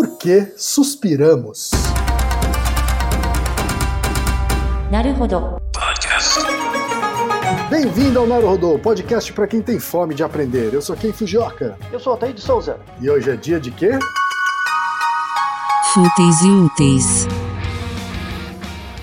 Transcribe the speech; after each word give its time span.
Por 0.00 0.16
que 0.16 0.54
suspiramos? 0.56 1.72
Naruhodo. 4.90 5.60
Bem-vindo 7.68 8.18
ao 8.18 8.26
Naruhodô, 8.26 8.78
podcast 8.78 9.30
para 9.34 9.46
quem 9.46 9.60
tem 9.60 9.78
fome 9.78 10.14
de 10.14 10.22
aprender. 10.22 10.72
Eu 10.72 10.80
sou 10.80 10.96
Ken 10.96 11.12
Fujioka. 11.12 11.76
Eu 11.92 12.00
sou 12.00 12.14
Altair 12.14 12.32
de 12.32 12.40
Souza. 12.40 12.80
E 12.98 13.10
hoje 13.10 13.28
é 13.28 13.36
dia 13.36 13.60
de 13.60 13.70
quê? 13.70 13.90
Fúteis 15.92 16.40
e 16.44 16.48
úteis. 16.48 17.39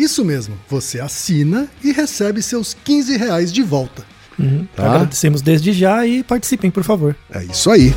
Isso 0.00 0.24
mesmo, 0.24 0.54
você 0.66 0.98
assina 0.98 1.68
e 1.84 1.92
recebe 1.92 2.40
seus 2.40 2.72
15 2.72 3.18
reais 3.18 3.52
de 3.52 3.62
volta. 3.62 4.02
Uhum. 4.38 4.66
Tá. 4.74 4.94
Agradecemos 4.94 5.42
desde 5.42 5.74
já 5.74 6.06
e 6.06 6.22
participem, 6.22 6.70
por 6.70 6.82
favor. 6.82 7.14
É 7.30 7.44
isso 7.44 7.70
aí. 7.70 7.94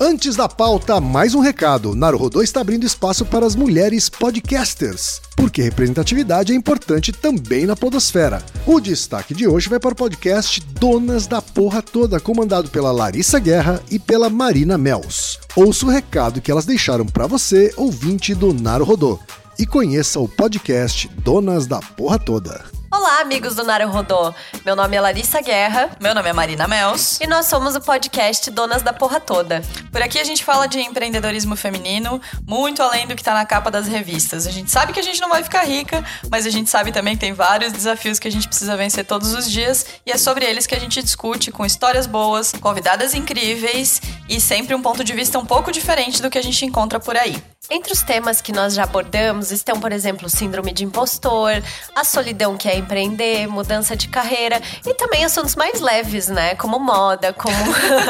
Antes 0.00 0.36
da 0.36 0.48
pauta, 0.48 0.98
mais 1.02 1.34
um 1.34 1.40
recado. 1.40 1.94
Naruhodô 1.94 2.42
está 2.42 2.62
abrindo 2.62 2.86
espaço 2.86 3.26
para 3.26 3.44
as 3.44 3.54
mulheres 3.54 4.08
podcasters, 4.08 5.20
porque 5.36 5.60
representatividade 5.60 6.54
é 6.54 6.56
importante 6.56 7.12
também 7.12 7.66
na 7.66 7.76
podosfera. 7.76 8.42
O 8.66 8.80
destaque 8.80 9.34
de 9.34 9.46
hoje 9.46 9.68
vai 9.68 9.78
para 9.78 9.92
o 9.92 9.96
podcast 9.96 10.62
Donas 10.80 11.26
da 11.26 11.42
Porra 11.42 11.82
Toda, 11.82 12.18
comandado 12.18 12.70
pela 12.70 12.90
Larissa 12.90 13.38
Guerra 13.38 13.82
e 13.90 13.98
pela 13.98 14.30
Marina 14.30 14.78
Mels. 14.78 15.38
Ouça 15.54 15.84
o 15.84 15.90
recado 15.90 16.40
que 16.40 16.50
elas 16.50 16.64
deixaram 16.64 17.04
para 17.04 17.26
você, 17.26 17.70
ouvinte 17.76 18.34
do 18.34 18.54
Naruhodô, 18.54 19.20
e 19.58 19.66
conheça 19.66 20.18
o 20.20 20.28
podcast 20.28 21.08
Donas 21.08 21.66
da 21.66 21.78
Porra 21.80 22.18
Toda. 22.18 22.64
Olá, 22.90 23.20
amigos 23.20 23.56
do 23.56 23.64
Naruhodô. 23.64 24.32
Meu 24.64 24.76
nome 24.76 24.96
é 24.96 25.00
Larissa 25.00 25.40
Guerra 25.40 25.90
Meu 26.00 26.14
nome 26.14 26.28
é 26.28 26.32
Marina 26.32 26.68
Mels. 26.68 27.18
e 27.20 27.26
nós 27.26 27.46
somos 27.46 27.74
o 27.74 27.80
podcast 27.80 28.50
Donas 28.52 28.82
da 28.82 28.92
Porra 28.92 29.18
Toda. 29.18 29.62
Por 29.90 30.00
aqui 30.00 30.18
a 30.18 30.24
gente 30.24 30.44
fala 30.44 30.66
de 30.66 30.80
empreendedorismo 30.80 31.56
feminino, 31.56 32.20
muito 32.46 32.82
além 32.82 33.06
do 33.06 33.16
que 33.16 33.22
tá 33.22 33.34
na 33.34 33.44
capa 33.44 33.70
das 33.70 33.88
revistas. 33.88 34.46
A 34.46 34.50
gente 34.50 34.70
sabe 34.70 34.92
que 34.92 35.00
a 35.00 35.02
gente 35.02 35.20
não 35.20 35.28
vai 35.28 35.42
ficar 35.42 35.64
rica, 35.64 36.04
mas 36.30 36.46
a 36.46 36.50
gente 36.50 36.70
sabe 36.70 36.92
também 36.92 37.14
que 37.14 37.20
tem 37.20 37.32
vários 37.32 37.72
desafios 37.72 38.18
que 38.18 38.28
a 38.28 38.32
gente 38.32 38.46
precisa 38.46 38.76
vencer 38.76 39.04
todos 39.04 39.34
os 39.34 39.50
dias 39.50 39.84
e 40.06 40.12
é 40.12 40.16
sobre 40.16 40.44
eles 40.44 40.66
que 40.66 40.74
a 40.74 40.80
gente 40.80 41.02
discute 41.02 41.50
com 41.50 41.66
histórias 41.66 42.06
boas, 42.06 42.52
convidadas 42.52 43.12
incríveis 43.12 44.00
e 44.28 44.40
sempre 44.40 44.74
um 44.74 44.80
ponto 44.80 45.02
de 45.02 45.12
vista 45.12 45.38
um 45.38 45.44
pouco 45.44 45.72
diferente 45.72 46.22
do 46.22 46.30
que 46.30 46.38
a 46.38 46.42
gente 46.42 46.64
encontra 46.64 47.00
por 47.00 47.16
aí. 47.16 47.42
Entre 47.70 47.92
os 47.92 48.02
temas 48.02 48.42
que 48.42 48.52
nós 48.52 48.74
já 48.74 48.84
abordamos 48.84 49.50
estão, 49.50 49.80
por 49.80 49.90
exemplo, 49.90 50.28
síndrome 50.28 50.72
de 50.72 50.84
impostor, 50.84 51.62
a 51.94 52.04
solidão 52.04 52.56
que 52.56 52.68
é 52.68 52.76
empreender, 52.76 53.46
mudança 53.46 53.96
de 53.96 54.08
carreira 54.08 54.60
e 54.86 54.92
também 54.94 55.24
assuntos 55.24 55.56
mais 55.56 55.80
leves, 55.80 56.28
né? 56.28 56.54
Como 56.54 56.78
moda, 56.78 57.32
como. 57.32 57.54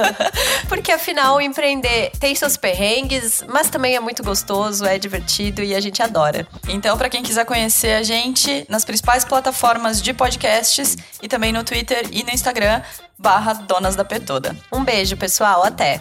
Porque 0.69 0.91
afinal, 0.91 1.41
empreender 1.41 2.11
tem 2.19 2.35
seus 2.35 2.57
perrengues, 2.57 3.45
mas 3.49 3.71
também 3.71 3.95
é 3.95 4.01
muito 4.01 4.25
gostoso, 4.25 4.85
é 4.85 4.99
divertido 4.99 5.63
e 5.63 5.75
a 5.75 5.81
gente 5.81 6.03
adora. 6.03 6.47
Então, 6.69 6.99
para 6.99 7.09
quem 7.09 7.23
quiser 7.23 7.45
conhecer 7.45 7.95
a 7.95 8.03
gente 8.03 8.67
nas 8.69 8.85
principais 8.85 9.25
plataformas 9.25 10.03
de 10.03 10.13
podcasts 10.13 10.97
e 11.23 11.29
também 11.29 11.53
no 11.53 11.63
Twitter 11.63 12.09
e 12.11 12.25
no 12.25 12.31
Instagram, 12.31 12.83
barra 13.17 13.53
Donas 13.53 13.95
da 13.95 14.05
P 14.05 14.19
Toda. 14.19 14.57
Um 14.73 14.83
beijo, 14.83 15.17
pessoal. 15.17 15.63
Até! 15.63 16.01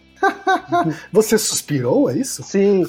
Você 1.11 1.37
suspirou, 1.37 2.09
é 2.09 2.17
isso? 2.17 2.43
Sim. 2.43 2.85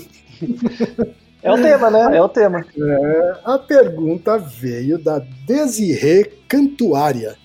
É 1.42 1.52
o 1.52 1.60
tema, 1.60 1.90
né? 1.90 2.16
É 2.16 2.22
o 2.22 2.28
tema. 2.28 2.60
É, 2.60 3.34
a 3.44 3.58
pergunta 3.58 4.38
veio 4.38 4.98
da 4.98 5.18
Desirê 5.46 6.24
Cantuária, 6.46 7.36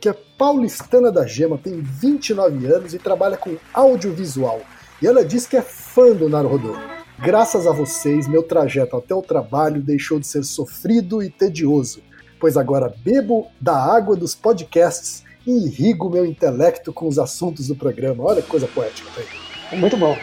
que 0.00 0.08
é 0.08 0.12
paulistana 0.12 1.12
da 1.12 1.26
Gema, 1.26 1.56
tem 1.56 1.80
29 1.80 2.66
anos 2.66 2.94
e 2.94 2.98
trabalha 2.98 3.36
com 3.36 3.56
audiovisual. 3.72 4.60
E 5.00 5.06
ela 5.06 5.24
diz 5.24 5.46
que 5.46 5.56
é 5.56 5.62
fã 5.62 6.12
do 6.12 6.28
Naruhodô. 6.28 6.76
Graças 7.18 7.66
a 7.66 7.72
vocês, 7.72 8.26
meu 8.26 8.42
trajeto 8.42 8.96
até 8.96 9.14
o 9.14 9.22
trabalho 9.22 9.80
deixou 9.80 10.18
de 10.18 10.26
ser 10.26 10.42
sofrido 10.42 11.22
e 11.22 11.30
tedioso, 11.30 12.02
pois 12.40 12.56
agora 12.56 12.92
bebo 13.04 13.46
da 13.60 13.76
água 13.76 14.16
dos 14.16 14.34
podcasts 14.34 15.23
e 15.46 15.66
irrigo 15.66 16.10
meu 16.10 16.24
intelecto 16.24 16.92
com 16.92 17.06
os 17.06 17.18
assuntos 17.18 17.68
do 17.68 17.76
programa. 17.76 18.24
Olha 18.24 18.42
que 18.42 18.48
coisa 18.48 18.66
poética. 18.66 19.10
Tá 19.14 19.22
aí. 19.70 19.78
Muito 19.78 19.96
bom. 19.96 20.16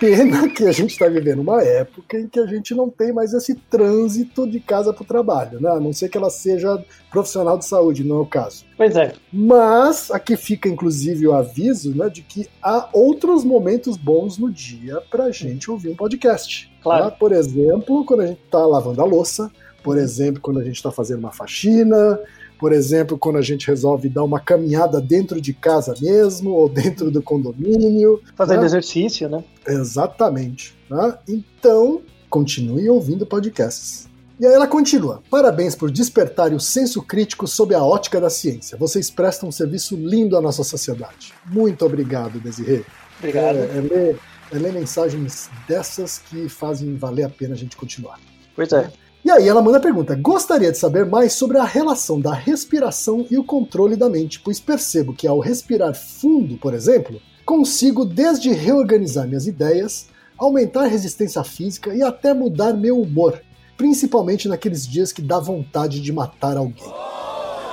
Pena 0.00 0.48
que 0.48 0.64
a 0.64 0.72
gente 0.72 0.90
está 0.90 1.08
vivendo 1.08 1.40
uma 1.40 1.62
época 1.62 2.18
em 2.18 2.26
que 2.26 2.40
a 2.40 2.46
gente 2.46 2.74
não 2.74 2.90
tem 2.90 3.12
mais 3.12 3.32
esse 3.32 3.54
trânsito 3.54 4.46
de 4.46 4.58
casa 4.58 4.92
para 4.92 5.02
o 5.02 5.06
trabalho, 5.06 5.60
né? 5.60 5.70
A 5.70 5.78
não 5.78 5.92
ser 5.92 6.08
que 6.08 6.18
ela 6.18 6.30
seja 6.30 6.84
profissional 7.10 7.56
de 7.56 7.64
saúde, 7.64 8.02
não 8.02 8.16
é 8.16 8.20
o 8.20 8.26
caso. 8.26 8.64
Pois 8.76 8.96
é. 8.96 9.12
Mas 9.32 10.10
aqui 10.10 10.36
fica 10.36 10.68
inclusive 10.68 11.26
o 11.28 11.32
aviso 11.32 11.96
né, 11.96 12.08
de 12.08 12.22
que 12.22 12.48
há 12.60 12.88
outros 12.92 13.44
momentos 13.44 13.96
bons 13.96 14.36
no 14.36 14.50
dia 14.50 15.00
para 15.10 15.24
a 15.24 15.30
gente 15.30 15.70
ouvir 15.70 15.90
um 15.90 15.96
podcast. 15.96 16.70
Claro. 16.82 17.04
tá? 17.04 17.10
Por 17.12 17.32
exemplo, 17.32 18.04
quando 18.04 18.20
a 18.20 18.26
gente 18.26 18.40
está 18.44 18.66
lavando 18.66 19.00
a 19.00 19.04
louça, 19.04 19.50
por 19.82 19.96
exemplo, 19.96 20.40
quando 20.40 20.58
a 20.58 20.64
gente 20.64 20.76
está 20.76 20.90
fazendo 20.90 21.20
uma 21.20 21.32
faxina, 21.32 22.18
por 22.64 22.72
exemplo, 22.72 23.18
quando 23.18 23.36
a 23.36 23.42
gente 23.42 23.66
resolve 23.66 24.08
dar 24.08 24.24
uma 24.24 24.40
caminhada 24.40 24.98
dentro 24.98 25.38
de 25.38 25.52
casa 25.52 25.94
mesmo, 26.00 26.48
ou 26.48 26.66
dentro 26.66 27.10
do 27.10 27.20
condomínio. 27.20 28.22
Fazendo 28.34 28.60
né? 28.60 28.64
exercício, 28.64 29.28
né? 29.28 29.44
Exatamente. 29.68 30.74
tá? 30.88 31.18
Então, 31.28 32.00
continue 32.30 32.88
ouvindo 32.88 33.26
podcasts. 33.26 34.08
E 34.40 34.46
aí 34.46 34.54
ela 34.54 34.66
continua. 34.66 35.22
Parabéns 35.28 35.74
por 35.74 35.90
despertarem 35.90 36.56
o 36.56 36.60
senso 36.60 37.02
crítico 37.02 37.46
sob 37.46 37.74
a 37.74 37.84
ótica 37.84 38.18
da 38.18 38.30
ciência. 38.30 38.78
Vocês 38.78 39.10
prestam 39.10 39.50
um 39.50 39.52
serviço 39.52 39.94
lindo 39.94 40.34
à 40.34 40.40
nossa 40.40 40.64
sociedade. 40.64 41.34
Muito 41.44 41.84
obrigado, 41.84 42.40
Desirê. 42.40 42.82
Obrigado. 43.18 43.56
É, 43.56 43.76
é, 43.76 43.80
ler, 43.82 44.20
é 44.50 44.58
ler 44.58 44.72
mensagens 44.72 45.50
dessas 45.68 46.16
que 46.16 46.48
fazem 46.48 46.96
valer 46.96 47.24
a 47.24 47.28
pena 47.28 47.52
a 47.52 47.58
gente 47.58 47.76
continuar. 47.76 48.18
Pois 48.56 48.72
é. 48.72 48.90
E 49.24 49.30
aí 49.30 49.48
ela 49.48 49.62
manda 49.62 49.78
a 49.78 49.80
pergunta: 49.80 50.14
gostaria 50.14 50.70
de 50.70 50.76
saber 50.76 51.06
mais 51.06 51.32
sobre 51.32 51.56
a 51.56 51.64
relação 51.64 52.20
da 52.20 52.34
respiração 52.34 53.26
e 53.30 53.38
o 53.38 53.44
controle 53.44 53.96
da 53.96 54.08
mente, 54.10 54.38
pois 54.38 54.60
percebo 54.60 55.14
que 55.14 55.26
ao 55.26 55.40
respirar 55.40 55.94
fundo, 55.94 56.58
por 56.58 56.74
exemplo, 56.74 57.18
consigo 57.46 58.04
desde 58.04 58.52
reorganizar 58.52 59.26
minhas 59.26 59.46
ideias, 59.46 60.08
aumentar 60.36 60.82
a 60.84 60.88
resistência 60.88 61.42
física 61.42 61.94
e 61.94 62.02
até 62.02 62.34
mudar 62.34 62.74
meu 62.74 63.00
humor, 63.00 63.40
principalmente 63.78 64.46
naqueles 64.46 64.86
dias 64.86 65.10
que 65.10 65.22
dá 65.22 65.38
vontade 65.38 66.02
de 66.02 66.12
matar 66.12 66.58
alguém. 66.58 66.92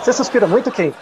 Você 0.01 0.13
suspira 0.13 0.47
muito, 0.47 0.71
Ken? 0.71 0.94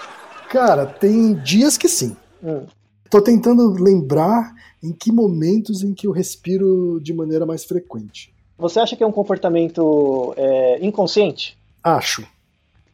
Cara, 0.49 0.85
tem 0.85 1.35
dias 1.35 1.77
que 1.77 1.87
sim. 1.87 2.17
Hum. 2.43 2.65
Tô 3.07 3.21
tentando 3.21 3.71
lembrar 3.81 4.53
em 4.83 4.91
que 4.91 5.11
momentos 5.11 5.83
em 5.83 5.93
que 5.93 6.07
eu 6.07 6.11
respiro 6.11 6.99
de 7.01 7.13
maneira 7.13 7.45
mais 7.45 7.63
frequente. 7.63 8.33
Você 8.59 8.79
acha 8.79 8.95
que 8.95 9.03
é 9.03 9.07
um 9.07 9.11
comportamento 9.11 10.33
é, 10.35 10.85
inconsciente? 10.85 11.57
Acho. 11.81 12.27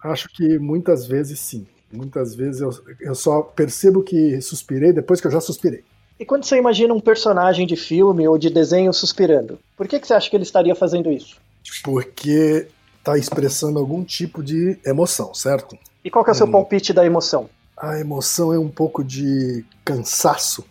Acho 0.04 0.30
que 0.30 0.60
muitas 0.60 1.08
vezes 1.08 1.40
sim. 1.40 1.66
Muitas 1.92 2.36
vezes 2.36 2.62
eu, 2.62 2.70
eu 3.02 3.16
só 3.16 3.42
percebo 3.42 4.04
que 4.04 4.40
suspirei 4.42 4.94
depois 4.94 5.20
que 5.20 5.28
eu 5.28 5.32
já 5.32 5.42
suspirei. 5.42 5.84
E 6.20 6.26
quando 6.26 6.46
você 6.46 6.58
imagina 6.58 6.94
um 6.94 7.00
personagem 7.00 7.66
de 7.66 7.76
filme 7.76 8.28
ou 8.28 8.38
de 8.38 8.50
desenho 8.50 8.94
suspirando, 8.94 9.60
por 9.76 9.88
que, 9.88 10.00
que 10.00 10.08
você 10.08 10.14
acha 10.14 10.30
que 10.30 10.36
ele 10.36 10.44
estaria 10.44 10.76
fazendo 10.76 11.12
isso? 11.12 11.38
Porque 11.84 12.68
tá 13.04 13.18
expressando 13.18 13.80
algum 13.80 14.04
tipo 14.04 14.44
de 14.44 14.80
emoção, 14.86 15.34
certo? 15.34 15.78
E 16.04 16.12
qual 16.12 16.24
que 16.24 16.30
é 16.30 16.34
o 16.34 16.36
seu 16.36 16.48
palpite 16.48 16.94
da 16.94 17.06
emoção? 17.06 17.50
A 17.76 18.00
emoção 18.00 18.54
é 18.54 18.60
um 18.60 18.70
pouco 18.70 19.04
de 19.04 19.66
cansaço. 19.84 20.64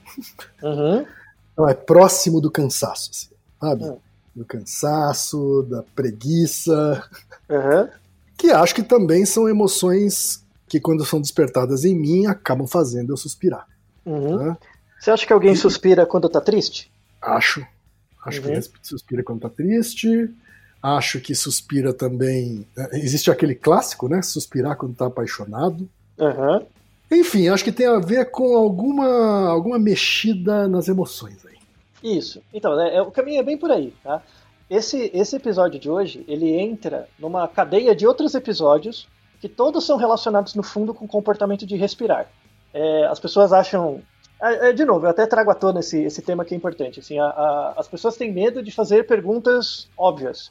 Uhum. 0.62 1.04
Não, 1.56 1.68
é 1.68 1.74
próximo 1.74 2.40
do 2.40 2.50
cansaço, 2.50 3.10
assim, 3.12 3.28
sabe? 3.60 3.84
Hum. 3.84 3.98
Do 4.34 4.44
cansaço, 4.44 5.66
da 5.70 5.82
preguiça. 5.94 7.02
Uhum. 7.48 7.88
Que 8.36 8.50
acho 8.50 8.74
que 8.74 8.82
também 8.82 9.24
são 9.24 9.48
emoções 9.48 10.44
que, 10.68 10.80
quando 10.80 11.04
são 11.04 11.20
despertadas 11.20 11.84
em 11.84 11.94
mim, 11.94 12.26
acabam 12.26 12.66
fazendo 12.66 13.12
eu 13.12 13.16
suspirar. 13.16 13.66
Uhum. 14.04 14.36
né? 14.38 14.56
Você 15.00 15.10
acha 15.10 15.26
que 15.26 15.32
alguém 15.32 15.54
suspira 15.54 16.04
quando 16.06 16.28
tá 16.28 16.40
triste? 16.40 16.90
Acho. 17.20 17.64
Acho 18.24 18.40
Uhum. 18.42 18.54
que 18.54 18.70
suspira 18.82 19.22
quando 19.22 19.40
tá 19.40 19.50
triste. 19.50 20.30
Acho 20.82 21.20
que 21.20 21.34
suspira 21.34 21.92
também. 21.94 22.66
Existe 22.92 23.30
aquele 23.30 23.54
clássico, 23.54 24.08
né? 24.08 24.20
Suspirar 24.22 24.76
quando 24.76 24.94
tá 24.94 25.06
apaixonado. 25.06 25.88
Uhum. 26.18 26.66
Enfim, 27.10 27.48
acho 27.48 27.64
que 27.64 27.72
tem 27.72 27.86
a 27.86 27.98
ver 27.98 28.30
com 28.30 28.56
alguma, 28.56 29.48
alguma 29.48 29.78
mexida 29.78 30.66
nas 30.68 30.88
emoções 30.88 31.36
aí. 31.46 31.54
Isso. 32.04 32.42
Então, 32.52 32.78
é, 32.80 32.96
é- 32.96 33.02
o 33.02 33.10
caminho 33.10 33.40
é 33.40 33.42
bem 33.42 33.56
por 33.58 33.70
aí, 33.72 33.92
tá? 34.04 34.22
Esse, 34.68 35.10
esse 35.14 35.36
episódio 35.36 35.80
de 35.80 35.90
hoje, 35.90 36.24
ele 36.28 36.52
entra 36.54 37.08
numa 37.18 37.48
cadeia 37.48 37.94
de 37.96 38.06
outros 38.06 38.34
episódios 38.34 39.08
que 39.40 39.48
todos 39.48 39.84
são 39.84 39.96
relacionados, 39.96 40.54
no 40.54 40.62
fundo, 40.62 40.94
com 40.94 41.04
o 41.04 41.08
comportamento 41.08 41.66
de 41.66 41.76
respirar. 41.76 42.28
É, 42.72 43.06
as 43.06 43.18
pessoas 43.20 43.52
acham... 43.52 44.00
é, 44.42 44.68
é, 44.70 44.72
de 44.72 44.84
novo, 44.84 45.06
eu 45.06 45.10
até 45.10 45.26
trago 45.26 45.50
à 45.50 45.54
tona 45.54 45.80
esse, 45.80 46.02
esse 46.02 46.22
tema 46.22 46.44
que 46.44 46.54
é 46.54 46.56
importante. 46.56 47.00
Assim, 47.00 47.18
a- 47.18 47.26
a- 47.26 47.74
as 47.76 47.88
pessoas 47.88 48.16
têm 48.16 48.32
medo 48.32 48.62
de 48.62 48.70
fazer 48.70 49.06
perguntas 49.06 49.88
óbvias. 49.96 50.50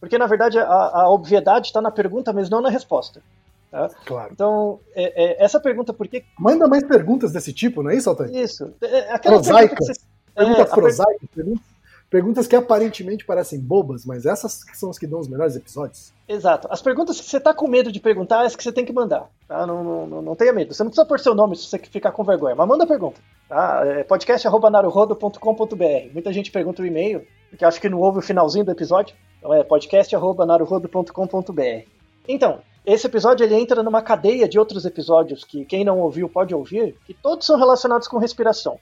Porque, 0.00 0.16
na 0.16 0.26
verdade, 0.26 0.58
a, 0.58 0.64
a 0.64 1.10
obviedade 1.10 1.66
está 1.66 1.80
na 1.82 1.90
pergunta, 1.90 2.32
mas 2.32 2.48
não 2.48 2.60
na 2.62 2.70
resposta. 2.70 3.22
tá? 3.70 3.90
Claro. 4.06 4.30
Então, 4.32 4.80
é- 4.94 5.42
é, 5.42 5.44
essa 5.44 5.60
pergunta, 5.60 5.92
por 5.92 6.08
que... 6.08 6.24
Manda 6.38 6.66
mais 6.66 6.82
perguntas 6.84 7.30
desse 7.32 7.52
tipo, 7.52 7.82
não 7.82 7.90
é 7.90 7.96
isso, 7.96 8.08
Altair? 8.08 8.34
Isso. 8.34 8.72
É, 8.80 9.12
aquela 9.12 9.36
Prosaica. 9.36 9.58
pergunta 9.68 9.76
que 9.76 9.84
você- 10.00 10.09
Perguntas 10.34 10.70
é, 10.70 10.74
prosaicas, 10.74 11.28
perguntas, 11.34 11.64
perguntas 12.10 12.46
que 12.46 12.56
aparentemente 12.56 13.24
parecem 13.24 13.58
bobas, 13.60 14.04
mas 14.04 14.26
essas 14.26 14.60
são 14.74 14.90
as 14.90 14.98
que 14.98 15.06
dão 15.06 15.20
os 15.20 15.28
melhores 15.28 15.56
episódios. 15.56 16.12
Exato. 16.28 16.68
As 16.70 16.82
perguntas 16.82 17.18
que 17.20 17.26
você 17.26 17.40
tá 17.40 17.54
com 17.54 17.68
medo 17.68 17.90
de 17.90 17.98
perguntar, 18.00 18.42
é 18.42 18.46
as 18.46 18.54
que 18.56 18.62
você 18.62 18.72
tem 18.72 18.84
que 18.84 18.92
mandar. 18.92 19.30
Tá? 19.48 19.66
Não, 19.66 19.82
não, 19.82 20.06
não, 20.06 20.20
não 20.22 20.36
tenha 20.36 20.52
medo. 20.52 20.74
Você 20.74 20.82
não 20.82 20.90
precisa 20.90 21.06
pôr 21.06 21.18
seu 21.20 21.34
nome 21.34 21.56
se 21.56 21.64
você 21.64 21.78
ficar 21.78 22.12
com 22.12 22.22
vergonha, 22.24 22.54
mas 22.54 22.68
manda 22.68 22.84
a 22.84 22.86
pergunta. 22.86 23.18
Tá? 23.48 23.82
É 23.84 24.04
podcast.naruhodo.com.br. 24.04 26.12
Muita 26.12 26.30
gente 26.32 26.50
pergunta 26.50 26.82
o 26.82 26.86
e-mail, 26.86 27.26
porque 27.48 27.64
acho 27.64 27.80
que 27.80 27.88
não 27.88 27.98
ouve 27.98 28.18
o 28.18 28.22
finalzinho 28.22 28.64
do 28.64 28.70
episódio. 28.70 29.16
Então 29.38 29.54
é 29.54 29.64
podcast.naruhodo.com.br. 29.64 31.88
Então, 32.28 32.60
esse 32.84 33.06
episódio 33.06 33.44
ele 33.44 33.56
entra 33.56 33.82
numa 33.82 34.02
cadeia 34.02 34.48
de 34.48 34.58
outros 34.58 34.84
episódios 34.84 35.44
que 35.44 35.64
quem 35.64 35.84
não 35.84 36.00
ouviu 36.00 36.28
pode 36.28 36.54
ouvir, 36.54 36.96
que 37.06 37.12
todos 37.12 37.46
são 37.46 37.58
relacionados 37.58 38.08
com 38.08 38.18
respiração. 38.18 38.78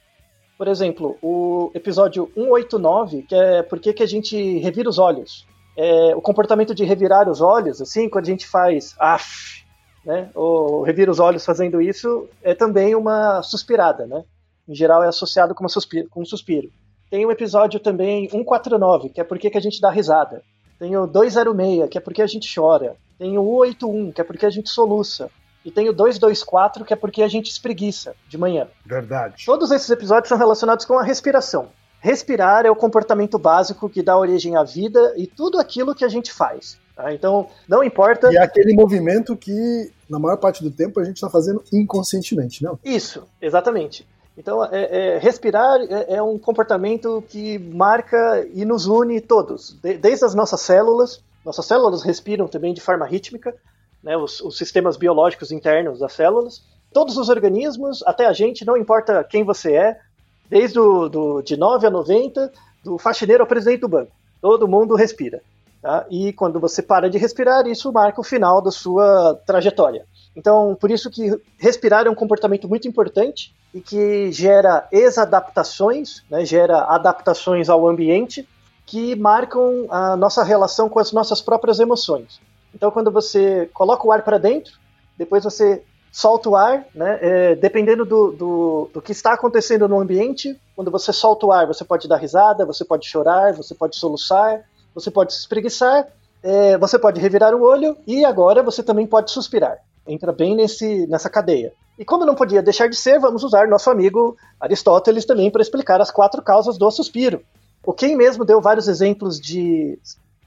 Por 0.58 0.66
exemplo, 0.66 1.16
o 1.22 1.70
episódio 1.72 2.28
189, 2.34 3.22
que 3.22 3.34
é 3.34 3.62
por 3.62 3.78
que 3.78 3.92
que 3.92 4.02
a 4.02 4.06
gente 4.06 4.58
revira 4.58 4.90
os 4.90 4.98
olhos. 4.98 5.46
É, 5.76 6.16
o 6.16 6.20
comportamento 6.20 6.74
de 6.74 6.84
revirar 6.84 7.28
os 7.28 7.40
olhos, 7.40 7.80
assim, 7.80 8.08
quando 8.08 8.24
a 8.24 8.30
gente 8.30 8.44
faz 8.44 8.96
af, 8.98 9.64
né, 10.04 10.28
ou 10.34 10.82
revira 10.82 11.12
os 11.12 11.20
olhos 11.20 11.44
fazendo 11.44 11.80
isso, 11.80 12.28
é 12.42 12.56
também 12.56 12.96
uma 12.96 13.40
suspirada, 13.40 14.04
né? 14.04 14.24
Em 14.68 14.74
geral 14.74 15.04
é 15.04 15.06
associado 15.06 15.54
com, 15.54 15.68
suspiro, 15.68 16.08
com 16.08 16.22
um 16.22 16.26
suspiro. 16.26 16.68
Tem 17.08 17.24
o 17.24 17.30
episódio 17.30 17.78
também 17.78 18.28
149, 18.28 19.10
que 19.10 19.20
é 19.20 19.24
por 19.24 19.38
que 19.38 19.50
que 19.50 19.58
a 19.58 19.62
gente 19.62 19.80
dá 19.80 19.90
risada. 19.90 20.42
Tem 20.76 20.96
o 20.96 21.06
206, 21.06 21.88
que 21.88 21.98
é 21.98 22.00
porque 22.00 22.20
a 22.20 22.26
gente 22.26 22.52
chora. 22.52 22.96
Tem 23.16 23.38
o 23.38 23.42
181, 23.42 24.10
que 24.10 24.20
é 24.20 24.24
porque 24.24 24.44
a 24.44 24.50
gente 24.50 24.68
soluça. 24.70 25.30
E 25.68 25.70
tem 25.70 25.86
o 25.88 25.92
224, 25.92 26.82
que 26.82 26.94
é 26.94 26.96
porque 26.96 27.22
a 27.22 27.28
gente 27.28 27.50
espreguiça 27.50 28.14
de 28.26 28.38
manhã. 28.38 28.66
Verdade. 28.86 29.44
Todos 29.44 29.70
esses 29.70 29.90
episódios 29.90 30.30
são 30.30 30.38
relacionados 30.38 30.86
com 30.86 30.98
a 30.98 31.02
respiração. 31.02 31.68
Respirar 32.00 32.64
é 32.64 32.70
o 32.70 32.76
comportamento 32.76 33.38
básico 33.38 33.86
que 33.88 34.02
dá 34.02 34.16
origem 34.16 34.56
à 34.56 34.62
vida 34.64 35.12
e 35.16 35.26
tudo 35.26 35.58
aquilo 35.58 35.94
que 35.94 36.04
a 36.04 36.08
gente 36.08 36.32
faz. 36.32 36.78
tá? 36.96 37.12
Então, 37.12 37.48
não 37.68 37.84
importa. 37.84 38.32
E 38.32 38.36
é 38.36 38.42
aquele 38.42 38.72
movimento 38.72 39.36
que, 39.36 39.92
na 40.08 40.18
maior 40.18 40.38
parte 40.38 40.62
do 40.62 40.70
tempo, 40.70 41.00
a 41.00 41.04
gente 41.04 41.16
está 41.16 41.28
fazendo 41.28 41.62
inconscientemente, 41.70 42.62
não? 42.64 42.78
Isso, 42.84 43.24
exatamente. 43.42 44.08
Então, 44.38 44.64
é- 44.64 45.16
é, 45.16 45.18
respirar 45.18 45.80
é, 45.82 46.14
é 46.16 46.22
um 46.22 46.38
comportamento 46.38 47.22
que 47.28 47.58
marca 47.58 48.46
e 48.54 48.64
nos 48.64 48.86
une 48.86 49.20
todos, 49.20 49.76
de- 49.82 49.98
desde 49.98 50.24
as 50.24 50.34
nossas 50.34 50.60
células. 50.62 51.20
Nossas 51.44 51.66
células 51.66 52.02
respiram 52.02 52.46
também 52.46 52.72
de 52.72 52.80
forma 52.80 53.04
rítmica, 53.06 53.54
né, 54.02 54.16
os, 54.16 54.40
os 54.40 54.56
sistemas 54.56 54.96
biológicos 54.96 55.52
internos 55.52 55.98
das 55.98 56.12
células. 56.12 56.62
Todos 56.92 57.16
os 57.16 57.28
organismos, 57.28 58.02
até 58.06 58.26
a 58.26 58.32
gente, 58.32 58.64
não 58.64 58.76
importa 58.76 59.24
quem 59.24 59.44
você 59.44 59.74
é, 59.74 60.00
desde 60.48 60.78
o, 60.78 61.08
do, 61.08 61.42
de 61.42 61.56
9 61.56 61.86
a 61.86 61.90
90, 61.90 62.52
do 62.82 62.98
faxineiro 62.98 63.42
ao 63.42 63.46
presidente 63.46 63.80
do 63.80 63.88
banco. 63.88 64.12
Todo 64.40 64.68
mundo 64.68 64.94
respira. 64.94 65.42
tá? 65.82 66.06
E 66.10 66.32
quando 66.32 66.58
você 66.58 66.82
para 66.82 67.10
de 67.10 67.18
respirar, 67.18 67.66
isso 67.66 67.92
marca 67.92 68.20
o 68.20 68.24
final 68.24 68.62
da 68.62 68.70
sua 68.70 69.34
trajetória. 69.46 70.06
Então, 70.34 70.76
por 70.80 70.90
isso 70.90 71.10
que 71.10 71.30
respirar 71.58 72.06
é 72.06 72.10
um 72.10 72.14
comportamento 72.14 72.68
muito 72.68 72.86
importante 72.86 73.52
e 73.74 73.80
que 73.80 74.30
gera 74.32 74.86
exadaptações, 74.92 76.22
né, 76.30 76.44
gera 76.44 76.84
adaptações 76.84 77.68
ao 77.68 77.88
ambiente 77.88 78.48
que 78.86 79.14
marcam 79.16 79.86
a 79.90 80.16
nossa 80.16 80.42
relação 80.42 80.88
com 80.88 80.98
as 80.98 81.12
nossas 81.12 81.42
próprias 81.42 81.78
emoções. 81.78 82.40
Então, 82.74 82.90
quando 82.90 83.10
você 83.10 83.68
coloca 83.72 84.06
o 84.06 84.12
ar 84.12 84.22
para 84.22 84.38
dentro, 84.38 84.72
depois 85.16 85.44
você 85.44 85.82
solta 86.12 86.48
o 86.48 86.56
ar, 86.56 86.86
né, 86.94 87.18
é, 87.20 87.54
dependendo 87.54 88.04
do, 88.04 88.32
do, 88.32 88.90
do 88.94 89.02
que 89.02 89.12
está 89.12 89.34
acontecendo 89.34 89.88
no 89.88 90.00
ambiente, 90.00 90.58
quando 90.74 90.90
você 90.90 91.12
solta 91.12 91.46
o 91.46 91.52
ar, 91.52 91.66
você 91.66 91.84
pode 91.84 92.08
dar 92.08 92.16
risada, 92.16 92.64
você 92.64 92.84
pode 92.84 93.06
chorar, 93.06 93.52
você 93.52 93.74
pode 93.74 93.96
soluçar, 93.96 94.64
você 94.94 95.10
pode 95.10 95.32
se 95.32 95.40
espreguiçar, 95.40 96.08
é, 96.42 96.78
você 96.78 96.98
pode 96.98 97.20
revirar 97.20 97.54
o 97.54 97.62
olho 97.62 97.96
e 98.06 98.24
agora 98.24 98.62
você 98.62 98.82
também 98.82 99.06
pode 99.06 99.30
suspirar. 99.30 99.78
Entra 100.06 100.32
bem 100.32 100.54
nesse, 100.54 101.06
nessa 101.06 101.28
cadeia. 101.28 101.72
E 101.98 102.04
como 102.04 102.24
não 102.24 102.34
podia 102.34 102.62
deixar 102.62 102.88
de 102.88 102.96
ser, 102.96 103.18
vamos 103.18 103.42
usar 103.42 103.66
nosso 103.66 103.90
amigo 103.90 104.36
Aristóteles 104.60 105.24
também 105.24 105.50
para 105.50 105.60
explicar 105.60 106.00
as 106.00 106.10
quatro 106.10 106.40
causas 106.42 106.78
do 106.78 106.90
suspiro. 106.90 107.42
O 107.84 107.92
Ken 107.92 108.16
mesmo 108.16 108.44
deu 108.44 108.60
vários 108.60 108.86
exemplos 108.86 109.40
de 109.40 109.98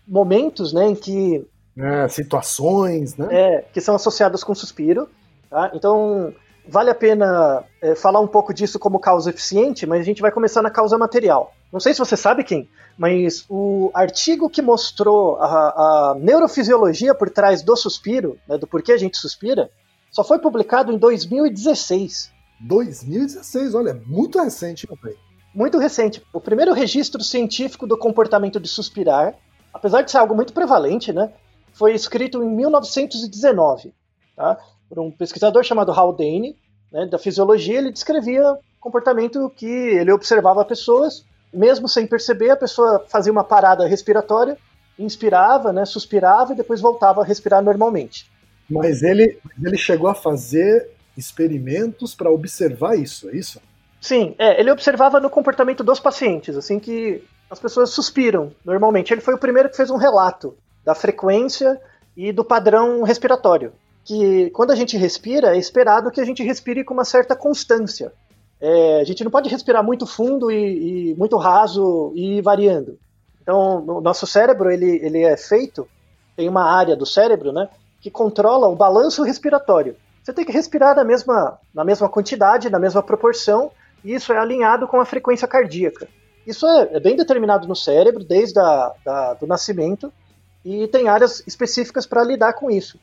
momentos 0.07 0.73
né, 0.73 0.87
em 0.87 0.95
que. 0.95 1.45
É, 1.77 2.07
situações, 2.07 3.15
né? 3.15 3.27
É, 3.31 3.65
que 3.73 3.79
são 3.79 3.95
associadas 3.95 4.43
com 4.43 4.53
suspiro. 4.53 5.09
Tá? 5.49 5.71
Então, 5.73 6.33
vale 6.67 6.89
a 6.89 6.95
pena 6.95 7.63
é, 7.81 7.95
falar 7.95 8.19
um 8.19 8.27
pouco 8.27 8.53
disso 8.53 8.77
como 8.77 8.99
causa 8.99 9.29
eficiente, 9.29 9.85
mas 9.85 10.01
a 10.01 10.03
gente 10.03 10.21
vai 10.21 10.31
começar 10.31 10.61
na 10.61 10.69
causa 10.69 10.97
material. 10.97 11.53
Não 11.71 11.79
sei 11.79 11.93
se 11.93 11.99
você 11.99 12.17
sabe 12.17 12.43
quem, 12.43 12.69
mas 12.97 13.45
o 13.49 13.89
artigo 13.93 14.49
que 14.49 14.61
mostrou 14.61 15.37
a, 15.37 16.11
a 16.11 16.15
neurofisiologia 16.19 17.15
por 17.15 17.29
trás 17.29 17.61
do 17.61 17.75
suspiro, 17.75 18.37
né, 18.47 18.57
do 18.57 18.67
porquê 18.67 18.91
a 18.91 18.97
gente 18.97 19.17
suspira, 19.17 19.69
só 20.11 20.23
foi 20.23 20.39
publicado 20.39 20.91
em 20.91 20.97
2016. 20.97 22.31
2016, 22.59 23.73
olha, 23.73 23.99
muito 24.05 24.39
recente, 24.39 24.87
meu 24.87 24.97
pai. 24.97 25.13
Muito 25.55 25.77
recente. 25.77 26.21
O 26.33 26.39
primeiro 26.39 26.73
registro 26.73 27.23
científico 27.23 27.87
do 27.87 27.97
comportamento 27.97 28.59
de 28.59 28.67
suspirar, 28.67 29.33
apesar 29.73 30.01
de 30.01 30.11
ser 30.11 30.17
algo 30.17 30.35
muito 30.35 30.53
prevalente, 30.53 31.11
né, 31.11 31.31
foi 31.73 31.93
escrito 31.93 32.43
em 32.43 32.49
1919, 32.49 33.93
tá? 34.35 34.57
por 34.87 34.99
um 34.99 35.09
pesquisador 35.09 35.63
chamado 35.63 35.91
Haldane, 35.91 36.57
né, 36.91 37.05
da 37.05 37.17
fisiologia. 37.17 37.77
Ele 37.77 37.91
descrevia 37.91 38.57
comportamento 38.79 39.49
que 39.55 39.65
ele 39.65 40.11
observava 40.11 40.65
pessoas, 40.65 41.25
mesmo 41.53 41.87
sem 41.87 42.05
perceber, 42.05 42.49
a 42.49 42.57
pessoa 42.57 43.05
fazia 43.07 43.31
uma 43.31 43.43
parada 43.43 43.87
respiratória, 43.87 44.57
inspirava, 44.99 45.71
né, 45.71 45.85
suspirava 45.85 46.53
e 46.53 46.55
depois 46.55 46.81
voltava 46.81 47.21
a 47.21 47.25
respirar 47.25 47.63
normalmente. 47.63 48.29
Mas 48.69 49.01
ele, 49.01 49.39
ele 49.63 49.77
chegou 49.77 50.09
a 50.09 50.15
fazer 50.15 50.89
experimentos 51.15 52.15
para 52.15 52.31
observar 52.31 52.97
isso, 52.97 53.29
é 53.29 53.35
isso? 53.35 53.61
Sim, 53.99 54.33
é, 54.39 54.59
ele 54.59 54.71
observava 54.71 55.19
no 55.19 55.29
comportamento 55.29 55.83
dos 55.83 55.99
pacientes, 55.99 56.57
assim 56.57 56.79
que 56.79 57.23
as 57.49 57.59
pessoas 57.59 57.91
suspiram 57.91 58.51
normalmente. 58.65 59.13
Ele 59.13 59.21
foi 59.21 59.35
o 59.35 59.37
primeiro 59.37 59.69
que 59.69 59.77
fez 59.77 59.91
um 59.91 59.97
relato 59.97 60.55
da 60.83 60.95
frequência 60.95 61.79
e 62.15 62.31
do 62.31 62.43
padrão 62.43 63.03
respiratório. 63.03 63.73
Que 64.03 64.49
quando 64.51 64.71
a 64.71 64.75
gente 64.75 64.97
respira, 64.97 65.55
é 65.55 65.59
esperado 65.59 66.11
que 66.11 66.21
a 66.21 66.25
gente 66.25 66.43
respire 66.43 66.83
com 66.83 66.93
uma 66.93 67.05
certa 67.05 67.35
constância. 67.35 68.11
É, 68.59 68.99
a 68.99 69.03
gente 69.03 69.23
não 69.23 69.31
pode 69.31 69.49
respirar 69.49 69.83
muito 69.83 70.05
fundo 70.05 70.51
e, 70.51 71.11
e 71.11 71.15
muito 71.15 71.37
raso 71.37 72.11
e 72.15 72.41
variando. 72.41 72.97
Então, 73.41 73.83
o 73.85 74.01
nosso 74.01 74.27
cérebro 74.27 74.71
ele, 74.71 74.99
ele 75.03 75.23
é 75.23 75.35
feito, 75.35 75.87
tem 76.35 76.47
uma 76.47 76.63
área 76.63 76.95
do 76.95 77.05
cérebro, 77.05 77.51
né, 77.51 77.69
que 77.99 78.11
controla 78.11 78.67
o 78.67 78.75
balanço 78.75 79.23
respiratório. 79.23 79.95
Você 80.23 80.31
tem 80.31 80.45
que 80.45 80.51
respirar 80.51 80.95
na 80.95 81.03
mesma, 81.03 81.59
na 81.73 81.83
mesma 81.83 82.07
quantidade, 82.07 82.69
na 82.69 82.77
mesma 82.77 83.01
proporção, 83.01 83.71
e 84.03 84.13
isso 84.13 84.31
é 84.31 84.37
alinhado 84.37 84.87
com 84.87 84.99
a 84.99 85.05
frequência 85.05 85.47
cardíaca. 85.47 86.07
Isso 86.45 86.67
é, 86.67 86.89
é 86.93 86.99
bem 86.99 87.15
determinado 87.15 87.67
no 87.67 87.75
cérebro 87.75 88.23
desde 88.23 88.59
a, 88.59 88.93
da, 89.03 89.33
do 89.35 89.47
nascimento 89.47 90.13
e 90.63 90.87
tem 90.87 91.07
áreas 91.07 91.43
específicas 91.47 92.05
para 92.05 92.23
lidar 92.23 92.53
com 92.53 92.69
isso. 92.69 92.99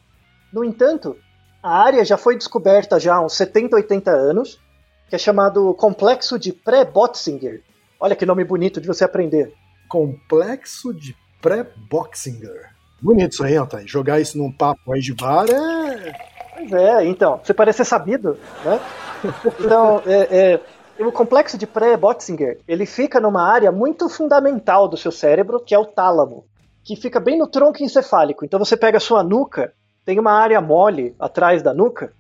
No 0.52 0.64
entanto, 0.64 1.16
a 1.62 1.82
área 1.82 2.04
já 2.04 2.16
foi 2.16 2.36
descoberta 2.36 2.98
já 3.00 3.16
há 3.16 3.24
uns 3.24 3.34
70, 3.34 3.76
80 3.76 4.10
anos, 4.10 4.60
que 5.08 5.16
é 5.16 5.18
chamado 5.18 5.74
complexo 5.74 6.38
de 6.38 6.52
pré-Botzinger. 6.52 7.62
Olha 8.00 8.14
que 8.14 8.26
nome 8.26 8.44
bonito 8.44 8.80
de 8.80 8.86
você 8.86 9.04
aprender. 9.04 9.52
Complexo 9.88 10.94
de 10.94 11.16
pré-Boxinger. 11.40 12.70
Bonito 13.00 13.32
isso 13.32 13.44
aí, 13.44 13.56
Antônio. 13.56 13.88
Jogar 13.88 14.20
isso 14.20 14.38
num 14.38 14.52
papo 14.52 14.92
aí 14.92 15.00
de 15.00 15.14
bar 15.14 15.46
é. 15.48 16.12
Pois 16.54 16.72
é, 16.72 17.04
então. 17.06 17.40
Você 17.42 17.54
parece 17.54 17.78
ser 17.78 17.84
sabido, 17.84 18.38
né? 18.64 18.80
Então, 19.58 20.00
é, 20.06 20.60
é, 20.98 21.04
o 21.04 21.10
complexo 21.10 21.58
de 21.58 21.66
pré-Botzinger, 21.66 22.60
ele 22.68 22.86
fica 22.86 23.18
numa 23.18 23.42
área 23.42 23.72
muito 23.72 24.08
fundamental 24.08 24.86
do 24.86 24.96
seu 24.96 25.10
cérebro, 25.10 25.58
que 25.58 25.74
é 25.74 25.78
o 25.78 25.84
tálamo, 25.84 26.44
que 26.88 26.96
fica 26.96 27.20
bem 27.20 27.38
no 27.38 27.46
tronco 27.46 27.82
encefálico. 27.82 28.44
Então 28.44 28.58
você 28.58 28.76
pega 28.76 28.96
a 28.98 29.00
sua 29.00 29.22
nuca, 29.22 29.72
tem 30.04 30.18
uma 30.18 30.32
área 30.32 30.60
mole 30.60 31.14
atrás 31.18 31.62
da 31.62 31.72
nuca, 31.72 32.12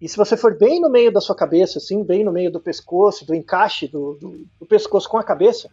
e 0.00 0.08
se 0.08 0.16
você 0.16 0.36
for 0.36 0.56
bem 0.56 0.80
no 0.80 0.88
meio 0.88 1.12
da 1.12 1.20
sua 1.20 1.34
cabeça, 1.34 1.78
assim, 1.78 2.04
bem 2.04 2.24
no 2.24 2.32
meio 2.32 2.50
do 2.50 2.60
pescoço, 2.60 3.26
do 3.26 3.34
encaixe 3.34 3.86
do, 3.88 4.14
do, 4.14 4.46
do 4.58 4.66
pescoço 4.66 5.08
com 5.08 5.18
a 5.18 5.24
cabeça, 5.24 5.68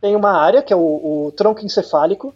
tem 0.00 0.14
uma 0.14 0.32
área 0.32 0.62
que 0.62 0.72
é 0.72 0.76
o, 0.76 1.26
o 1.26 1.32
tronco 1.32 1.64
encefálico, 1.64 2.34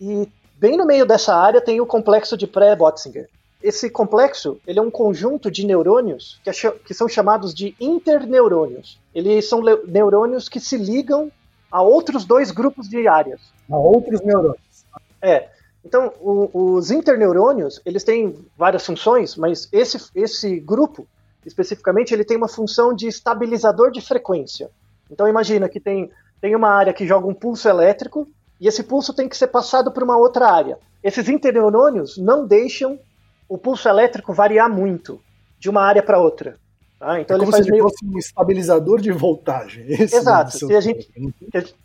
e 0.00 0.28
Bem 0.58 0.74
no 0.74 0.86
meio 0.86 1.04
dessa 1.04 1.34
área 1.34 1.60
tem 1.60 1.82
o 1.82 1.86
complexo 1.86 2.34
de 2.34 2.46
pré-Botzinger. 2.46 3.28
Esse 3.62 3.90
complexo 3.90 4.58
ele 4.66 4.78
é 4.78 4.82
um 4.82 4.90
conjunto 4.90 5.50
de 5.50 5.66
neurônios 5.66 6.40
que, 6.42 6.48
é, 6.48 6.52
que 6.52 6.94
são 6.94 7.06
chamados 7.06 7.54
de 7.54 7.76
interneurônios. 7.78 8.98
Eles 9.14 9.46
são 9.46 9.60
neurônios 9.86 10.48
que 10.48 10.58
se 10.58 10.78
ligam 10.78 11.30
a 11.70 11.82
outros 11.82 12.24
dois 12.24 12.50
grupos 12.50 12.88
de 12.88 13.06
áreas. 13.06 13.40
A 13.70 13.76
outros 13.76 14.22
neurônios. 14.22 14.65
É. 15.26 15.48
Então, 15.84 16.12
o, 16.20 16.74
os 16.74 16.90
interneurônios, 16.90 17.80
eles 17.84 18.04
têm 18.04 18.46
várias 18.56 18.86
funções, 18.86 19.36
mas 19.36 19.68
esse, 19.72 19.98
esse 20.14 20.60
grupo, 20.60 21.06
especificamente, 21.44 22.14
ele 22.14 22.24
tem 22.24 22.36
uma 22.36 22.48
função 22.48 22.94
de 22.94 23.08
estabilizador 23.08 23.90
de 23.90 24.00
frequência. 24.00 24.70
Então, 25.10 25.28
imagina 25.28 25.68
que 25.68 25.80
tem, 25.80 26.10
tem 26.40 26.54
uma 26.54 26.70
área 26.70 26.92
que 26.92 27.06
joga 27.06 27.26
um 27.26 27.34
pulso 27.34 27.68
elétrico 27.68 28.28
e 28.60 28.68
esse 28.68 28.84
pulso 28.84 29.12
tem 29.12 29.28
que 29.28 29.36
ser 29.36 29.48
passado 29.48 29.90
para 29.90 30.04
uma 30.04 30.16
outra 30.16 30.48
área. 30.48 30.78
Esses 31.02 31.28
interneurônios 31.28 32.16
não 32.16 32.46
deixam 32.46 32.98
o 33.48 33.58
pulso 33.58 33.88
elétrico 33.88 34.32
variar 34.32 34.70
muito 34.70 35.20
de 35.58 35.68
uma 35.68 35.82
área 35.82 36.02
para 36.02 36.20
outra. 36.20 36.56
Tá? 36.98 37.20
Então 37.20 37.36
é 37.36 37.40
ele 37.40 37.50
faz 37.50 37.64
se 37.64 37.70
meio... 37.70 37.82
fosse 37.82 38.04
um 38.04 38.18
estabilizador 38.18 39.00
de 39.00 39.12
voltagem. 39.12 39.84
Exato. 39.88 40.66
Que 40.66 40.74
a, 40.74 40.80
gente, 40.80 41.10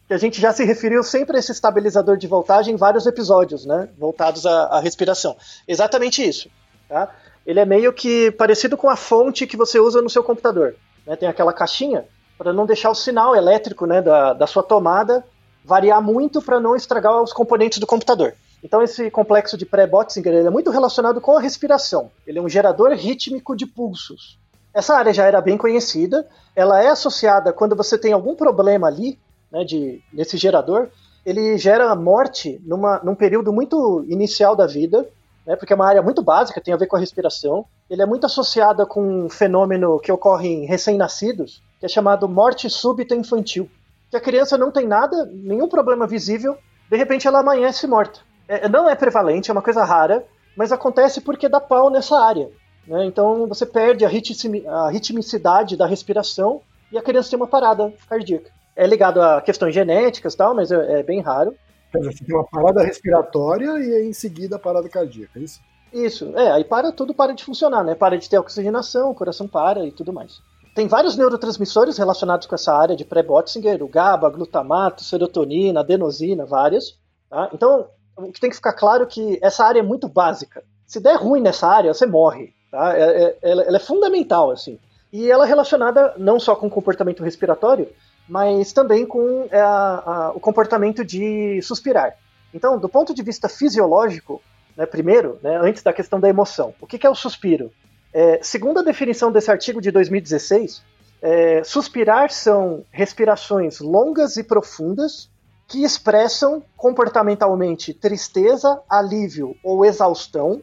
que 0.07 0.13
a 0.13 0.17
gente 0.17 0.39
já 0.39 0.53
se 0.53 0.63
referiu 0.63 1.03
sempre 1.03 1.35
a 1.35 1.39
esse 1.39 1.51
estabilizador 1.51 2.17
de 2.17 2.27
voltagem 2.27 2.73
em 2.73 2.77
vários 2.77 3.05
episódios, 3.05 3.65
né? 3.65 3.89
Voltados 3.97 4.45
à, 4.45 4.63
à 4.67 4.79
respiração. 4.79 5.35
Exatamente 5.67 6.25
isso. 6.25 6.49
Tá? 6.87 7.13
Ele 7.45 7.59
é 7.59 7.65
meio 7.65 7.91
que 7.91 8.31
parecido 8.31 8.77
com 8.77 8.89
a 8.89 8.95
fonte 8.95 9.47
que 9.47 9.57
você 9.57 9.79
usa 9.79 10.01
no 10.01 10.09
seu 10.09 10.23
computador. 10.23 10.75
Né? 11.05 11.15
Tem 11.15 11.27
aquela 11.27 11.51
caixinha 11.51 12.05
para 12.37 12.53
não 12.53 12.65
deixar 12.65 12.89
o 12.89 12.95
sinal 12.95 13.35
elétrico 13.35 13.85
né, 13.85 14.01
da, 14.01 14.33
da 14.33 14.47
sua 14.47 14.63
tomada 14.63 15.23
variar 15.63 16.01
muito 16.01 16.41
para 16.41 16.59
não 16.59 16.75
estragar 16.75 17.21
os 17.21 17.33
componentes 17.33 17.79
do 17.79 17.85
computador. 17.85 18.33
Então 18.63 18.81
esse 18.81 19.09
complexo 19.11 19.57
de 19.57 19.65
pré-Botzinger 19.65 20.33
é 20.33 20.49
muito 20.49 20.71
relacionado 20.71 21.19
com 21.19 21.37
a 21.37 21.41
respiração. 21.41 22.11
Ele 22.25 22.39
é 22.39 22.41
um 22.41 22.49
gerador 22.49 22.91
rítmico 22.93 23.55
de 23.55 23.65
pulsos. 23.65 24.39
Essa 24.73 24.95
área 24.95 25.13
já 25.13 25.25
era 25.25 25.41
bem 25.41 25.57
conhecida. 25.57 26.27
Ela 26.55 26.81
é 26.81 26.87
associada 26.87 27.51
quando 27.51 27.75
você 27.75 27.97
tem 27.97 28.13
algum 28.13 28.35
problema 28.35 28.87
ali, 28.87 29.19
né, 29.51 29.63
de, 29.63 30.01
nesse 30.13 30.37
gerador. 30.37 30.89
Ele 31.25 31.57
gera 31.57 31.93
morte 31.95 32.59
numa, 32.65 32.99
num 33.03 33.15
período 33.15 33.53
muito 33.53 34.03
inicial 34.07 34.55
da 34.55 34.65
vida, 34.65 35.07
né, 35.45 35.55
porque 35.55 35.73
é 35.73 35.75
uma 35.75 35.87
área 35.87 36.01
muito 36.01 36.21
básica, 36.23 36.61
tem 36.61 36.73
a 36.73 36.77
ver 36.77 36.87
com 36.87 36.95
a 36.95 36.99
respiração. 36.99 37.65
Ele 37.89 38.01
é 38.01 38.05
muito 38.05 38.25
associado 38.25 38.85
com 38.87 39.25
um 39.25 39.29
fenômeno 39.29 39.99
que 39.99 40.11
ocorre 40.11 40.47
em 40.47 40.65
recém-nascidos, 40.65 41.61
que 41.79 41.85
é 41.85 41.89
chamado 41.89 42.27
morte 42.27 42.69
súbita 42.69 43.15
infantil 43.15 43.69
que 44.11 44.17
a 44.17 44.21
criança 44.21 44.57
não 44.57 44.69
tem 44.69 44.85
nada, 44.85 45.25
nenhum 45.31 45.69
problema 45.69 46.05
visível, 46.05 46.57
de 46.89 46.97
repente 46.97 47.25
ela 47.25 47.39
amanhece 47.39 47.87
morta. 47.87 48.19
É, 48.45 48.67
não 48.67 48.89
é 48.89 48.93
prevalente, 48.93 49.49
é 49.49 49.53
uma 49.53 49.61
coisa 49.61 49.85
rara, 49.85 50.25
mas 50.55 50.73
acontece 50.73 51.21
porque 51.21 51.47
dá 51.47 51.61
pau 51.61 51.89
nessa 51.89 52.19
área. 52.19 52.49
Né? 52.87 53.05
Então 53.05 53.47
você 53.47 53.65
perde 53.65 54.05
a, 54.05 54.09
a 54.09 54.89
ritmicidade 54.89 55.77
da 55.77 55.85
respiração 55.85 56.61
e 56.91 56.97
a 56.97 57.01
criança 57.01 57.29
tem 57.29 57.37
uma 57.37 57.47
parada 57.47 57.91
cardíaca. 58.07 58.51
É 58.75 58.85
ligado 58.87 59.21
a 59.21 59.41
questões 59.41 59.73
genéticas 59.73 60.35
tal, 60.35 60.55
mas 60.55 60.71
é, 60.71 60.99
é 60.99 61.03
bem 61.03 61.21
raro. 61.21 61.55
Você 61.93 62.23
tem 62.23 62.35
uma 62.35 62.45
parada 62.45 62.83
respiratória 62.83 63.79
e 63.79 64.07
em 64.07 64.13
seguida 64.13 64.55
a 64.55 64.59
parada 64.59 64.87
cardíaca, 64.87 65.39
é 65.39 65.43
isso? 65.43 65.59
Isso, 65.91 66.31
é, 66.37 66.51
aí 66.51 66.63
para, 66.63 66.91
tudo 66.91 67.13
para 67.13 67.33
de 67.33 67.43
funcionar, 67.43 67.83
né? 67.83 67.95
Para 67.95 68.17
de 68.17 68.29
ter 68.29 68.39
oxigenação, 68.39 69.11
o 69.11 69.15
coração 69.15 69.45
para 69.45 69.85
e 69.85 69.91
tudo 69.91 70.13
mais. 70.13 70.41
Tem 70.73 70.87
vários 70.87 71.17
neurotransmissores 71.17 71.97
relacionados 71.97 72.47
com 72.47 72.55
essa 72.55 72.73
área 72.73 72.95
de 72.95 73.03
pré-Botzinger, 73.03 73.83
o 73.83 73.89
GABA, 73.89 74.29
glutamato, 74.29 75.03
serotonina, 75.03 75.81
adenosina, 75.81 76.45
várias. 76.45 76.97
Tá? 77.29 77.49
Então, 77.53 77.89
o 78.15 78.31
que 78.31 78.39
tem 78.39 78.49
que 78.49 78.55
ficar 78.55 78.71
claro 78.71 79.03
é 79.03 79.05
que 79.05 79.37
essa 79.41 79.65
área 79.65 79.79
é 79.79 79.83
muito 79.83 80.07
básica. 80.07 80.63
Se 80.87 81.01
der 81.01 81.17
ruim 81.17 81.41
nessa 81.41 81.67
área, 81.67 81.93
você 81.93 82.05
morre. 82.05 82.53
Tá? 82.71 82.97
É, 82.97 83.01
é, 83.01 83.37
ela, 83.41 83.75
é 83.75 83.79
fundamental, 83.79 84.49
assim. 84.49 84.79
E 85.11 85.29
ela 85.29 85.45
é 85.45 85.47
relacionada 85.47 86.13
não 86.17 86.39
só 86.39 86.55
com 86.55 86.67
o 86.67 86.71
comportamento 86.71 87.21
respiratório, 87.21 87.89
mas 88.27 88.71
também 88.71 89.05
com 89.05 89.47
é, 89.51 89.59
a, 89.59 90.03
a, 90.05 90.31
o 90.33 90.39
comportamento 90.39 91.03
de 91.03 91.61
suspirar. 91.61 92.15
Então, 92.53 92.79
do 92.79 92.87
ponto 92.87 93.13
de 93.13 93.21
vista 93.21 93.49
fisiológico, 93.49 94.41
né, 94.75 94.85
primeiro, 94.85 95.37
né, 95.43 95.57
antes 95.61 95.83
da 95.83 95.91
questão 95.91 96.19
da 96.19 96.29
emoção, 96.29 96.73
o 96.79 96.87
que, 96.87 96.97
que 96.97 97.05
é 97.05 97.09
o 97.09 97.15
suspiro? 97.15 97.71
É, 98.13 98.39
segundo 98.41 98.79
a 98.79 98.83
definição 98.83 99.31
desse 99.31 99.51
artigo 99.51 99.81
de 99.81 99.91
2016, 99.91 100.81
é, 101.21 101.63
suspirar 101.63 102.31
são 102.31 102.83
respirações 102.91 103.79
longas 103.79 104.37
e 104.37 104.43
profundas 104.43 105.29
que 105.67 105.83
expressam 105.83 106.63
comportamentalmente 106.75 107.93
tristeza, 107.93 108.81
alívio 108.89 109.55
ou 109.63 109.85
exaustão, 109.85 110.61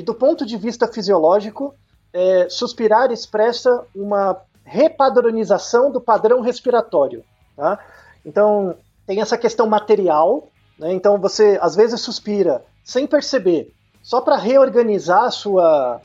e 0.00 0.02
do 0.02 0.14
ponto 0.14 0.46
de 0.46 0.56
vista 0.56 0.88
fisiológico, 0.88 1.74
é, 2.10 2.48
suspirar 2.48 3.12
expressa 3.12 3.84
uma 3.94 4.40
repadronização 4.64 5.92
do 5.92 6.00
padrão 6.00 6.40
respiratório. 6.40 7.22
Tá? 7.54 7.78
Então, 8.24 8.74
tem 9.06 9.20
essa 9.20 9.36
questão 9.36 9.66
material, 9.66 10.48
né? 10.78 10.90
então 10.94 11.20
você 11.20 11.58
às 11.60 11.76
vezes 11.76 12.00
suspira 12.00 12.64
sem 12.82 13.06
perceber, 13.06 13.74
só 14.02 14.22
para 14.22 14.38
reorganizar 14.38 15.24
a 15.24 15.30
sua, 15.30 16.00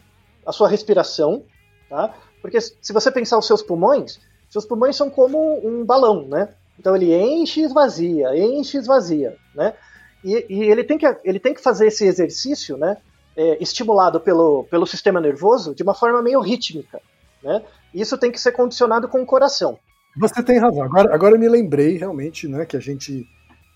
a 0.46 0.52
sua 0.52 0.68
respiração, 0.68 1.44
tá? 1.90 2.14
porque 2.42 2.60
se 2.60 2.92
você 2.92 3.10
pensar 3.10 3.38
os 3.38 3.48
seus 3.48 3.64
pulmões, 3.64 4.20
seus 4.50 4.66
pulmões 4.66 4.98
são 4.98 5.10
como 5.10 5.66
um 5.66 5.86
balão, 5.86 6.28
né? 6.28 6.50
Então 6.78 6.94
ele 6.94 7.16
enche 7.16 7.62
e 7.62 7.64
esvazia, 7.64 8.38
enche 8.38 8.76
e 8.76 8.80
esvazia, 8.82 9.38
né? 9.56 9.74
E, 10.22 10.46
e, 10.50 10.64
ele, 10.64 10.84
tem 10.84 10.98
que, 10.98 11.06
ele 11.24 11.40
tem 11.40 11.54
que 11.54 11.62
fazer 11.62 11.88
esse 11.88 12.06
exercício, 12.06 12.76
né? 12.76 12.98
É, 13.38 13.62
estimulado 13.62 14.20
pelo, 14.20 14.64
pelo 14.66 14.86
sistema 14.86 15.20
nervoso 15.20 15.76
de 15.76 15.84
uma 15.84 15.94
forma 15.94 16.22
meio 16.22 16.40
rítmica, 16.40 17.02
né? 17.44 17.62
Isso 17.94 18.18
tem 18.18 18.32
que 18.32 18.40
ser 18.40 18.54
condicionado 18.54 19.10
com 19.10 19.22
o 19.22 19.26
coração. 19.26 19.78
Você 20.18 20.42
tem 20.42 20.58
razão. 20.58 20.84
Agora, 20.84 21.14
agora 21.14 21.36
eu 21.36 21.40
me 21.40 21.50
lembrei 21.50 21.98
realmente, 21.98 22.48
né, 22.48 22.66
que 22.66 22.78
a 22.78 22.80
gente 22.80 23.28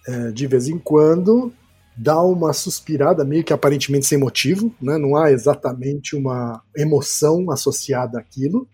é, 0.08 0.32
de 0.32 0.48
vez 0.48 0.68
em 0.68 0.80
quando 0.80 1.54
dá 1.96 2.22
uma 2.22 2.54
suspirada 2.54 3.26
meio 3.26 3.44
que 3.44 3.52
aparentemente 3.52 4.06
sem 4.06 4.18
motivo, 4.18 4.74
né? 4.82 4.98
Não 4.98 5.18
há 5.18 5.32
exatamente 5.32 6.16
uma 6.16 6.62
emoção 6.76 7.52
associada 7.52 8.18
àquilo 8.18 8.66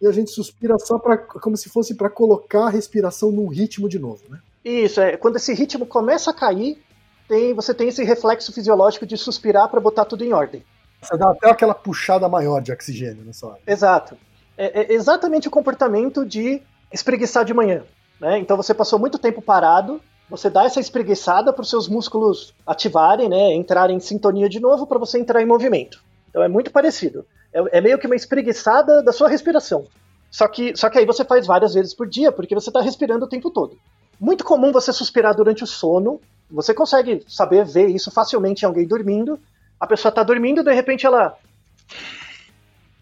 e 0.00 0.06
a 0.06 0.12
gente 0.12 0.30
suspira 0.30 0.78
só 0.78 0.98
para 0.98 1.16
como 1.16 1.56
se 1.56 1.70
fosse 1.70 1.94
para 1.94 2.10
colocar 2.10 2.66
a 2.66 2.70
respiração 2.70 3.32
num 3.32 3.48
ritmo 3.48 3.88
de 3.88 3.98
novo, 3.98 4.22
né? 4.28 4.38
Isso, 4.62 5.00
é. 5.00 5.16
Quando 5.16 5.36
esse 5.36 5.54
ritmo 5.54 5.86
começa 5.86 6.30
a 6.30 6.34
cair, 6.34 6.78
tem, 7.28 7.54
você 7.54 7.74
tem 7.74 7.88
esse 7.88 8.04
reflexo 8.04 8.52
fisiológico 8.52 9.06
de 9.06 9.16
suspirar 9.16 9.68
para 9.68 9.80
botar 9.80 10.04
tudo 10.04 10.24
em 10.24 10.32
ordem. 10.32 10.64
Você 11.00 11.16
dá 11.16 11.30
até 11.30 11.50
aquela 11.50 11.74
puxada 11.74 12.28
maior 12.28 12.62
de 12.62 12.72
oxigênio 12.72 13.24
nessa 13.24 13.46
hora. 13.46 13.58
Exato. 13.66 14.16
É, 14.56 14.80
é 14.80 14.92
exatamente 14.92 15.48
o 15.48 15.50
comportamento 15.50 16.24
de 16.24 16.62
espreguiçar 16.92 17.44
de 17.44 17.52
manhã. 17.52 17.82
Né? 18.20 18.38
Então 18.38 18.56
você 18.56 18.72
passou 18.72 18.98
muito 18.98 19.18
tempo 19.18 19.42
parado, 19.42 20.00
você 20.28 20.48
dá 20.48 20.64
essa 20.64 20.80
espreguiçada 20.80 21.52
para 21.52 21.62
os 21.62 21.68
seus 21.68 21.88
músculos 21.88 22.54
ativarem, 22.66 23.28
né, 23.28 23.54
entrarem 23.54 23.96
em 23.96 24.00
sintonia 24.00 24.48
de 24.48 24.60
novo 24.60 24.86
para 24.86 24.98
você 24.98 25.18
entrar 25.18 25.42
em 25.42 25.46
movimento. 25.46 26.02
Então 26.30 26.42
é 26.42 26.48
muito 26.48 26.70
parecido. 26.70 27.26
É, 27.52 27.78
é, 27.78 27.80
meio 27.80 27.98
que 27.98 28.06
uma 28.06 28.16
espreguiçada 28.16 29.02
da 29.02 29.12
sua 29.12 29.28
respiração. 29.28 29.86
Só 30.30 30.48
que, 30.48 30.74
só 30.76 30.90
que 30.90 30.98
aí 30.98 31.06
você 31.06 31.24
faz 31.24 31.46
várias 31.46 31.74
vezes 31.74 31.94
por 31.94 32.08
dia, 32.08 32.32
porque 32.32 32.54
você 32.54 32.70
está 32.70 32.80
respirando 32.80 33.24
o 33.24 33.28
tempo 33.28 33.50
todo. 33.50 33.78
Muito 34.18 34.44
comum 34.44 34.72
você 34.72 34.92
suspirar 34.92 35.36
durante 35.36 35.62
o 35.62 35.66
sono. 35.66 36.20
Você 36.54 36.72
consegue 36.72 37.24
saber 37.26 37.64
ver 37.64 37.88
isso 37.88 38.10
facilmente 38.10 38.62
em 38.62 38.66
alguém 38.66 38.86
dormindo. 38.86 39.38
A 39.78 39.86
pessoa 39.86 40.10
está 40.10 40.22
dormindo, 40.22 40.62
de 40.62 40.72
repente 40.72 41.04
ela 41.04 41.36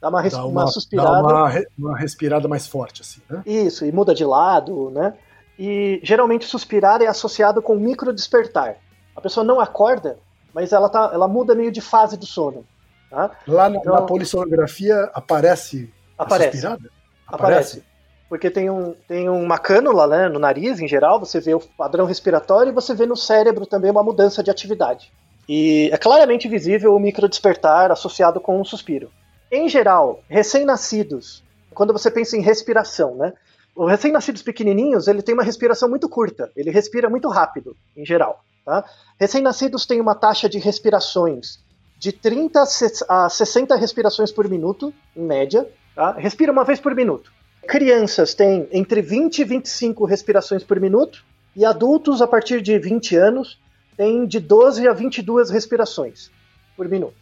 dá 0.01 0.09
uma, 0.09 0.21
res, 0.23 0.33
dá 0.33 0.45
uma, 0.45 0.63
uma 0.63 0.67
suspirada. 0.67 1.11
Dá 1.11 1.21
uma, 1.21 1.65
uma, 1.79 1.99
respirada 1.99 2.49
mais 2.49 2.67
forte, 2.67 3.03
assim, 3.03 3.21
né? 3.29 3.43
Isso, 3.45 3.85
e 3.85 3.93
muda 3.93 4.15
de 4.15 4.25
lado, 4.25 4.91
né? 4.91 5.15
E 5.59 6.01
geralmente 6.03 6.47
suspirar 6.47 7.03
é 7.03 7.07
associado 7.07 7.61
com 7.61 7.75
micro 7.77 8.13
despertar. 8.13 8.77
A 9.15 9.21
pessoa 9.21 9.45
não 9.45 9.61
acorda, 9.61 10.19
mas 10.55 10.73
ela, 10.73 10.89
tá, 10.89 11.11
ela 11.13 11.29
muda 11.29 11.55
meio 11.55 11.71
de 11.71 11.83
fase 11.83 12.17
do 12.17 12.25
sono. 12.25 12.65
Tá? 13.11 13.31
Lá 13.47 13.69
na, 13.69 13.77
então, 13.77 13.95
na 13.95 14.03
polissonografia 14.03 15.11
aparece 15.13 15.93
aparece, 16.17 16.67
aparece. 16.67 16.89
Aparece. 17.27 17.92
Porque 18.33 18.51
tem, 18.51 18.71
um, 18.71 18.95
tem 19.07 19.29
uma 19.29 19.59
cânula 19.59 20.07
né, 20.07 20.27
no 20.27 20.39
nariz, 20.39 20.81
em 20.81 20.89
geral, 20.89 21.21
você 21.21 21.39
vê 21.39 21.53
o 21.53 21.61
padrão 21.61 22.07
respiratório 22.07 22.71
e 22.71 22.75
você 22.75 22.95
vê 22.95 23.05
no 23.05 23.15
cérebro 23.15 23.67
também 23.67 23.91
uma 23.91 24.03
mudança 24.03 24.43
de 24.43 24.51
atividade. 24.51 25.13
E 25.47 25.91
é 25.93 25.99
claramente 25.99 26.49
visível 26.49 26.95
o 26.95 26.99
microdespertar 26.99 27.93
associado 27.93 28.41
com 28.41 28.59
um 28.59 28.65
suspiro. 28.65 29.11
Em 29.51 29.69
geral, 29.69 30.23
recém-nascidos, 30.31 31.45
quando 31.75 31.93
você 31.93 32.11
pensa 32.11 32.35
em 32.35 32.41
respiração, 32.41 33.17
né? 33.17 33.35
Os 33.77 33.91
recém-nascidos 33.91 34.41
pequenininhos, 34.41 35.09
ele 35.09 35.21
tem 35.21 35.35
uma 35.35 35.45
respiração 35.45 35.87
muito 35.91 36.09
curta, 36.09 36.51
ele 36.57 36.71
respira 36.71 37.11
muito 37.11 37.29
rápido, 37.29 37.77
em 37.95 38.07
geral. 38.07 38.43
Tá? 38.65 38.83
Recém-nascidos 39.21 39.85
têm 39.85 40.01
uma 40.01 40.15
taxa 40.15 40.49
de 40.49 40.59
respirações 40.59 41.59
de 41.99 42.13
30 42.13 42.65
a 43.11 43.29
60 43.29 43.77
respirações 43.77 44.33
por 44.33 44.49
minuto, 44.49 44.91
em 45.15 45.23
média. 45.23 45.69
Tá? 45.95 46.13
Respira 46.13 46.51
uma 46.51 46.65
vez 46.65 46.81
por 46.81 46.95
minuto. 46.95 47.31
Crianças 47.67 48.35
têm 48.35 48.69
entre 48.73 49.01
20 49.01 49.39
e 49.39 49.45
25 49.45 50.05
respirações 50.05 50.63
por 50.65 50.79
minuto, 50.81 51.25
e 51.55 51.65
adultos, 51.65 52.23
a 52.23 52.27
partir 52.27 52.63
de 52.63 52.79
20 52.79 53.17
anos, 53.17 53.61
têm 53.97 54.27
de 54.27 54.41
12 54.41 54.89
a 54.89 54.93
22 54.93 55.51
respirações 55.51 56.31
por 56.77 56.89
minuto. 56.89 57.15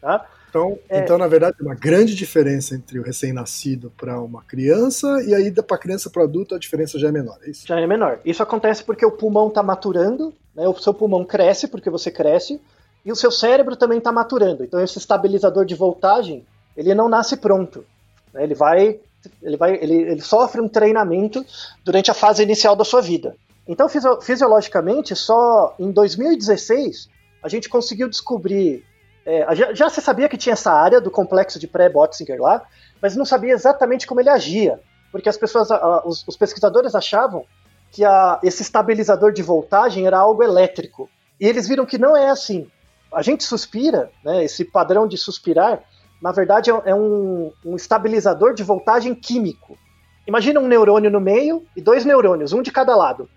Tá? 0.00 0.26
Então, 0.48 0.78
é... 0.88 1.00
então, 1.00 1.18
na 1.18 1.26
verdade, 1.26 1.56
é 1.60 1.62
uma 1.62 1.74
grande 1.74 2.14
diferença 2.14 2.74
entre 2.74 2.98
o 2.98 3.02
recém-nascido 3.02 3.92
para 3.96 4.20
uma 4.20 4.42
criança 4.42 5.22
e 5.26 5.34
aí 5.34 5.50
para 5.52 5.78
criança 5.78 6.08
para 6.08 6.22
adulto 6.22 6.54
a 6.54 6.58
diferença 6.58 6.98
já 6.98 7.08
é 7.08 7.12
menor, 7.12 7.38
é 7.42 7.50
isso? 7.50 7.66
Já 7.66 7.78
é 7.80 7.86
menor. 7.86 8.20
Isso 8.24 8.42
acontece 8.42 8.82
porque 8.82 9.04
o 9.04 9.10
pulmão 9.10 9.48
está 9.48 9.62
maturando, 9.62 10.32
né? 10.54 10.66
o 10.66 10.74
seu 10.74 10.94
pulmão 10.94 11.24
cresce 11.24 11.68
porque 11.68 11.90
você 11.90 12.10
cresce, 12.10 12.60
e 13.04 13.12
o 13.12 13.16
seu 13.16 13.30
cérebro 13.30 13.76
também 13.76 13.98
está 13.98 14.12
maturando. 14.12 14.64
Então 14.64 14.80
esse 14.80 14.98
estabilizador 14.98 15.64
de 15.64 15.74
voltagem, 15.74 16.44
ele 16.76 16.94
não 16.94 17.08
nasce 17.08 17.36
pronto. 17.36 17.84
Né? 18.32 18.42
Ele 18.42 18.54
vai, 18.54 19.00
ele 19.42 19.56
vai, 19.56 19.74
ele, 19.74 19.94
ele 19.94 20.20
sofre 20.20 20.60
um 20.60 20.68
treinamento 20.68 21.44
durante 21.84 22.10
a 22.10 22.14
fase 22.14 22.42
inicial 22.42 22.74
da 22.74 22.84
sua 22.84 23.00
vida. 23.00 23.36
Então 23.66 23.88
fisio 23.88 24.20
fisiologicamente, 24.20 25.14
só 25.14 25.74
em 25.78 25.90
2016 25.90 27.08
a 27.42 27.48
gente 27.48 27.68
conseguiu 27.68 28.08
descobrir. 28.08 28.84
É, 29.24 29.54
já, 29.54 29.74
já 29.74 29.90
se 29.90 30.00
sabia 30.00 30.28
que 30.28 30.38
tinha 30.38 30.54
essa 30.54 30.72
área 30.72 31.00
do 31.00 31.10
complexo 31.10 31.58
de 31.58 31.66
pré-Botzinger 31.66 32.40
lá, 32.40 32.62
mas 33.00 33.14
não 33.14 33.24
sabia 33.24 33.52
exatamente 33.52 34.06
como 34.06 34.20
ele 34.20 34.30
agia, 34.30 34.80
porque 35.12 35.28
as 35.28 35.36
pessoas, 35.36 35.68
os, 36.04 36.26
os, 36.26 36.36
pesquisadores 36.36 36.94
achavam 36.94 37.44
que 37.92 38.04
a, 38.04 38.40
esse 38.42 38.62
estabilizador 38.62 39.32
de 39.32 39.42
voltagem 39.42 40.06
era 40.06 40.18
algo 40.18 40.42
elétrico. 40.42 41.10
E 41.38 41.46
eles 41.46 41.68
viram 41.68 41.84
que 41.84 41.98
não 41.98 42.16
é 42.16 42.30
assim 42.30 42.70
a 43.12 43.22
gente 43.22 43.44
suspira, 43.44 44.10
né, 44.24 44.44
esse 44.44 44.64
padrão 44.64 45.06
de 45.06 45.16
suspirar, 45.16 45.82
na 46.20 46.32
verdade 46.32 46.70
é 46.70 46.94
um, 46.94 47.52
um 47.64 47.76
estabilizador 47.76 48.54
de 48.54 48.62
voltagem 48.62 49.14
químico. 49.14 49.78
Imagina 50.26 50.60
um 50.60 50.68
neurônio 50.68 51.10
no 51.10 51.20
meio 51.20 51.64
e 51.76 51.80
dois 51.80 52.04
neurônios, 52.04 52.52
um 52.52 52.60
de 52.60 52.70
cada 52.70 52.94
lado. 52.94 53.28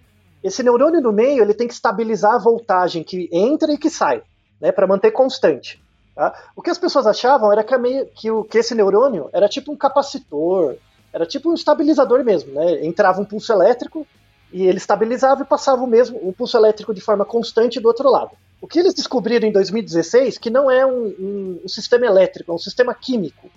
Esse 0.44 0.63
neurônio 0.63 1.00
no 1.00 1.12
meio 1.12 1.44
ele 1.44 1.54
tem 1.54 1.67
que 1.67 1.74
estabilizar 1.74 2.34
a 2.34 2.39
voltagem 2.39 3.04
que 3.04 3.30
entra 3.32 3.72
e 3.72 3.78
que 3.78 3.89
sai, 3.89 4.24
né, 4.60 4.72
para 4.72 4.88
manter 4.88 5.12
constante. 5.12 5.82
Tá? 6.15 6.34
O 6.56 6.62
que 6.62 6.70
as 6.70 6.78
pessoas 6.78 7.08
achavam 7.08 7.52
era 7.52 7.63
que, 7.63 7.78
meio, 7.78 8.08
que, 8.08 8.30
o, 8.30 8.44
que 8.44 8.58
esse 8.58 8.76
neurônio 8.76 9.30
era 9.32 9.48
tipo 9.48 9.72
um 9.72 9.78
capacitor, 9.78 10.76
era 11.13 11.26
tipo 11.26 11.50
um 11.50 11.54
estabilizador 11.54 12.24
mesmo. 12.24 12.54
Né? 12.54 12.86
Entrava 12.86 13.22
um 13.22 13.26
pulso 13.26 13.54
elétrico 13.54 14.06
e 14.52 14.65
ele 14.65 14.78
estabilizava 14.78 15.44
e 15.44 15.46
passava 15.46 15.82
o 15.84 15.88
mesmo 15.88 16.17
o 16.22 16.34
pulso 16.34 16.58
elétrico 16.58 16.94
de 16.94 17.02
forma 17.02 17.24
constante 17.24 17.80
do 17.80 17.88
outro 17.88 18.10
lado. 18.10 18.32
O 18.62 18.67
que 18.67 18.80
eles 18.80 18.93
descobriram 18.93 19.47
em 19.47 19.52
2016 19.52 20.38
que 20.38 20.52
não 20.52 20.69
é 20.69 20.86
um, 20.86 21.08
um, 21.08 21.62
um 21.65 21.67
sistema 21.67 22.06
elétrico, 22.06 22.52
é 22.52 22.56
um 22.56 22.60
sistema 22.60 22.93
químico. 22.93 23.50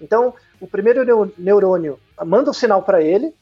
Então, 0.00 0.32
o 0.60 0.66
primeiro 0.66 1.04
neurônio 1.36 1.98
manda 2.24 2.50
um 2.50 2.54
sinal 2.54 2.82
para 2.82 3.02
ele. 3.02 3.34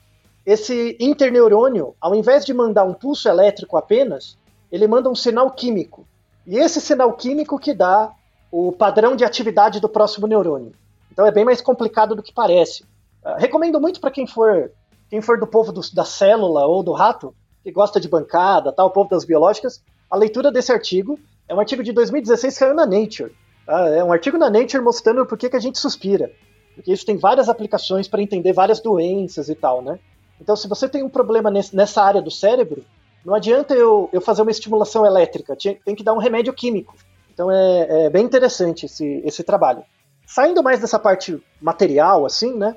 Esse 0.45 0.97
interneurônio, 0.99 1.95
ao 2.01 2.15
invés 2.15 2.45
de 2.45 2.55
mandar 2.55 2.85
um 2.85 2.95
pulso 2.95 3.29
elétrico 3.29 3.77
apenas, 3.77 4.39
ele 4.71 4.87
manda 4.87 5.11
um 5.11 5.15
sinal 5.15 5.51
químico. 5.51 6.07
E 6.47 6.57
esse 6.57 6.81
sinal 6.81 7.13
químico 7.13 7.59
que 7.59 7.75
dá 7.75 8.11
o 8.51 8.73
padrão 8.73 9.15
de 9.15 9.25
atividade 9.25 9.81
do 9.81 9.89
próximo 9.89 10.27
neurônio. 10.27 10.73
Então 11.11 11.27
é 11.27 11.31
bem 11.31 11.45
mais 11.45 11.61
complicado 11.61 12.17
do 12.17 12.23
que 12.23 12.33
parece. 12.33 12.85
Uh, 13.25 13.37
recomendo 13.39 13.81
muito 13.81 14.01
para 14.01 14.11
quem 14.11 14.27
for 14.27 14.71
quem 15.09 15.21
for 15.21 15.39
do 15.39 15.47
povo 15.47 15.73
do, 15.73 15.83
da 15.93 16.07
célula 16.07 16.67
ou 16.67 16.83
do 16.83 16.93
rato, 16.93 17.35
que 17.63 17.71
gosta 17.71 18.01
de 18.01 18.09
bancada, 18.09 18.73
tal, 18.73 18.87
o 18.87 18.91
povo 18.91 19.11
das 19.11 19.27
biológicas, 19.27 19.83
a 20.13 20.17
leitura 20.17 20.53
desse 20.53 20.71
artigo 20.71 21.19
é 21.49 21.55
um 21.55 21.59
artigo 21.59 21.83
de 21.83 21.91
2016 21.91 22.53
que 22.53 22.59
saiu 22.59 22.75
na 22.75 22.85
Nature. 22.85 23.35
Tá? 23.65 23.89
É 23.89 24.05
um 24.05 24.13
artigo 24.13 24.37
na 24.37 24.51
Nature 24.51 24.85
mostrando 24.85 25.25
por 25.25 25.39
que, 25.39 25.49
que 25.49 25.57
a 25.57 25.61
gente 25.61 25.79
suspira. 25.79 26.31
Porque 26.75 26.93
isso 26.93 27.07
tem 27.07 27.17
várias 27.17 27.49
aplicações 27.49 28.07
para 28.07 28.21
entender 28.21 28.53
várias 28.53 28.79
doenças 28.79 29.49
e 29.49 29.55
tal, 29.55 29.81
né? 29.81 29.99
Então, 30.39 30.55
se 30.55 30.69
você 30.69 30.87
tem 30.87 31.03
um 31.03 31.09
problema 31.09 31.51
nessa 31.51 32.03
área 32.03 32.21
do 32.21 32.31
cérebro, 32.31 32.85
não 33.25 33.35
adianta 33.35 33.73
eu, 33.73 34.11
eu 34.13 34.21
fazer 34.21 34.43
uma 34.43 34.51
estimulação 34.51 35.07
elétrica, 35.07 35.57
tem 35.57 35.95
que 35.95 36.05
dar 36.05 36.13
um 36.13 36.19
remédio 36.19 36.53
químico. 36.53 36.95
Então 37.33 37.51
é, 37.51 38.05
é 38.05 38.11
bem 38.11 38.25
interessante 38.25 38.85
esse, 38.85 39.23
esse 39.25 39.43
trabalho. 39.43 39.83
Saindo 40.27 40.63
mais 40.63 40.79
dessa 40.79 40.99
parte 40.99 41.43
material, 41.61 42.27
assim, 42.27 42.55
né? 42.55 42.77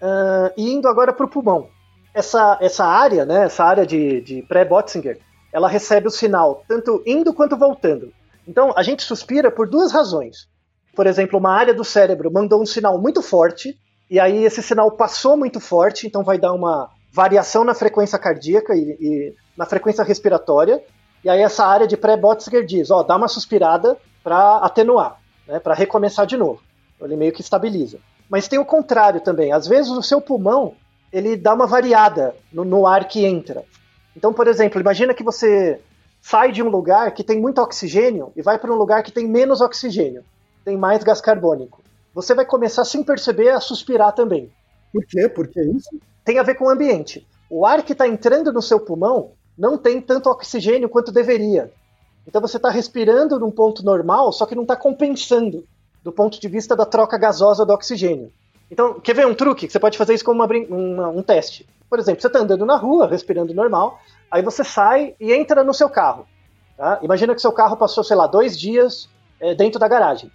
Uh, 0.00 0.52
e 0.56 0.72
indo 0.72 0.86
agora 0.86 1.12
para 1.12 1.26
o 1.26 1.28
pulmão. 1.28 1.68
Essa, 2.14 2.58
essa 2.60 2.84
área, 2.84 3.24
né? 3.24 3.46
Essa 3.46 3.64
área 3.64 3.84
de, 3.84 4.20
de 4.20 4.42
pré-Botzinger, 4.42 5.18
ela 5.56 5.68
recebe 5.68 6.06
o 6.06 6.10
sinal 6.10 6.62
tanto 6.68 7.02
indo 7.06 7.32
quanto 7.32 7.56
voltando. 7.56 8.12
Então, 8.46 8.74
a 8.76 8.82
gente 8.82 9.02
suspira 9.02 9.50
por 9.50 9.66
duas 9.66 9.90
razões. 9.90 10.46
Por 10.94 11.06
exemplo, 11.06 11.38
uma 11.38 11.50
área 11.50 11.72
do 11.72 11.82
cérebro 11.82 12.30
mandou 12.30 12.60
um 12.60 12.66
sinal 12.66 13.00
muito 13.00 13.22
forte, 13.22 13.74
e 14.10 14.20
aí 14.20 14.44
esse 14.44 14.62
sinal 14.62 14.90
passou 14.90 15.34
muito 15.34 15.58
forte, 15.58 16.06
então 16.06 16.22
vai 16.22 16.36
dar 16.36 16.52
uma 16.52 16.90
variação 17.10 17.64
na 17.64 17.72
frequência 17.72 18.18
cardíaca 18.18 18.74
e, 18.74 18.98
e 19.00 19.34
na 19.56 19.64
frequência 19.64 20.04
respiratória. 20.04 20.84
E 21.24 21.30
aí 21.30 21.40
essa 21.40 21.64
área 21.64 21.86
de 21.86 21.96
pré-Botziger 21.96 22.62
diz, 22.62 22.90
ó, 22.90 23.02
dá 23.02 23.16
uma 23.16 23.26
suspirada 23.26 23.96
para 24.22 24.58
atenuar, 24.58 25.18
né, 25.48 25.58
para 25.58 25.72
recomeçar 25.72 26.26
de 26.26 26.36
novo. 26.36 26.60
Ele 27.00 27.16
meio 27.16 27.32
que 27.32 27.40
estabiliza. 27.40 27.98
Mas 28.28 28.46
tem 28.46 28.58
o 28.58 28.64
contrário 28.66 29.22
também. 29.22 29.52
Às 29.52 29.66
vezes 29.66 29.90
o 29.90 30.02
seu 30.02 30.20
pulmão 30.20 30.74
ele 31.10 31.34
dá 31.34 31.54
uma 31.54 31.66
variada 31.66 32.36
no, 32.52 32.62
no 32.62 32.86
ar 32.86 33.08
que 33.08 33.24
entra. 33.24 33.64
Então, 34.16 34.32
por 34.32 34.48
exemplo, 34.48 34.80
imagina 34.80 35.12
que 35.12 35.22
você 35.22 35.78
sai 36.22 36.50
de 36.50 36.62
um 36.62 36.68
lugar 36.68 37.12
que 37.12 37.22
tem 37.22 37.38
muito 37.38 37.60
oxigênio 37.60 38.32
e 38.34 38.40
vai 38.40 38.58
para 38.58 38.72
um 38.72 38.76
lugar 38.76 39.02
que 39.02 39.12
tem 39.12 39.28
menos 39.28 39.60
oxigênio, 39.60 40.24
tem 40.64 40.76
mais 40.76 41.04
gás 41.04 41.20
carbônico. 41.20 41.82
Você 42.14 42.34
vai 42.34 42.46
começar 42.46 42.84
sem 42.86 43.04
perceber 43.04 43.50
a 43.50 43.60
suspirar 43.60 44.12
também. 44.12 44.50
Por 44.90 45.04
quê? 45.04 45.28
Por 45.28 45.46
que 45.46 45.60
isso? 45.60 45.90
Tem 46.24 46.38
a 46.38 46.42
ver 46.42 46.54
com 46.54 46.64
o 46.64 46.70
ambiente. 46.70 47.26
O 47.50 47.66
ar 47.66 47.82
que 47.82 47.92
está 47.92 48.08
entrando 48.08 48.52
no 48.52 48.62
seu 48.62 48.80
pulmão 48.80 49.32
não 49.56 49.76
tem 49.76 50.00
tanto 50.00 50.30
oxigênio 50.30 50.88
quanto 50.88 51.12
deveria. 51.12 51.70
Então 52.26 52.40
você 52.40 52.56
está 52.56 52.70
respirando 52.70 53.38
num 53.38 53.50
ponto 53.50 53.84
normal, 53.84 54.32
só 54.32 54.46
que 54.46 54.54
não 54.54 54.62
está 54.62 54.74
compensando 54.74 55.64
do 56.02 56.10
ponto 56.10 56.40
de 56.40 56.48
vista 56.48 56.74
da 56.74 56.86
troca 56.86 57.18
gasosa 57.18 57.66
do 57.66 57.72
oxigênio. 57.72 58.32
Então, 58.70 59.00
quer 59.00 59.14
ver 59.14 59.26
um 59.26 59.34
truque? 59.34 59.68
Você 59.68 59.78
pode 59.78 59.96
fazer 59.96 60.14
isso 60.14 60.24
como 60.24 60.42
uma, 60.42 60.52
uma, 60.68 61.08
um 61.08 61.22
teste. 61.22 61.66
Por 61.88 61.98
exemplo, 61.98 62.20
você 62.20 62.26
está 62.26 62.40
andando 62.40 62.66
na 62.66 62.76
rua, 62.76 63.06
respirando 63.06 63.54
normal, 63.54 64.00
aí 64.30 64.42
você 64.42 64.64
sai 64.64 65.14
e 65.20 65.32
entra 65.32 65.62
no 65.62 65.72
seu 65.72 65.88
carro. 65.88 66.26
Tá? 66.76 66.98
Imagina 67.02 67.34
que 67.34 67.40
seu 67.40 67.52
carro 67.52 67.76
passou, 67.76 68.02
sei 68.02 68.16
lá, 68.16 68.26
dois 68.26 68.58
dias 68.58 69.08
é, 69.40 69.54
dentro 69.54 69.78
da 69.78 69.86
garagem. 69.88 70.30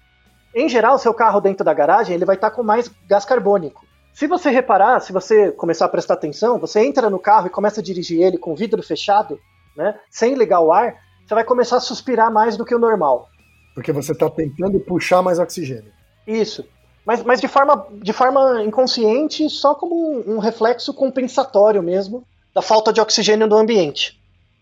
Em 0.56 0.68
geral, 0.68 0.98
seu 0.98 1.14
carro 1.14 1.40
dentro 1.40 1.64
da 1.64 1.74
garagem 1.74 2.16
ele 2.16 2.26
vai 2.26 2.36
estar 2.36 2.50
tá 2.50 2.56
com 2.56 2.64
mais 2.64 2.90
gás 3.08 3.26
carbônico. 3.26 3.86
Se 4.14 4.28
você 4.28 4.50
reparar, 4.50 5.00
se 5.00 5.14
você 5.14 5.52
começar 5.52 5.86
a 5.86 5.90
prestar 5.90 6.16
atenção, 6.16 6.60
você 6.60 6.86
entra 6.86 7.10
no 7.10 7.20
carro 7.20 7.48
e 7.48 7.50
começa 7.50 7.80
a 7.80 7.84
dirigir 7.84 8.22
ele 8.22 8.38
com 8.38 8.52
o 8.52 8.56
vidro 8.56 8.84
fechado, 8.84 9.40
né, 9.76 9.98
sem 10.10 10.34
ligar 10.36 10.60
o 10.60 10.72
ar, 10.72 10.96
você 11.26 11.34
vai 11.34 11.46
começar 11.46 11.78
a 11.78 11.80
suspirar 11.80 12.32
mais 12.32 12.58
do 12.58 12.66
que 12.66 12.76
o 12.76 12.80
normal. 12.80 13.30
Porque 13.74 13.94
você 13.94 14.12
está 14.12 14.30
tentando 14.30 14.80
puxar 14.82 15.22
mais 15.22 15.40
oxigênio. 15.40 15.94
Isso. 16.28 16.66
Mas, 17.06 17.24
mas 17.24 17.42
de, 17.42 17.48
forma, 17.48 17.88
de 17.94 18.14
forma 18.14 18.64
inconsciente, 18.64 19.50
só 19.50 19.74
como 19.74 19.96
um, 19.96 20.36
um 20.36 20.40
reflexo 20.40 20.94
compensatório 20.94 21.82
mesmo 21.82 22.24
da 22.54 22.62
falta 22.62 22.94
de 22.94 23.02
oxigênio 23.02 23.48
no 23.48 23.58
ambiente. 23.58 24.20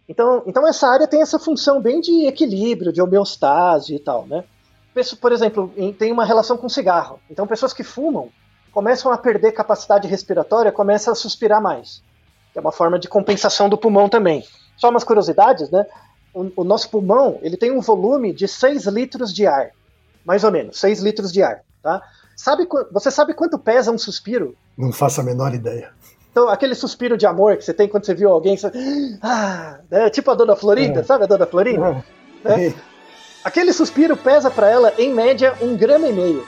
Então, 0.08 0.44
então 0.48 0.68
essa 0.68 0.88
área 0.88 1.08
tem 1.08 1.22
essa 1.22 1.38
função 1.38 1.82
bem 1.82 2.02
de 2.02 2.26
equilíbrio, 2.26 2.94
de 2.94 3.02
homeostase 3.02 3.96
e 3.96 4.00
tal, 4.00 4.26
né? 4.26 4.44
Por 5.22 5.32
exemplo, 5.32 5.72
tem 5.98 6.12
uma 6.12 6.26
relação 6.26 6.58
com 6.58 6.68
cigarro. 6.68 7.20
Então, 7.30 7.46
pessoas 7.46 7.74
que 7.74 7.84
fumam 7.84 8.30
começam 8.72 9.12
a 9.12 9.18
perder 9.18 9.52
capacidade 9.52 10.08
respiratória, 10.08 10.72
começam 10.72 11.14
a 11.14 11.16
suspirar 11.16 11.62
mais. 11.62 12.02
É 12.56 12.60
uma 12.60 12.72
forma 12.72 12.98
de 12.98 13.08
compensação 13.08 13.70
do 13.70 13.78
pulmão 13.78 14.10
também. 14.10 14.44
Só 14.76 14.90
umas 14.90 15.04
curiosidades, 15.04 15.70
né? 15.70 15.86
O, 16.34 16.52
o, 16.62 16.64
nosso 16.64 16.90
pulmão 16.90 17.40
ele 17.42 17.58
tem 17.58 17.72
um 17.72 17.82
volume 17.82 18.34
de 18.34 18.48
6 18.48 18.86
litros 18.88 19.34
de 19.34 19.46
ar, 19.48 19.72
mais 20.26 20.44
ou 20.44 20.52
menos, 20.52 20.80
6 20.80 21.02
litros 21.02 21.32
de 21.32 21.42
ar, 21.42 21.62
tá? 21.82 22.02
Sabe, 22.40 22.66
você 22.90 23.12
sabe 23.12 23.34
quanto 23.34 23.60
pesa 23.60 23.92
um 23.92 23.98
suspiro? 23.98 24.56
Não 24.78 24.94
faço 24.94 25.20
a 25.20 25.24
menor 25.26 25.54
ideia. 25.54 25.92
Então, 26.32 26.48
aquele 26.48 26.74
suspiro 26.74 27.18
de 27.18 27.26
amor 27.26 27.58
que 27.58 27.66
você 27.66 27.74
tem 27.74 27.86
quando 27.86 28.06
você 28.06 28.14
viu 28.14 28.30
alguém, 28.30 28.56
você... 28.56 28.72
ah, 29.22 29.80
né? 29.92 30.10
tipo 30.10 30.32
a 30.32 30.36
Dona 30.36 30.56
Florinda, 30.56 31.02
é. 31.02 31.04
sabe 31.04 31.26
a 31.26 31.28
Dona 31.28 31.46
Florinda? 31.46 32.02
É. 32.46 32.70
Né? 32.70 32.74
Aquele 33.44 33.74
suspiro 33.74 34.16
pesa 34.16 34.50
para 34.50 34.70
ela, 34.70 34.94
em 34.98 35.14
média, 35.14 35.54
um 35.62 35.76
grama 35.76 36.08
e 36.08 36.14
meio. 36.14 36.48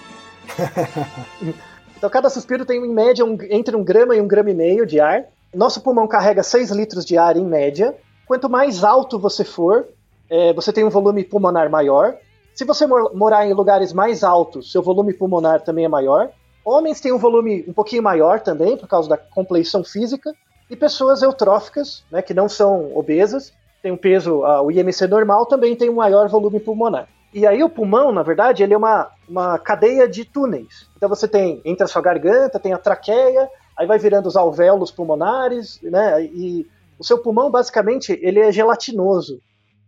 Então 1.97 2.09
cada 2.09 2.31
suspiro 2.31 2.65
tem 2.65 2.83
em 2.83 2.91
média 2.91 3.23
um, 3.23 3.37
entre 3.51 3.75
um 3.75 3.83
grama 3.83 4.15
e 4.15 4.19
um 4.19 4.27
grama 4.27 4.49
e 4.49 4.55
meio 4.55 4.87
de 4.87 4.99
ar. 4.99 5.25
Nosso 5.53 5.81
pulmão 5.81 6.07
carrega 6.07 6.41
6 6.41 6.71
litros 6.71 7.05
de 7.05 7.15
ar 7.15 7.37
em 7.37 7.45
média. 7.45 7.95
Quanto 8.25 8.49
mais 8.49 8.83
alto 8.83 9.19
você 9.19 9.43
for, 9.45 9.87
é, 10.27 10.51
você 10.51 10.73
tem 10.73 10.83
um 10.83 10.89
volume 10.89 11.23
pulmonar 11.23 11.69
maior. 11.69 12.17
Se 12.53 12.65
você 12.65 12.85
mor 12.85 13.11
morar 13.13 13.45
em 13.45 13.53
lugares 13.53 13.93
mais 13.93 14.23
altos, 14.23 14.71
seu 14.71 14.81
volume 14.81 15.13
pulmonar 15.13 15.61
também 15.61 15.85
é 15.85 15.89
maior. 15.89 16.29
Homens 16.63 16.99
têm 16.99 17.11
um 17.11 17.17
volume 17.17 17.65
um 17.67 17.73
pouquinho 17.73 18.03
maior 18.03 18.39
também, 18.39 18.77
por 18.77 18.87
causa 18.87 19.09
da 19.09 19.17
compleição 19.17 19.83
física. 19.83 20.33
E 20.69 20.75
pessoas 20.75 21.21
eutróficas, 21.21 22.03
né, 22.11 22.21
que 22.21 22.33
não 22.33 22.47
são 22.47 22.95
obesas, 22.95 23.51
têm 23.81 23.91
um 23.91 23.97
peso, 23.97 24.41
uh, 24.41 24.61
o 24.61 24.71
IMC 24.71 25.07
normal, 25.07 25.45
também 25.45 25.75
tem 25.75 25.89
um 25.89 25.95
maior 25.95 26.29
volume 26.29 26.59
pulmonar. 26.59 27.07
E 27.33 27.47
aí 27.47 27.63
o 27.63 27.69
pulmão, 27.69 28.11
na 28.11 28.23
verdade, 28.23 28.61
ele 28.61 28.73
é 28.73 28.77
uma, 28.77 29.09
uma 29.27 29.57
cadeia 29.57 30.07
de 30.07 30.25
túneis. 30.25 30.89
Então 30.95 31.07
você 31.07 31.27
tem 31.27 31.61
entre 31.63 31.83
a 31.83 31.87
sua 31.87 32.01
garganta, 32.01 32.59
tem 32.59 32.73
a 32.73 32.77
traqueia, 32.77 33.49
aí 33.77 33.87
vai 33.87 33.97
virando 33.97 34.27
os 34.27 34.35
alvéolos 34.35 34.91
pulmonares, 34.91 35.79
né? 35.81 36.23
E 36.23 36.67
o 36.99 37.03
seu 37.03 37.17
pulmão, 37.17 37.49
basicamente, 37.49 38.17
ele 38.21 38.39
é 38.39 38.51
gelatinoso. 38.51 39.41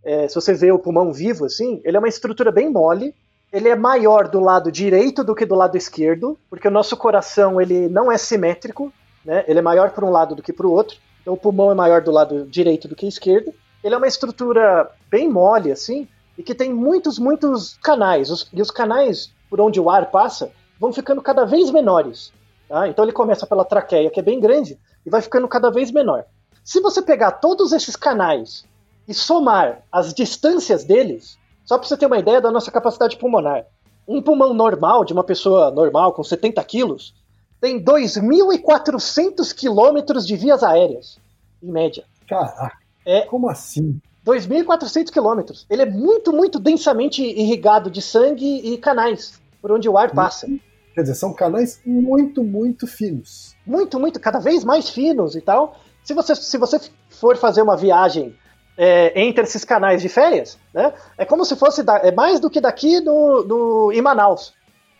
É, 0.04 0.28
se 0.28 0.36
você 0.36 0.54
vê 0.54 0.72
o 0.72 0.80
pulmão 0.80 1.14
vivo, 1.14 1.46
assim, 1.46 1.82
ele 1.84 1.96
é 1.96 2.00
uma 2.00 2.10
estrutura 2.10 2.52
bem 2.52 2.70
mole. 2.70 3.16
Ele 3.52 3.70
é 3.70 3.76
maior 3.76 4.28
do 4.28 4.40
lado 4.40 4.72
direito 4.72 5.24
do 5.24 5.36
que 5.36 5.46
do 5.46 5.56
lado 5.56 5.78
esquerdo, 5.78 6.38
porque 6.50 6.68
o 6.68 6.72
nosso 6.72 6.98
coração 6.98 7.62
ele 7.62 7.88
não 7.88 8.12
é 8.12 8.18
simétrico, 8.18 8.92
né? 9.24 9.44
Ele 9.48 9.60
é 9.60 9.62
maior 9.62 9.92
para 9.92 10.06
um 10.06 10.10
lado 10.10 10.36
do 10.36 10.42
que 10.42 10.52
para 10.52 10.68
o 10.68 10.72
outro. 10.72 10.98
Então 11.22 11.34
o 11.34 11.38
pulmão 11.38 11.72
é 11.72 11.76
maior 11.76 12.02
do 12.02 12.12
lado 12.12 12.46
direito 12.46 12.88
do 12.88 12.96
que 12.96 13.08
esquerdo. 13.08 13.54
Ele 13.84 13.94
é 13.94 13.98
uma 13.98 14.08
estrutura 14.08 14.90
bem 15.10 15.30
mole, 15.30 15.72
assim, 15.72 16.08
e 16.38 16.44
que 16.44 16.56
tem 16.56 16.74
muitos, 16.74 17.20
muitos 17.20 17.78
canais. 17.82 18.30
Os, 18.32 18.50
e 18.52 18.62
os 18.62 18.72
canais 18.72 19.32
por 19.50 19.62
onde 19.62 19.80
o 19.80 19.90
ar 19.90 20.10
passa 20.10 20.52
vão 20.80 20.92
ficando 20.92 21.22
cada 21.22 21.46
vez 21.46 21.70
menores. 21.70 22.34
Tá? 22.68 22.88
Então 22.88 23.06
ele 23.06 23.12
começa 23.12 23.46
pela 23.46 23.64
traqueia, 23.64 24.10
que 24.10 24.20
é 24.20 24.24
bem 24.24 24.40
grande, 24.40 24.80
e 25.06 25.10
vai 25.10 25.22
ficando 25.22 25.48
cada 25.48 25.70
vez 25.70 25.92
menor. 25.92 26.26
Se 26.64 26.82
você 26.82 27.02
pegar 27.02 27.34
todos 27.34 27.72
esses 27.72 27.96
canais 27.96 28.66
e 29.08 29.14
somar 29.14 29.84
as 29.92 30.14
distâncias 30.14 30.84
deles, 30.84 31.38
só 31.66 31.78
para 31.78 31.88
você 31.88 31.98
ter 31.98 32.06
uma 32.06 32.20
ideia 32.20 32.42
da 32.42 32.52
nossa 32.52 32.72
capacidade 32.72 33.18
pulmonar, 33.18 33.66
um 34.08 34.22
pulmão 34.22 34.54
normal, 34.54 35.06
de 35.06 35.14
uma 35.14 35.24
pessoa 35.24 35.72
normal 35.72 36.14
com 36.14 36.24
70 36.24 36.64
quilos, 36.64 37.14
tem 37.60 37.84
2.400 37.84 39.54
quilômetros 39.54 40.28
de 40.28 40.36
vias 40.36 40.64
aéreas, 40.64 41.18
em 41.62 41.72
média. 41.72 42.04
Caraca, 42.28 42.78
é, 43.06 43.22
como 43.22 43.50
assim? 43.50 44.02
2.400 44.26 45.10
quilômetros. 45.10 45.66
Ele 45.70 45.82
é 45.82 45.86
muito, 45.86 46.32
muito 46.34 46.60
densamente 46.60 47.22
irrigado 47.24 47.90
de 47.90 48.02
sangue 48.02 48.46
e 48.46 48.78
canais 48.78 49.42
por 49.62 49.72
onde 49.72 49.88
o 49.88 49.98
ar 49.98 50.12
passa. 50.12 50.48
Quer 50.94 51.02
dizer, 51.02 51.16
são 51.16 51.34
canais 51.34 51.82
muito, 51.86 52.44
muito 52.44 52.86
finos. 52.86 53.56
Muito, 53.66 54.00
muito, 54.00 54.20
cada 54.20 54.40
vez 54.40 54.64
mais 54.64 54.90
finos 54.90 55.36
e 55.36 55.42
tal. 55.42 55.78
Se 56.04 56.14
você, 56.14 56.36
se 56.36 56.58
você 56.58 56.80
for 57.10 57.38
fazer 57.38 57.62
uma 57.62 57.76
viagem 57.76 58.36
é, 58.78 59.22
entre 59.22 59.44
esses 59.44 59.64
canais 59.64 60.02
de 60.02 60.10
férias, 60.10 60.58
né, 60.74 60.94
é 61.18 61.26
como 61.26 61.46
se 61.46 61.56
fosse 61.56 61.84
da, 61.84 61.98
é 61.98 62.12
mais 62.12 62.40
do 62.40 62.50
que 62.50 62.60
daqui 62.60 63.00
do, 63.00 63.44
do, 63.44 63.92
em 63.92 64.02
Manaus. 64.02 64.54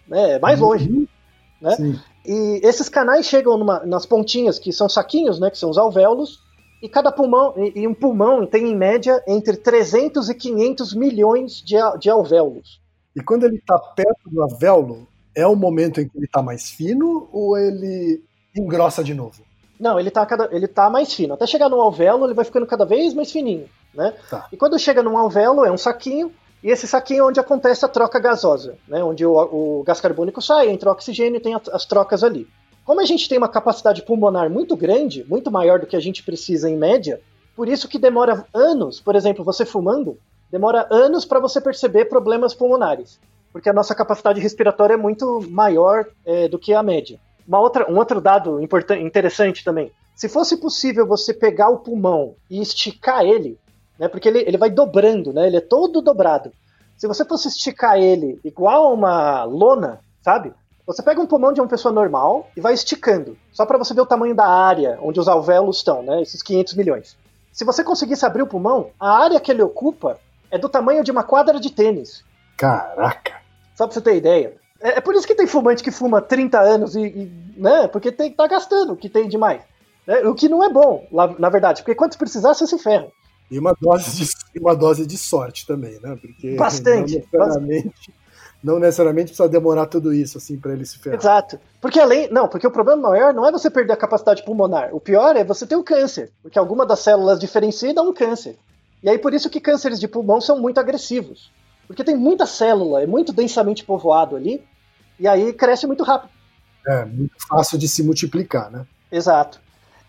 Né, 0.08 0.34
é 0.34 0.40
mais 0.40 0.60
uhum. 0.60 0.68
longe. 0.68 1.10
Né? 1.62 2.00
E 2.26 2.62
esses 2.64 2.88
canais 2.90 3.26
chegam 3.26 3.58
numa, 3.58 3.80
nas 3.86 4.06
pontinhas, 4.06 4.60
que 4.60 4.72
são 4.72 4.88
saquinhos, 4.88 5.40
né, 5.40 5.50
que 5.50 5.58
são 5.58 5.70
os 5.70 5.78
alvéolos, 5.78 6.42
e 6.82 6.90
cada 6.90 7.12
pulmão, 7.12 7.54
e, 7.58 7.88
um 7.88 7.94
pulmão 7.94 8.46
tem 8.46 8.70
em 8.70 8.76
média 8.76 9.24
entre 9.26 9.56
300 9.56 10.30
e 10.30 10.36
500 10.36 10.94
milhões 10.94 11.62
de, 11.62 11.76
de 12.00 12.10
alvéolos. 12.10 12.82
E 13.16 13.22
quando 13.22 13.46
ele 13.46 13.56
está 13.56 13.78
perto 13.78 14.30
do 14.30 14.42
alvéolo, 14.42 15.08
é 15.36 15.48
o 15.48 15.56
momento 15.56 16.02
em 16.02 16.08
que 16.08 16.18
ele 16.18 16.26
está 16.26 16.42
mais 16.42 16.70
fino 16.70 17.30
ou 17.32 17.58
ele 17.58 18.22
engrossa 18.56 19.04
de 19.04 19.14
novo? 19.14 19.44
Não, 19.80 20.00
ele 20.00 20.10
está 20.10 20.28
ele 20.52 20.68
tá 20.68 20.90
mais 20.90 21.14
fino. 21.14 21.34
Até 21.34 21.46
chegar 21.48 21.70
no 21.70 21.82
alvéolo, 21.82 22.26
ele 22.26 22.34
vai 22.34 22.46
ficando 22.46 22.66
cada 22.66 22.86
vez 22.86 23.14
mais 23.14 23.32
fininho. 23.32 23.68
Né? 23.94 24.14
Tá. 24.30 24.48
E 24.52 24.58
quando 24.58 24.80
chega 24.80 25.04
num 25.04 25.18
alvéolo, 25.18 25.66
é 25.66 25.72
um 25.72 25.78
saquinho, 25.78 26.32
e 26.64 26.70
esse 26.70 26.88
saquinho 26.88 27.22
é 27.22 27.28
onde 27.28 27.40
acontece 27.40 27.86
a 27.86 27.90
troca 27.90 28.20
gasosa, 28.20 28.76
né? 28.88 29.04
onde 29.04 29.26
o, 29.26 29.34
o 29.34 29.84
gás 29.84 30.00
carbônico 30.00 30.42
sai, 30.42 30.70
entra 30.70 30.90
o 30.90 30.94
oxigênio 30.94 31.38
e 31.38 31.42
tem 31.42 31.54
as 31.54 31.86
trocas 31.86 32.24
ali. 32.24 32.48
Como 32.86 33.00
a 33.00 33.06
gente 33.06 33.30
tem 33.30 33.38
uma 33.38 33.48
capacidade 33.48 34.02
pulmonar 34.02 34.50
muito 34.50 34.76
grande, 34.76 35.26
muito 35.28 35.50
maior 35.50 35.80
do 35.80 35.86
que 35.88 35.96
a 35.96 36.02
gente 36.02 36.24
precisa 36.24 36.70
em 36.70 36.78
média, 36.78 37.22
por 37.56 37.68
isso 37.68 37.88
que 37.88 38.00
demora 38.00 38.46
anos, 38.54 39.00
por 39.00 39.16
exemplo, 39.16 39.44
você 39.44 39.66
fumando, 39.66 40.18
demora 40.52 40.88
anos 40.90 41.24
para 41.24 41.40
você 41.40 41.62
perceber 41.62 42.06
problemas 42.06 42.54
pulmonares, 42.54 43.20
porque 43.52 43.70
a 43.70 43.74
nossa 43.74 43.96
capacidade 43.96 44.40
respiratória 44.40 44.96
é 44.96 44.98
muito 44.98 45.42
maior 45.50 46.06
é, 46.26 46.48
do 46.48 46.60
que 46.60 46.74
a 46.74 46.84
média. 46.84 47.20
Uma 47.48 47.60
outra, 47.60 47.92
um 47.92 47.98
outro 47.98 48.22
dado 48.22 48.60
interessante 48.62 49.64
também. 49.64 49.92
Se 50.16 50.30
fosse 50.30 50.58
possível 50.58 51.08
você 51.08 51.34
pegar 51.34 51.70
o 51.70 51.80
pulmão 51.80 52.36
e 52.50 52.62
esticar 52.62 53.24
ele, 53.24 53.60
né, 53.98 54.08
porque 54.08 54.28
ele, 54.28 54.40
ele 54.40 54.58
vai 54.58 54.70
dobrando, 54.70 55.34
né, 55.34 55.48
ele 55.48 55.58
é 55.58 55.62
todo 55.62 56.02
dobrado. 56.02 56.52
Se 56.98 57.08
você 57.08 57.26
fosse 57.26 57.48
esticar 57.48 57.98
ele 57.98 58.40
igual 58.44 58.86
a 58.86 58.94
uma 58.94 59.44
lona, 59.44 60.00
sabe? 60.22 60.54
Você 60.86 61.02
pega 61.02 61.22
um 61.22 61.26
pulmão 61.26 61.54
de 61.54 61.62
uma 61.62 61.68
pessoa 61.68 61.94
normal 61.94 62.50
e 62.56 62.62
vai 62.62 62.74
esticando, 62.74 63.38
só 63.52 63.66
para 63.66 63.78
você 63.78 63.94
ver 63.94 64.02
o 64.02 64.06
tamanho 64.06 64.36
da 64.36 64.48
área 64.48 65.00
onde 65.02 65.20
os 65.20 65.28
alvéolos 65.28 65.78
estão, 65.78 66.04
né? 66.04 66.22
Esses 66.22 66.42
500 66.42 66.74
milhões. 66.76 67.18
Se 67.52 67.64
você 67.64 67.84
conseguisse 67.84 68.26
abrir 68.26 68.42
o 68.42 68.48
pulmão, 68.48 68.90
a 69.00 69.18
área 69.18 69.40
que 69.40 69.52
ele 69.52 69.62
ocupa 69.62 70.20
é 70.50 70.58
do 70.58 70.70
tamanho 70.70 71.04
de 71.04 71.12
uma 71.12 71.24
quadra 71.24 71.60
de 71.60 71.72
tênis. 71.72 72.24
Caraca! 72.58 73.42
Só 73.76 73.86
pra 73.86 73.94
você 73.94 74.02
ter 74.02 74.16
ideia. 74.16 74.56
É, 74.84 74.98
é 74.98 75.02
por 75.02 75.16
isso 75.16 75.26
que 75.26 75.34
tem 75.34 75.48
fumante 75.48 75.82
que 75.82 75.92
fuma 75.92 76.22
30 76.22 76.60
anos 76.60 76.96
e, 76.96 77.02
e 77.02 77.32
né? 77.56 77.88
Porque 77.88 78.12
tem 78.12 78.30
que 78.30 78.38
tá 78.38 78.46
gastando 78.46 78.94
o 78.94 78.98
que 78.98 79.10
tem 79.10 79.30
demais. 79.30 79.62
Né? 80.06 80.20
O 80.28 80.36
que 80.36 80.50
não 80.50 80.62
é 80.62 80.70
bom, 80.70 81.08
na 81.40 81.50
verdade, 81.50 81.82
porque 81.82 81.96
quanto 81.96 82.18
precisar, 82.18 82.54
você 82.54 82.68
se 82.68 82.78
ferra. 82.78 83.08
E 83.50 83.58
uma 83.58 83.76
dose 83.80 84.26
de, 84.26 84.60
uma 84.60 84.76
dose 84.76 85.06
de 85.06 85.18
sorte 85.18 85.66
também, 85.66 86.00
né? 86.02 86.18
Porque 86.20 86.56
bastante. 86.56 87.24
Não 87.32 87.40
necessariamente 87.40 88.14
não 88.64 88.80
necessariamente 88.80 89.28
precisa 89.28 89.50
demorar 89.50 89.88
tudo 89.88 90.14
isso 90.14 90.38
assim 90.38 90.58
para 90.58 90.72
ele 90.72 90.86
se 90.86 90.98
ferrar. 90.98 91.20
Exato. 91.20 91.60
Porque 91.82 92.00
além, 92.00 92.30
não, 92.32 92.48
porque 92.48 92.66
o 92.66 92.72
problema 92.72 93.10
maior 93.10 93.34
não 93.34 93.46
é 93.46 93.52
você 93.52 93.70
perder 93.70 93.94
a 93.94 93.98
capacidade 93.98 94.44
pulmonar. 94.44 94.96
O 94.96 95.02
pior 95.02 95.36
é 95.36 95.44
você 95.44 95.68
ter 95.68 95.76
o 95.76 95.84
câncer, 95.84 96.32
porque 96.42 96.58
alguma 96.58 96.86
das 96.86 97.00
células 97.00 97.40
diferencia 97.40 97.90
e 97.90 97.94
dá 97.94 98.02
um 98.02 98.14
câncer. 98.14 98.58
E 99.04 99.10
aí 99.10 99.18
por 99.20 99.34
isso 99.34 99.50
que 99.50 99.60
cânceres 99.60 100.00
de 100.00 100.08
pulmão 100.08 100.40
são 100.40 100.60
muito 100.60 100.80
agressivos. 100.80 101.52
Porque 101.86 102.06
tem 102.06 102.16
muita 102.16 102.46
célula, 102.46 103.04
é 103.04 103.06
muito 103.06 103.34
densamente 103.34 103.84
povoado 103.84 104.38
ali, 104.38 104.64
e 105.24 105.28
aí 105.28 105.54
cresce 105.54 105.88
muito 105.88 106.04
rápido. 106.04 106.30
É, 106.86 107.06
muito 107.06 107.34
fácil 107.48 107.78
de 107.78 107.88
se 107.88 108.04
multiplicar, 108.04 108.70
né? 108.70 108.86
Exato. 109.10 109.62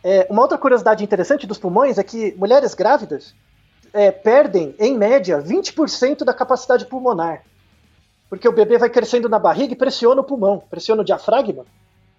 É, 0.02 0.26
uma 0.28 0.42
outra 0.42 0.58
curiosidade 0.58 1.04
interessante 1.04 1.46
dos 1.46 1.56
pulmões 1.56 1.98
é 1.98 2.02
que 2.02 2.34
mulheres 2.36 2.74
grávidas 2.74 3.32
é, 3.92 4.10
perdem, 4.10 4.74
em 4.76 4.98
média, 4.98 5.40
20% 5.40 6.24
da 6.24 6.34
capacidade 6.34 6.86
pulmonar. 6.86 7.44
Porque 8.28 8.48
o 8.48 8.52
bebê 8.52 8.76
vai 8.76 8.90
crescendo 8.90 9.28
na 9.28 9.38
barriga 9.38 9.72
e 9.72 9.76
pressiona 9.76 10.20
o 10.20 10.24
pulmão, 10.24 10.64
pressiona 10.68 11.02
o 11.02 11.04
diafragma, 11.04 11.64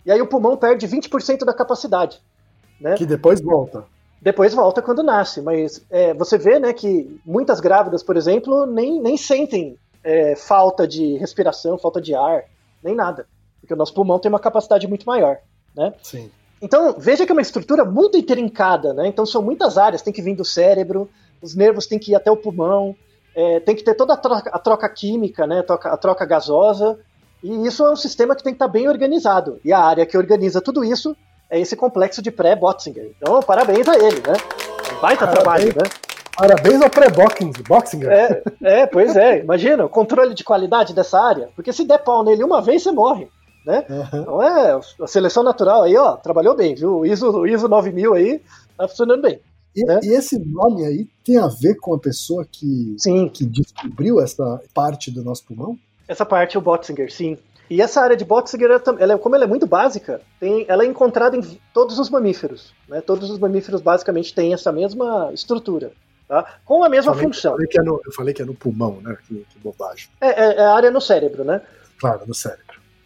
e 0.06 0.12
aí 0.12 0.22
o 0.22 0.28
pulmão 0.28 0.56
perde 0.56 0.88
20% 0.88 1.44
da 1.44 1.54
capacidade. 1.54 2.22
Né? 2.80 2.96
Que 2.96 3.06
depois 3.06 3.42
volta. 3.42 3.84
Depois 4.22 4.54
volta 4.54 4.82
quando 4.82 5.04
nasce, 5.04 5.42
mas 5.42 5.86
é, 5.90 6.14
você 6.14 6.38
vê 6.38 6.60
né, 6.60 6.72
que 6.72 7.20
muitas 7.26 7.60
grávidas, 7.60 8.02
por 8.02 8.16
exemplo, 8.16 8.66
nem, 8.66 9.02
nem 9.02 9.18
sentem 9.18 9.78
é, 10.02 10.34
falta 10.38 10.88
de 10.88 11.18
respiração, 11.18 11.78
falta 11.78 12.00
de 12.00 12.16
ar, 12.16 12.46
nem 12.86 12.96
nada. 12.96 13.28
Porque 13.60 13.74
o 13.74 13.78
nosso 13.78 13.94
pulmão 13.94 14.20
tem 14.20 14.30
uma 14.30 14.40
capacidade 14.40 14.88
muito 14.88 15.06
maior. 15.06 15.40
Né? 15.76 15.94
Sim. 16.04 16.32
Então, 16.62 16.96
veja 16.98 17.26
que 17.26 17.32
é 17.32 17.36
uma 17.36 17.42
estrutura 17.42 17.84
muito 17.84 18.18
intrincada, 18.18 18.94
né? 18.94 19.08
Então 19.08 19.26
são 19.26 19.42
muitas 19.42 19.78
áreas, 19.78 20.02
tem 20.02 20.14
que 20.14 20.22
vir 20.22 20.36
do 20.36 20.46
cérebro, 20.46 21.10
os 21.42 21.54
nervos 21.54 21.86
têm 21.86 22.00
que 22.00 22.12
ir 22.12 22.16
até 22.16 22.32
o 22.32 22.38
pulmão, 22.38 22.96
é, 23.36 23.60
tem 23.60 23.76
que 23.76 23.84
ter 23.84 23.94
toda 23.94 24.14
a 24.14 24.18
troca, 24.18 24.50
a 24.50 24.60
troca 24.60 24.88
química, 24.88 25.46
né? 25.46 25.60
A 25.60 25.64
troca, 25.64 25.90
a 25.90 25.98
troca, 25.98 26.26
gasosa, 26.26 26.98
e 27.44 27.68
isso 27.68 27.86
é 27.86 27.92
um 27.92 27.96
sistema 27.96 28.36
que 28.36 28.44
tem 28.44 28.54
que 28.54 28.56
estar 28.56 28.70
bem 28.70 28.88
organizado. 28.88 29.60
E 29.66 29.74
a 29.74 29.80
área 29.80 30.06
que 30.06 30.18
organiza 30.18 30.62
tudo 30.62 30.84
isso 30.84 31.16
é 31.50 31.60
esse 31.60 31.76
complexo 31.76 32.22
de 32.22 32.32
pré-Botzinger. 32.32 33.12
Então, 33.18 33.42
parabéns 33.42 33.88
a 33.88 33.96
ele, 33.96 34.22
né? 34.22 34.34
Um 34.96 35.02
baita 35.02 35.28
parabéns, 35.28 35.44
trabalho, 35.44 35.66
né? 35.68 35.90
Parabéns 36.36 36.82
ao 36.82 36.90
pré-Boxinger. 36.90 38.12
É, 38.12 38.44
é, 38.62 38.88
pois 38.88 39.16
é. 39.16 39.40
Imagina, 39.40 39.86
o 39.86 39.90
controle 39.90 40.34
de 40.34 40.44
qualidade 40.44 40.94
dessa 40.94 41.20
área. 41.20 41.50
Porque 41.56 41.72
se 41.72 41.86
der 41.86 42.00
pau 42.00 42.24
nele 42.24 42.44
uma 42.44 42.62
vez, 42.62 42.84
você 42.84 42.92
morre 42.92 43.30
né? 43.66 43.84
Uhum. 43.90 44.22
Então 44.22 44.44
é, 44.44 44.80
a 45.02 45.08
seleção 45.08 45.44
natural 45.44 45.84
aí, 45.84 45.98
ó, 45.98 46.16
trabalhou 46.16 46.56
bem, 46.56 46.76
viu? 46.76 47.00
O 47.00 47.06
ISO, 47.06 47.32
o 47.32 47.48
ISO 47.48 47.68
9000 47.68 48.14
aí 48.14 48.42
tá 48.78 48.88
funcionando 48.88 49.24
bem. 49.24 49.40
E, 49.76 49.84
né? 49.84 50.00
e, 50.04 50.14
esse 50.14 50.40
nome 50.40 50.86
aí 50.86 51.08
tem 51.24 51.38
a 51.38 51.48
ver 51.48 51.76
com 51.76 51.94
a 51.94 52.00
pessoa 52.00 52.46
que, 52.50 52.96
sim. 52.98 53.28
que 53.28 53.44
descobriu 53.44 54.22
essa 54.22 54.62
parte 54.74 55.12
do 55.12 55.24
nosso 55.24 55.44
pulmão? 55.46 55.78
Essa 56.08 56.26
parte, 56.26 56.58
o 56.58 56.62
Botzinger, 56.62 57.12
sim. 57.12 57.38
E 57.70 57.82
essa 57.82 58.00
área 58.00 58.16
de 58.16 58.24
Botzinger, 58.24 58.70
ela, 59.00 59.14
é, 59.14 59.18
como 59.18 59.36
ela 59.36 59.44
é 59.44 59.48
muito 59.48 59.66
básica, 59.66 60.22
tem, 60.40 60.66
ela 60.70 60.84
é 60.84 60.86
encontrada 60.86 61.36
em 61.36 61.42
todos 61.74 61.98
os 61.98 62.10
mamíferos. 62.10 62.72
Né? 62.88 63.02
Todos 63.02 63.30
os 63.32 63.40
mamíferos 63.40 63.82
basicamente 63.82 64.34
têm 64.34 64.54
essa 64.54 64.72
mesma 64.72 65.32
estrutura. 65.34 65.92
Tá? 66.28 66.58
Com 66.66 66.84
a 66.84 66.90
mesma 66.90 67.14
falei, 67.14 67.28
função. 67.28 67.52
Eu 67.52 67.58
falei, 67.58 67.68
que 67.68 67.80
é 67.80 67.84
no, 67.84 68.02
eu 68.06 68.12
falei 68.12 68.34
que 68.34 68.42
é 68.42 68.46
no 68.46 68.56
pulmão, 68.56 69.00
né? 69.02 69.16
Que, 69.28 69.46
que 69.50 69.60
bobagem. 69.60 70.10
É, 70.20 70.28
é, 70.28 70.56
é, 70.56 70.62
a 70.62 70.74
área 70.74 70.90
no 70.90 71.00
cérebro, 71.00 71.44
né? 71.44 71.62
Claro, 72.00 72.24
no 72.26 72.34
cérebro 72.34 72.66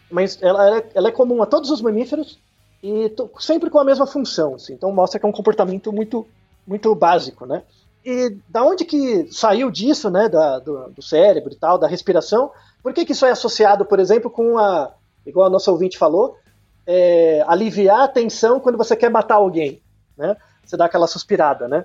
mas 0.09 0.41
ela 0.41 0.77
é, 0.77 0.89
ela 0.95 1.09
é 1.09 1.11
comum 1.11 1.41
a 1.41 1.45
todos 1.45 1.69
os 1.69 1.81
mamíferos 1.81 2.39
e 2.81 3.13
sempre 3.39 3.69
com 3.69 3.79
a 3.79 3.83
mesma 3.83 4.07
função. 4.07 4.55
Assim. 4.55 4.73
Então 4.73 4.91
mostra 4.91 5.19
que 5.19 5.25
é 5.25 5.29
um 5.29 5.33
comportamento 5.33 5.91
muito, 5.93 6.27
muito 6.65 6.93
básico, 6.95 7.45
né? 7.45 7.63
E 8.03 8.35
da 8.47 8.63
onde 8.63 8.85
que 8.85 9.27
saiu 9.31 9.69
disso, 9.69 10.09
né, 10.09 10.29
da, 10.29 10.57
do, 10.59 10.89
do, 10.89 11.01
cérebro 11.01 11.51
e 11.51 11.55
tal, 11.55 11.77
da 11.77 11.85
respiração? 11.85 12.49
Por 12.81 12.93
que, 12.93 13.05
que 13.05 13.11
isso 13.11 13.25
é 13.25 13.31
associado, 13.31 13.85
por 13.85 13.99
exemplo, 13.99 14.31
com 14.31 14.57
a, 14.57 14.93
igual 15.25 15.47
a 15.47 15.49
nossa 15.49 15.69
ouvinte 15.69 15.97
falou, 15.97 16.37
é, 16.87 17.43
aliviar 17.45 18.01
a 18.01 18.07
tensão 18.07 18.59
quando 18.59 18.77
você 18.77 18.95
quer 18.95 19.11
matar 19.11 19.35
alguém, 19.35 19.81
né? 20.17 20.37
Você 20.65 20.77
dá 20.77 20.85
aquela 20.85 21.07
suspirada, 21.07 21.67
né? 21.67 21.83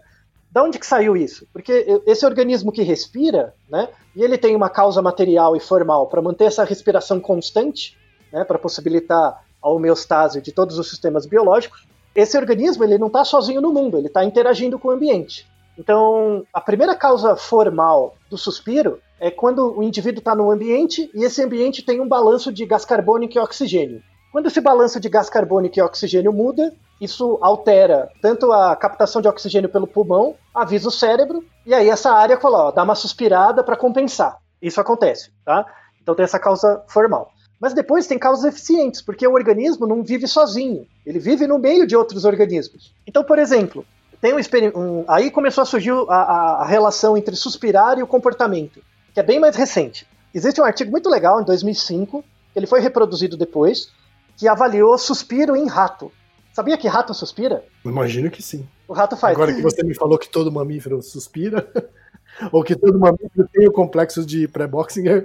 Da 0.54 0.62
onde 0.62 0.78
que 0.78 0.86
saiu 0.86 1.16
isso? 1.16 1.48
Porque 1.52 2.00
esse 2.06 2.24
organismo 2.24 2.70
que 2.70 2.84
respira, 2.84 3.56
né, 3.68 3.88
e 4.14 4.22
ele 4.22 4.38
tem 4.38 4.54
uma 4.54 4.70
causa 4.70 5.02
material 5.02 5.56
e 5.56 5.60
formal 5.60 6.06
para 6.06 6.22
manter 6.22 6.44
essa 6.44 6.62
respiração 6.62 7.18
constante, 7.18 7.98
né, 8.32 8.44
para 8.44 8.56
possibilitar 8.56 9.44
a 9.60 9.68
homeostase 9.68 10.40
de 10.40 10.52
todos 10.52 10.78
os 10.78 10.88
sistemas 10.88 11.26
biológicos, 11.26 11.84
esse 12.14 12.38
organismo 12.38 12.84
ele 12.84 12.98
não 12.98 13.08
está 13.08 13.24
sozinho 13.24 13.60
no 13.60 13.72
mundo, 13.72 13.98
ele 13.98 14.06
está 14.06 14.24
interagindo 14.24 14.78
com 14.78 14.86
o 14.86 14.90
ambiente. 14.92 15.44
Então, 15.76 16.46
a 16.52 16.60
primeira 16.60 16.94
causa 16.94 17.34
formal 17.34 18.14
do 18.30 18.38
suspiro 18.38 19.00
é 19.18 19.32
quando 19.32 19.76
o 19.76 19.82
indivíduo 19.82 20.20
está 20.20 20.36
no 20.36 20.52
ambiente 20.52 21.10
e 21.12 21.24
esse 21.24 21.42
ambiente 21.42 21.82
tem 21.82 22.00
um 22.00 22.06
balanço 22.06 22.52
de 22.52 22.64
gás 22.64 22.84
carbônico 22.84 23.36
e 23.36 23.40
oxigênio. 23.40 24.00
Quando 24.34 24.46
esse 24.46 24.60
balanço 24.60 24.98
de 24.98 25.08
gás 25.08 25.30
carbônico 25.30 25.78
e 25.78 25.80
oxigênio 25.80 26.32
muda, 26.32 26.74
isso 27.00 27.38
altera 27.40 28.10
tanto 28.20 28.50
a 28.50 28.74
captação 28.74 29.22
de 29.22 29.28
oxigênio 29.28 29.68
pelo 29.68 29.86
pulmão, 29.86 30.34
avisa 30.52 30.88
o 30.88 30.90
cérebro, 30.90 31.44
e 31.64 31.72
aí 31.72 31.88
essa 31.88 32.10
área 32.10 32.36
ó, 32.42 32.72
dá 32.72 32.82
uma 32.82 32.96
suspirada 32.96 33.62
para 33.62 33.76
compensar. 33.76 34.38
Isso 34.60 34.80
acontece, 34.80 35.30
tá? 35.44 35.64
Então 36.02 36.16
tem 36.16 36.24
essa 36.24 36.40
causa 36.40 36.82
formal. 36.88 37.30
Mas 37.60 37.74
depois 37.74 38.08
tem 38.08 38.18
causas 38.18 38.44
eficientes, 38.44 39.00
porque 39.00 39.24
o 39.24 39.34
organismo 39.34 39.86
não 39.86 40.02
vive 40.02 40.26
sozinho, 40.26 40.84
ele 41.06 41.20
vive 41.20 41.46
no 41.46 41.56
meio 41.56 41.86
de 41.86 41.94
outros 41.94 42.24
organismos. 42.24 42.92
Então, 43.06 43.22
por 43.22 43.38
exemplo, 43.38 43.86
tem 44.20 44.34
um, 44.34 44.36
um 44.74 45.04
aí 45.06 45.30
começou 45.30 45.62
a 45.62 45.64
surgir 45.64 45.92
a, 46.08 46.62
a 46.62 46.66
relação 46.66 47.16
entre 47.16 47.36
suspirar 47.36 48.00
e 48.00 48.02
o 48.02 48.06
comportamento, 48.08 48.82
que 49.14 49.20
é 49.20 49.22
bem 49.22 49.38
mais 49.38 49.54
recente. 49.54 50.08
Existe 50.34 50.60
um 50.60 50.64
artigo 50.64 50.90
muito 50.90 51.08
legal 51.08 51.40
em 51.40 51.44
2005, 51.44 52.24
ele 52.56 52.66
foi 52.66 52.80
reproduzido 52.80 53.36
depois, 53.36 53.92
que 54.36 54.48
avaliou 54.48 54.96
suspiro 54.98 55.56
em 55.56 55.66
rato. 55.66 56.10
Sabia 56.52 56.78
que 56.78 56.86
rato 56.86 57.12
suspira? 57.12 57.64
Imagino 57.84 58.30
que 58.30 58.42
sim. 58.42 58.66
O 58.86 58.92
rato 58.92 59.16
faz. 59.16 59.34
Agora 59.34 59.52
que 59.52 59.62
você 59.62 59.82
me 59.82 59.94
falou 59.94 60.18
que 60.18 60.28
todo 60.28 60.52
mamífero 60.52 61.02
suspira, 61.02 61.68
ou 62.52 62.62
que 62.62 62.76
todo 62.76 62.98
mamífero 62.98 63.48
tem 63.52 63.66
o 63.66 63.72
complexo 63.72 64.24
de 64.24 64.46
pré-boxing. 64.48 65.04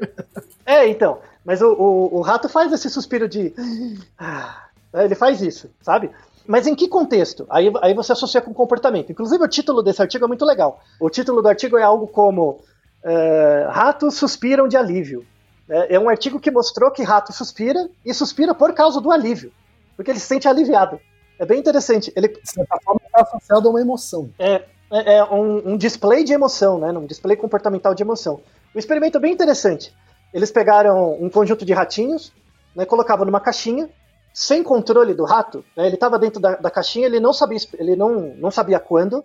É, 0.66 0.88
então. 0.88 1.18
Mas 1.44 1.62
o, 1.64 1.74
o, 1.74 2.18
o 2.18 2.22
rato 2.22 2.48
faz 2.48 2.72
esse 2.72 2.90
suspiro 2.90 3.28
de. 3.28 3.54
Ah, 4.18 5.04
ele 5.06 5.14
faz 5.14 5.40
isso, 5.40 5.70
sabe? 5.82 6.10
Mas 6.48 6.66
em 6.66 6.74
que 6.74 6.88
contexto? 6.88 7.46
Aí, 7.48 7.72
aí 7.80 7.94
você 7.94 8.12
associa 8.12 8.42
com 8.42 8.52
comportamento. 8.52 9.12
Inclusive, 9.12 9.44
o 9.44 9.48
título 9.48 9.84
desse 9.84 10.02
artigo 10.02 10.26
é 10.26 10.28
muito 10.28 10.44
legal. 10.44 10.82
O 11.00 11.08
título 11.08 11.44
do 11.44 11.48
artigo 11.48 11.78
é 11.78 11.84
algo 11.84 12.08
como 12.08 12.60
uh, 13.04 13.70
Ratos 13.70 14.16
suspiram 14.16 14.68
de 14.68 14.76
alívio. 14.76 15.24
É, 15.70 15.96
é, 15.96 16.00
um 16.00 16.10
artigo 16.10 16.40
que 16.40 16.50
mostrou 16.50 16.92
que 16.92 17.04
rato 17.04 17.32
suspira 17.32 17.90
e 18.06 18.14
suspira 18.14 18.56
por 18.56 18.74
causa 18.74 19.00
do 19.00 19.12
alívio. 19.12 19.52
Porque 19.96 20.12
ele 20.12 20.20
se 20.20 20.26
sente 20.26 20.48
aliviado. 20.48 21.00
É 21.38 21.46
bem 21.46 21.60
interessante. 21.60 22.12
Ele, 22.16 22.28
de 22.28 22.50
certa 22.50 22.78
forma, 22.84 23.02
está 23.06 23.22
associado 23.22 23.68
a 23.68 23.72
uma 23.72 23.82
emoção. 23.82 24.30
É, 24.40 24.64
é, 24.92 25.18
é 25.18 25.24
um, 25.24 25.74
um, 25.74 25.78
display 25.78 26.24
de 26.24 26.34
emoção, 26.34 26.80
né? 26.80 26.92
Um 26.92 27.06
display 27.06 27.38
comportamental 27.38 27.94
de 27.94 28.04
emoção. 28.04 28.42
O 28.74 28.80
experimento 28.80 29.18
é 29.18 29.22
bem 29.22 29.34
interessante. 29.34 29.94
Eles 30.34 30.52
pegaram 30.52 31.18
um 31.22 31.30
conjunto 31.30 31.66
de 31.66 31.74
ratinhos, 31.74 32.32
né, 32.76 32.86
colocavam 32.86 33.26
numa 33.26 33.40
caixinha, 33.40 33.90
sem 34.34 34.64
controle 34.64 35.14
do 35.14 35.26
rato. 35.26 35.66
Né, 35.76 35.88
ele 35.88 35.96
estava 35.96 36.20
dentro 36.20 36.40
da, 36.40 36.56
da, 36.56 36.70
caixinha, 36.70 37.08
ele 37.08 37.20
não 37.20 37.34
sabia, 37.34 37.58
ele 37.74 37.96
não, 37.96 38.36
não 38.36 38.52
sabia 38.52 38.80
quando. 38.80 39.24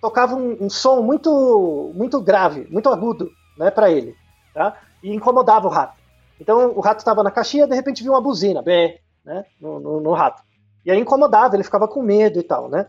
Tocava 0.00 0.34
um, 0.34 0.58
um 0.60 0.70
som 0.70 1.00
muito, 1.00 1.92
muito 1.94 2.20
grave, 2.20 2.66
muito 2.70 2.88
agudo, 2.88 3.30
né, 3.56 3.70
para 3.70 3.90
ele, 3.90 4.14
tá? 4.52 4.76
E 5.02 5.12
incomodava 5.12 5.66
o 5.66 5.70
rato. 5.70 5.96
Então 6.40 6.72
o 6.76 6.80
rato 6.80 6.98
estava 6.98 7.22
na 7.22 7.30
caixinha, 7.30 7.66
de 7.66 7.74
repente 7.74 8.02
viu 8.02 8.12
uma 8.12 8.20
buzina, 8.20 8.62
bé, 8.62 9.00
né, 9.24 9.44
no, 9.60 9.78
no, 9.80 10.00
no 10.00 10.12
rato. 10.12 10.42
E 10.84 10.90
aí 10.90 10.98
incomodava, 10.98 11.54
ele 11.54 11.64
ficava 11.64 11.86
com 11.86 12.02
medo 12.02 12.38
e 12.38 12.42
tal, 12.42 12.68
né? 12.68 12.86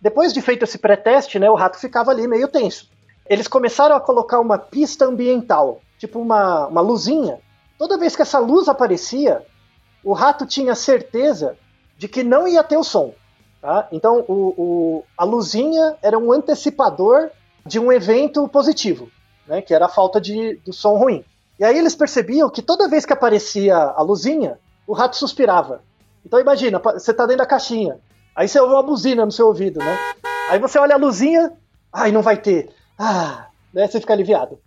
Depois 0.00 0.32
de 0.32 0.42
feito 0.42 0.64
esse 0.64 0.78
pré-teste, 0.78 1.38
né, 1.38 1.48
o 1.50 1.54
rato 1.54 1.78
ficava 1.78 2.10
ali 2.10 2.26
meio 2.26 2.48
tenso. 2.48 2.90
Eles 3.28 3.48
começaram 3.48 3.96
a 3.96 4.00
colocar 4.00 4.40
uma 4.40 4.58
pista 4.58 5.04
ambiental 5.04 5.80
tipo 5.98 6.18
uma, 6.18 6.66
uma 6.66 6.80
luzinha. 6.80 7.38
Toda 7.78 7.98
vez 7.98 8.16
que 8.16 8.22
essa 8.22 8.38
luz 8.38 8.68
aparecia, 8.68 9.44
o 10.02 10.12
rato 10.12 10.46
tinha 10.46 10.74
certeza 10.74 11.56
de 11.96 12.08
que 12.08 12.22
não 12.22 12.46
ia 12.46 12.62
ter 12.62 12.76
o 12.76 12.84
som. 12.84 13.14
Tá? 13.60 13.88
Então 13.90 14.24
o, 14.28 14.54
o, 14.56 15.04
a 15.16 15.24
luzinha 15.24 15.96
era 16.02 16.18
um 16.18 16.32
antecipador 16.32 17.30
de 17.64 17.78
um 17.78 17.90
evento 17.90 18.46
positivo, 18.48 19.10
né? 19.46 19.60
que 19.60 19.74
era 19.74 19.86
a 19.86 19.90
falta 19.90 20.20
de, 20.20 20.56
do 20.64 20.72
som 20.72 20.96
ruim. 20.96 21.24
E 21.58 21.64
aí 21.64 21.78
eles 21.78 21.94
percebiam 21.94 22.50
que 22.50 22.62
toda 22.62 22.88
vez 22.88 23.06
que 23.06 23.12
aparecia 23.12 23.76
a 23.76 24.02
luzinha, 24.02 24.58
o 24.86 24.92
rato 24.92 25.16
suspirava. 25.16 25.82
Então 26.24 26.40
imagina, 26.40 26.78
você 26.78 27.10
está 27.10 27.24
dentro 27.24 27.38
da 27.38 27.46
caixinha, 27.46 27.98
aí 28.34 28.48
você 28.48 28.60
ouve 28.60 28.74
uma 28.74 28.82
buzina 28.82 29.24
no 29.24 29.32
seu 29.32 29.46
ouvido, 29.46 29.78
né? 29.78 29.98
Aí 30.50 30.58
você 30.58 30.78
olha 30.78 30.94
a 30.94 30.98
luzinha, 30.98 31.52
ai, 31.92 32.12
não 32.12 32.22
vai 32.22 32.36
ter. 32.36 32.70
Ah, 32.98 33.46
né? 33.72 33.86
Você 33.86 34.00
fica 34.00 34.12
aliviado. 34.12 34.58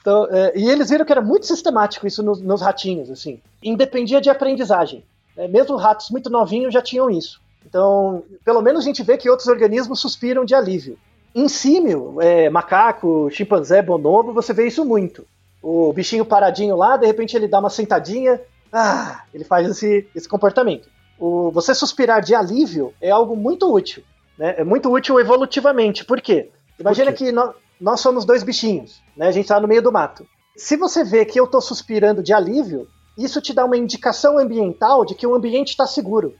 Então, 0.00 0.26
é, 0.30 0.52
e 0.56 0.68
eles 0.70 0.90
viram 0.90 1.04
que 1.04 1.12
era 1.12 1.20
muito 1.20 1.46
sistemático 1.46 2.06
isso 2.06 2.22
nos, 2.22 2.40
nos 2.40 2.62
ratinhos, 2.62 3.10
assim. 3.10 3.40
Independia 3.62 4.20
de 4.20 4.30
aprendizagem. 4.30 5.04
É, 5.36 5.46
mesmo 5.46 5.76
ratos 5.76 6.10
muito 6.10 6.30
novinhos 6.30 6.72
já 6.72 6.80
tinham 6.80 7.10
isso. 7.10 7.40
Então, 7.66 8.22
pelo 8.44 8.62
menos 8.62 8.82
a 8.82 8.84
gente 8.84 9.02
vê 9.02 9.16
que 9.16 9.28
outros 9.28 9.48
organismos 9.48 10.00
suspiram 10.00 10.44
de 10.44 10.54
alívio. 10.54 10.98
Em 11.34 11.48
símio, 11.48 12.20
é, 12.20 12.48
macaco, 12.48 13.28
chimpanzé, 13.30 13.82
bonobo, 13.82 14.32
você 14.32 14.52
vê 14.52 14.66
isso 14.66 14.84
muito. 14.84 15.26
O 15.62 15.92
bichinho 15.92 16.24
paradinho 16.24 16.76
lá, 16.76 16.96
de 16.96 17.06
repente 17.06 17.36
ele 17.36 17.48
dá 17.48 17.58
uma 17.58 17.70
sentadinha, 17.70 18.40
ah, 18.72 19.24
ele 19.32 19.44
faz 19.44 19.68
esse, 19.68 20.08
esse 20.14 20.28
comportamento. 20.28 20.88
O, 21.18 21.50
você 21.50 21.74
suspirar 21.74 22.22
de 22.22 22.34
alívio 22.34 22.94
é 23.00 23.10
algo 23.10 23.36
muito 23.36 23.72
útil, 23.72 24.02
né? 24.38 24.54
É 24.58 24.64
muito 24.64 24.90
útil 24.92 25.18
evolutivamente. 25.18 26.04
Por 26.04 26.20
quê? 26.20 26.50
Imagina 26.78 27.10
Por 27.10 27.18
quê? 27.18 27.24
que 27.26 27.32
nós, 27.32 27.54
nós 27.80 28.00
somos 28.00 28.24
dois 28.24 28.42
bichinhos, 28.42 29.02
né? 29.16 29.26
A 29.26 29.32
gente 29.32 29.48
tá 29.48 29.58
no 29.60 29.66
meio 29.66 29.82
do 29.82 29.92
mato. 29.92 30.26
Se 30.56 30.76
você 30.76 31.04
vê 31.04 31.24
que 31.24 31.38
eu 31.38 31.46
tô 31.46 31.60
suspirando 31.60 32.22
de 32.22 32.32
alívio, 32.32 32.88
isso 33.16 33.40
te 33.40 33.52
dá 33.52 33.64
uma 33.64 33.76
indicação 33.76 34.38
ambiental 34.38 35.04
de 35.04 35.14
que 35.14 35.26
o 35.26 35.34
ambiente 35.34 35.70
está 35.70 35.86
seguro. 35.86 36.34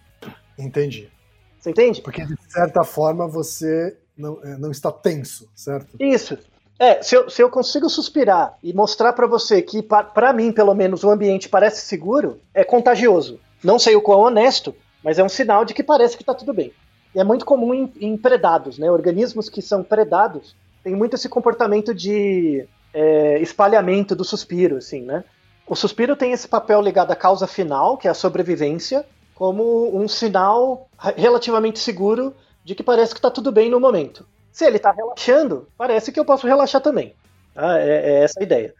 Entendi. 0.57 1.11
Você 1.59 1.71
entende? 1.71 2.01
Porque 2.01 2.25
de 2.25 2.37
certa 2.49 2.85
forma 2.85 3.27
você 3.27 3.97
não, 4.17 4.39
é, 4.45 4.57
não 4.57 4.71
está 4.71 4.93
tenso, 4.93 5.49
certo? 5.55 5.97
Isso. 5.99 6.39
É, 6.79 7.03
se 7.03 7.17
eu, 7.17 7.29
se 7.29 7.43
eu 7.43 7.51
consigo 7.51 7.88
suspirar 7.91 8.57
e 8.62 8.73
mostrar 8.73 9.12
pra 9.12 9.27
você 9.27 9.61
que, 9.61 9.83
pa- 9.83 10.05
pra 10.05 10.33
mim, 10.33 10.53
pelo 10.53 10.75
menos, 10.75 11.03
o 11.03 11.11
ambiente 11.11 11.49
parece 11.49 11.83
seguro, 11.85 12.38
é 12.55 12.62
contagioso. 12.62 13.41
Não 13.64 13.79
sei 13.79 13.97
o 13.97 14.03
quão 14.03 14.21
honesto, 14.21 14.75
mas 15.03 15.19
é 15.19 15.25
um 15.25 15.29
sinal 15.29 15.64
de 15.64 15.75
que 15.75 15.83
parece 15.83 16.17
que 16.17 16.23
tá 16.23 16.33
tudo 16.35 16.55
bem. 16.55 16.73
E 17.14 17.19
é 17.19 17.25
muito 17.25 17.45
comum 17.45 17.75
em, 17.75 17.93
em 18.01 18.17
predados, 18.17 18.79
né? 18.79 18.88
Organismos 18.91 19.49
que 19.49 19.61
são 19.61 19.83
predados 19.83 20.55
têm 20.85 20.95
muito 20.95 21.14
esse 21.14 21.29
comportamento 21.29 21.93
de 21.93 22.64
é, 22.95 23.41
espalhamento 23.41 24.14
do 24.14 24.25
suspiro, 24.25 24.77
assim, 24.77 25.03
né? 25.03 25.25
O 25.67 25.75
suspiro 25.75 26.14
tem 26.14 26.33
esse 26.33 26.47
papel 26.47 26.81
ligado 26.81 27.11
à 27.11 27.17
causa 27.17 27.47
final, 27.47 27.97
que 27.97 28.07
é 28.07 28.11
a 28.11 28.14
sobrevivência, 28.14 29.05
como 29.35 29.95
um 29.97 30.07
sinal 30.07 30.88
relativamente 31.17 31.79
seguro 31.81 32.35
de 32.64 32.75
que 32.75 32.83
parece 32.83 33.14
que 33.14 33.21
tá 33.21 33.31
tudo 33.31 33.51
bem 33.51 33.69
no 33.69 33.81
momento. 33.81 34.25
Se 34.53 34.65
ele 34.65 34.79
tá 34.79 34.91
relaxando, 34.91 35.69
parece 35.77 36.11
que 36.11 36.19
eu 36.19 36.25
posso 36.25 36.47
relaxar 36.47 36.81
também. 36.81 37.15
tá? 37.55 37.79
É, 37.81 37.89
é 37.89 38.25
essa 38.25 38.41
a 38.41 38.43
ideia. 38.43 38.75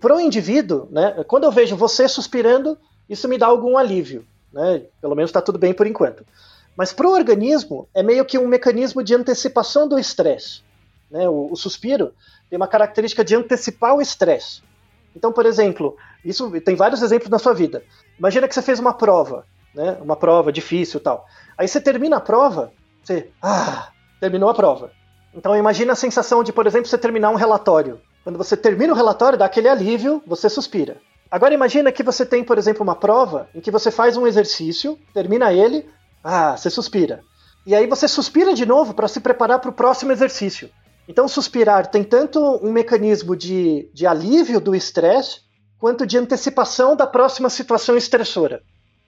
Para 0.00 0.14
o 0.14 0.20
indivíduo, 0.20 0.88
né, 0.90 1.24
quando 1.26 1.44
eu 1.44 1.50
vejo 1.50 1.76
você 1.76 2.08
suspirando, 2.08 2.78
isso 3.08 3.28
me 3.28 3.38
dá 3.38 3.46
algum 3.46 3.78
alívio. 3.78 4.26
Né? 4.52 4.82
Pelo 5.00 5.14
menos 5.14 5.30
está 5.30 5.40
tudo 5.40 5.58
bem 5.58 5.72
por 5.72 5.86
enquanto. 5.86 6.24
Mas 6.76 6.92
para 6.92 7.08
o 7.08 7.12
organismo, 7.12 7.88
é 7.94 8.02
meio 8.02 8.24
que 8.24 8.38
um 8.38 8.46
mecanismo 8.46 9.02
de 9.02 9.14
antecipação 9.14 9.88
do 9.88 9.98
estresse. 9.98 10.60
Né? 11.10 11.28
O, 11.28 11.50
o 11.52 11.56
suspiro 11.56 12.12
tem 12.50 12.56
uma 12.56 12.68
característica 12.68 13.24
de 13.24 13.34
antecipar 13.34 13.94
o 13.94 14.02
estresse. 14.02 14.62
Então, 15.14 15.32
por 15.32 15.46
exemplo, 15.46 15.96
isso 16.22 16.50
tem 16.60 16.76
vários 16.76 17.02
exemplos 17.02 17.30
na 17.30 17.38
sua 17.38 17.54
vida. 17.54 17.82
Imagina 18.18 18.46
que 18.46 18.54
você 18.54 18.60
fez 18.60 18.78
uma 18.78 18.92
prova, 18.92 19.46
né? 19.74 19.96
uma 20.02 20.16
prova 20.16 20.52
difícil 20.52 21.00
tal. 21.00 21.26
Aí 21.56 21.66
você 21.66 21.80
termina 21.80 22.18
a 22.18 22.20
prova, 22.20 22.70
você, 23.02 23.30
ah, 23.40 23.90
terminou 24.20 24.50
a 24.50 24.54
prova. 24.54 24.92
Então 25.36 25.54
imagina 25.54 25.92
a 25.92 25.96
sensação 25.96 26.42
de, 26.42 26.52
por 26.52 26.66
exemplo, 26.66 26.88
você 26.88 26.96
terminar 26.96 27.30
um 27.30 27.34
relatório. 27.34 28.00
Quando 28.24 28.38
você 28.38 28.56
termina 28.56 28.92
o 28.92 28.96
relatório, 28.96 29.38
dá 29.38 29.44
aquele 29.44 29.68
alívio, 29.68 30.22
você 30.26 30.48
suspira. 30.48 30.96
Agora 31.30 31.52
imagina 31.52 31.92
que 31.92 32.02
você 32.02 32.24
tem, 32.24 32.42
por 32.42 32.56
exemplo, 32.56 32.82
uma 32.82 32.96
prova 32.96 33.48
em 33.54 33.60
que 33.60 33.70
você 33.70 33.90
faz 33.90 34.16
um 34.16 34.26
exercício, 34.26 34.98
termina 35.12 35.52
ele, 35.52 35.86
ah, 36.24 36.56
você 36.56 36.70
suspira. 36.70 37.22
E 37.66 37.74
aí 37.74 37.86
você 37.86 38.08
suspira 38.08 38.54
de 38.54 38.64
novo 38.64 38.94
para 38.94 39.08
se 39.08 39.20
preparar 39.20 39.58
para 39.58 39.70
o 39.70 39.74
próximo 39.74 40.10
exercício. 40.10 40.70
Então 41.06 41.28
suspirar 41.28 41.86
tem 41.88 42.02
tanto 42.02 42.40
um 42.64 42.72
mecanismo 42.72 43.36
de, 43.36 43.90
de 43.92 44.06
alívio 44.06 44.60
do 44.60 44.74
estresse, 44.74 45.40
quanto 45.78 46.06
de 46.06 46.16
antecipação 46.16 46.96
da 46.96 47.06
próxima 47.06 47.50
situação 47.50 47.96
estressora. 47.96 48.62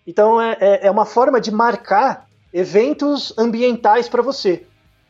Então 0.06 0.40
é, 0.40 0.56
é, 0.60 0.86
é 0.88 0.90
uma 0.90 1.06
forma 1.06 1.40
de 1.40 1.50
marcar 1.50 2.26
eventos 2.52 3.32
ambientais 3.38 4.08
para 4.08 4.22
você. 4.22 4.66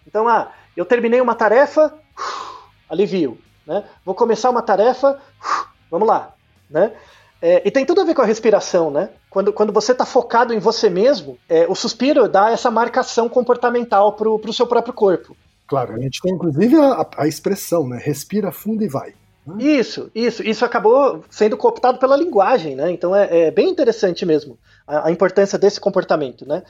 Então, 0.06 0.26
ah, 0.26 0.50
eu 0.78 0.86
terminei 0.86 1.20
uma 1.20 1.34
tarefa, 1.34 1.92
alivio. 2.88 3.36
Né? 3.66 3.84
Vou 4.04 4.14
começar 4.14 4.48
uma 4.48 4.62
tarefa, 4.62 5.20
vamos 5.90 6.06
lá. 6.06 6.34
Né? 6.70 6.92
É, 7.42 7.66
e 7.66 7.70
tem 7.70 7.84
tudo 7.84 8.00
a 8.00 8.04
ver 8.04 8.14
com 8.14 8.22
a 8.22 8.24
respiração, 8.24 8.90
né? 8.90 9.10
Quando, 9.28 9.52
quando 9.52 9.72
você 9.72 9.92
está 9.92 10.04
focado 10.04 10.54
em 10.54 10.58
você 10.58 10.88
mesmo, 10.88 11.36
é, 11.48 11.66
o 11.68 11.74
suspiro 11.74 12.28
dá 12.28 12.50
essa 12.50 12.70
marcação 12.70 13.28
comportamental 13.28 14.12
para 14.12 14.28
o 14.28 14.52
seu 14.52 14.66
próprio 14.66 14.94
corpo. 14.94 15.36
Claro, 15.66 15.94
a 15.94 15.98
gente 16.00 16.20
tem 16.20 16.32
inclusive 16.32 16.76
a, 16.76 17.06
a 17.16 17.28
expressão, 17.28 17.86
né? 17.86 18.00
Respira 18.02 18.50
fundo 18.50 18.82
e 18.82 18.88
vai. 18.88 19.14
Isso, 19.58 20.10
isso. 20.14 20.42
Isso 20.42 20.64
acabou 20.64 21.24
sendo 21.30 21.56
cooptado 21.56 21.98
pela 21.98 22.16
linguagem, 22.16 22.74
né? 22.74 22.90
Então 22.90 23.14
é, 23.14 23.46
é 23.46 23.50
bem 23.50 23.68
interessante 23.68 24.26
mesmo 24.26 24.58
a, 24.86 25.08
a, 25.08 25.12
importância 25.12 25.58
desse 25.58 25.80
comportamento, 25.80 26.46
né? 26.46 26.62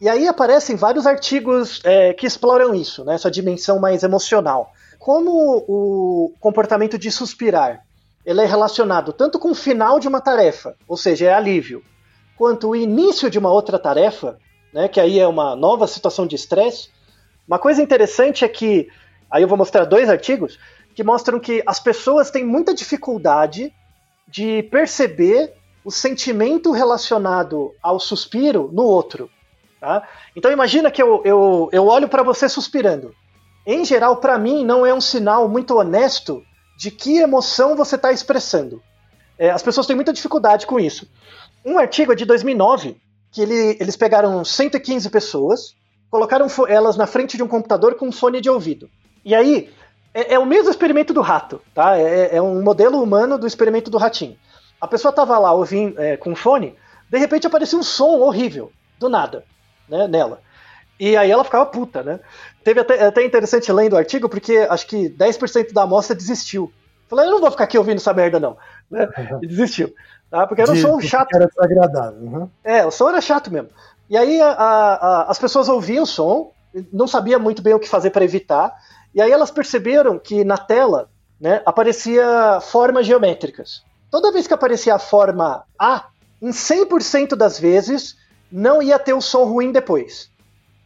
E 0.00 0.08
aí 0.08 0.26
aparecem 0.26 0.76
vários 0.76 1.06
artigos 1.06 1.80
é, 1.84 2.12
que 2.12 2.26
exploram 2.26 2.74
isso, 2.74 3.04
né? 3.04 3.14
Essa 3.14 3.30
dimensão 3.30 3.78
mais 3.78 4.02
emocional. 4.02 4.72
Como 4.98 5.64
o 5.68 6.32
comportamento 6.40 6.98
de 6.98 7.10
suspirar 7.10 7.84
ele 8.24 8.40
é 8.40 8.46
relacionado 8.46 9.12
tanto 9.12 9.38
com 9.38 9.50
o 9.50 9.54
final 9.54 10.00
de 10.00 10.08
uma 10.08 10.20
tarefa, 10.20 10.74
ou 10.88 10.96
seja, 10.96 11.26
é 11.26 11.34
alívio, 11.34 11.84
quanto 12.36 12.70
o 12.70 12.76
início 12.76 13.28
de 13.28 13.38
uma 13.38 13.52
outra 13.52 13.78
tarefa, 13.78 14.38
né? 14.72 14.88
Que 14.88 14.98
aí 14.98 15.18
é 15.18 15.28
uma 15.28 15.54
nova 15.54 15.86
situação 15.86 16.26
de 16.26 16.34
estresse. 16.34 16.88
Uma 17.46 17.58
coisa 17.58 17.82
interessante 17.82 18.44
é 18.44 18.48
que, 18.48 18.88
aí 19.30 19.42
eu 19.42 19.48
vou 19.48 19.58
mostrar 19.58 19.84
dois 19.84 20.08
artigos, 20.08 20.58
que 20.94 21.04
mostram 21.04 21.38
que 21.38 21.62
as 21.66 21.78
pessoas 21.78 22.30
têm 22.30 22.44
muita 22.44 22.74
dificuldade 22.74 23.72
de 24.26 24.62
perceber 24.64 25.52
o 25.84 25.90
sentimento 25.90 26.72
relacionado 26.72 27.72
ao 27.82 28.00
suspiro 28.00 28.70
no 28.72 28.84
outro. 28.84 29.30
Tá? 29.84 30.08
Então 30.34 30.50
imagina 30.50 30.90
que 30.90 31.02
eu, 31.02 31.20
eu, 31.26 31.68
eu 31.70 31.86
olho 31.86 32.08
para 32.08 32.22
você 32.22 32.48
suspirando. 32.48 33.14
Em 33.66 33.84
geral, 33.84 34.16
para 34.16 34.38
mim, 34.38 34.64
não 34.64 34.86
é 34.86 34.94
um 34.94 35.00
sinal 35.00 35.46
muito 35.46 35.76
honesto 35.76 36.42
de 36.74 36.90
que 36.90 37.18
emoção 37.18 37.76
você 37.76 37.96
está 37.96 38.10
expressando. 38.10 38.82
É, 39.38 39.50
as 39.50 39.62
pessoas 39.62 39.86
têm 39.86 39.94
muita 39.94 40.10
dificuldade 40.10 40.66
com 40.66 40.80
isso. 40.80 41.06
Um 41.62 41.78
artigo 41.78 42.12
é 42.12 42.14
de 42.14 42.24
2009, 42.24 42.96
que 43.30 43.42
ele, 43.42 43.76
eles 43.78 43.94
pegaram 43.94 44.42
115 44.42 45.10
pessoas, 45.10 45.74
colocaram 46.10 46.46
elas 46.66 46.96
na 46.96 47.06
frente 47.06 47.36
de 47.36 47.42
um 47.42 47.48
computador 47.48 47.94
com 47.96 48.08
um 48.08 48.12
fone 48.12 48.40
de 48.40 48.48
ouvido. 48.48 48.88
E 49.22 49.34
aí, 49.34 49.70
é, 50.14 50.32
é, 50.32 50.38
o 50.38 50.46
mesmo 50.46 50.70
experimento 50.70 51.12
do 51.12 51.20
rato, 51.20 51.60
tá? 51.74 51.98
É, 51.98 52.36
é, 52.36 52.40
um 52.40 52.62
modelo 52.62 53.02
humano 53.02 53.36
do 53.36 53.46
experimento 53.46 53.90
do 53.90 53.98
ratinho. 53.98 54.38
A 54.80 54.88
pessoa 54.88 55.12
tava 55.12 55.38
lá 55.38 55.52
ouvindo 55.52 56.00
é, 56.00 56.16
com 56.16 56.34
fone, 56.34 56.74
de 57.10 57.18
repente 57.18 57.46
aparecia 57.46 57.78
um 57.78 57.82
som 57.82 58.20
horrível, 58.20 58.72
do 58.98 59.10
nada, 59.10 59.44
né, 59.88 60.06
nela. 60.08 60.40
E 60.98 61.16
aí 61.16 61.30
ela 61.30 61.44
ficava 61.44 61.66
puta, 61.66 62.02
né? 62.02 62.20
Teve 62.62 62.80
até, 62.80 63.04
até 63.06 63.24
interessante 63.24 63.70
lendo 63.72 63.94
o 63.94 63.96
artigo, 63.96 64.28
porque 64.28 64.58
acho 64.70 64.86
que 64.86 65.08
10% 65.08 65.72
da 65.72 65.82
amostra 65.82 66.14
desistiu. 66.14 66.72
Falei, 67.08 67.26
eu 67.26 67.32
não 67.32 67.40
vou 67.40 67.50
ficar 67.50 67.64
aqui 67.64 67.76
ouvindo 67.76 67.96
essa 67.98 68.14
merda, 68.14 68.38
não. 68.40 68.56
Né? 68.90 69.08
E 69.42 69.46
desistiu. 69.46 69.92
Tá? 70.30 70.46
Porque 70.46 70.62
era 70.62 70.70
um 70.72 70.76
som 70.76 71.00
chato. 71.00 71.34
Era 71.34 71.46
desagradável. 71.46 72.20
uhum. 72.20 72.48
É, 72.62 72.86
o 72.86 72.90
som 72.90 73.08
era 73.08 73.20
chato 73.20 73.50
mesmo. 73.52 73.68
E 74.08 74.16
aí 74.16 74.40
a- 74.40 74.50
a- 74.52 74.94
a- 74.94 75.22
as 75.30 75.38
pessoas 75.38 75.68
ouviam 75.68 76.04
o 76.04 76.06
som, 76.06 76.52
não 76.92 77.06
sabia 77.06 77.38
muito 77.38 77.62
bem 77.62 77.74
o 77.74 77.78
que 77.78 77.88
fazer 77.88 78.10
para 78.10 78.24
evitar, 78.24 78.72
e 79.14 79.20
aí 79.22 79.30
elas 79.30 79.50
perceberam 79.50 80.18
que 80.18 80.44
na 80.44 80.58
tela 80.58 81.08
né, 81.40 81.60
aparecia 81.66 82.58
formas 82.62 83.06
geométricas. 83.06 83.82
Toda 84.10 84.32
vez 84.32 84.46
que 84.46 84.54
aparecia 84.54 84.94
a 84.94 84.98
forma 84.98 85.64
A, 85.78 86.06
em 86.40 86.50
100% 86.50 87.34
das 87.36 87.58
vezes 87.58 88.16
não 88.56 88.80
ia 88.80 89.00
ter 89.00 89.12
o 89.12 89.20
som 89.20 89.42
ruim 89.42 89.72
depois. 89.72 90.30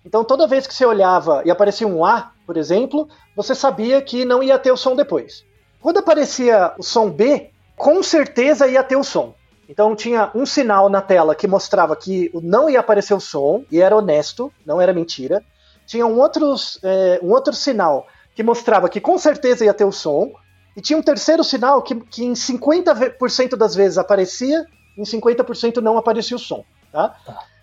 Então 0.03 0.25
toda 0.25 0.47
vez 0.47 0.67
que 0.67 0.73
você 0.73 0.87
olhava 0.87 1.43
e 1.45 1.51
aparecia 1.51 1.87
um 1.87 2.03
A, 2.03 2.33
por 2.47 2.57
exemplo, 2.57 3.07
você 3.37 3.55
sabia 3.55 4.01
que 4.01 4.25
não 4.25 4.43
ia 4.43 4.59
ter 4.59 4.73
o 4.73 4.77
som 4.77 4.97
depois. 4.97 5.45
Quando 5.79 5.99
aparecia 5.99 6.73
o 6.79 6.83
som 6.83 7.11
B, 7.11 7.51
com 7.77 8.03
certeza 8.03 8.67
ia 8.67 8.83
ter 8.83 8.97
o 8.97 9.05
som. 9.05 9.35
Então 9.69 9.95
tinha 9.95 10.31
um 10.35 10.47
sinal 10.47 10.89
na 10.89 11.03
tela 11.03 11.35
que 11.35 11.47
mostrava 11.47 11.95
que 11.95 12.31
não 12.43 12.71
ia 12.71 12.81
aparecer 12.81 13.13
o 13.13 13.21
som, 13.21 13.63
e 13.71 13.83
era 13.83 13.95
honesto, 13.95 14.51
não 14.65 14.81
era 14.81 14.95
mentira. 14.95 15.45
Tinha 15.87 16.07
um 16.07 16.19
outro, 16.19 16.55
é, 16.83 17.21
um 17.23 17.31
outro 17.31 17.53
sinal 17.53 18.07
que 18.35 18.43
mostrava 18.43 18.89
que 18.89 18.99
com 18.99 19.19
certeza 19.19 19.67
ia 19.67 19.75
ter 19.75 19.85
o 19.85 19.93
som, 19.93 20.33
e 20.75 20.81
tinha 20.81 20.99
um 20.99 21.03
terceiro 21.03 21.45
sinal 21.45 21.83
que, 21.83 21.97
que 21.97 22.25
em 22.25 22.33
50% 22.33 23.57
das 23.57 23.75
vezes 23.75 23.99
aparecia, 23.99 24.64
em 24.97 25.03
50% 25.03 25.83
não 25.83 25.99
aparecia 25.99 26.37
o 26.37 26.41
som. 26.41 26.64
Tá? 26.91 27.14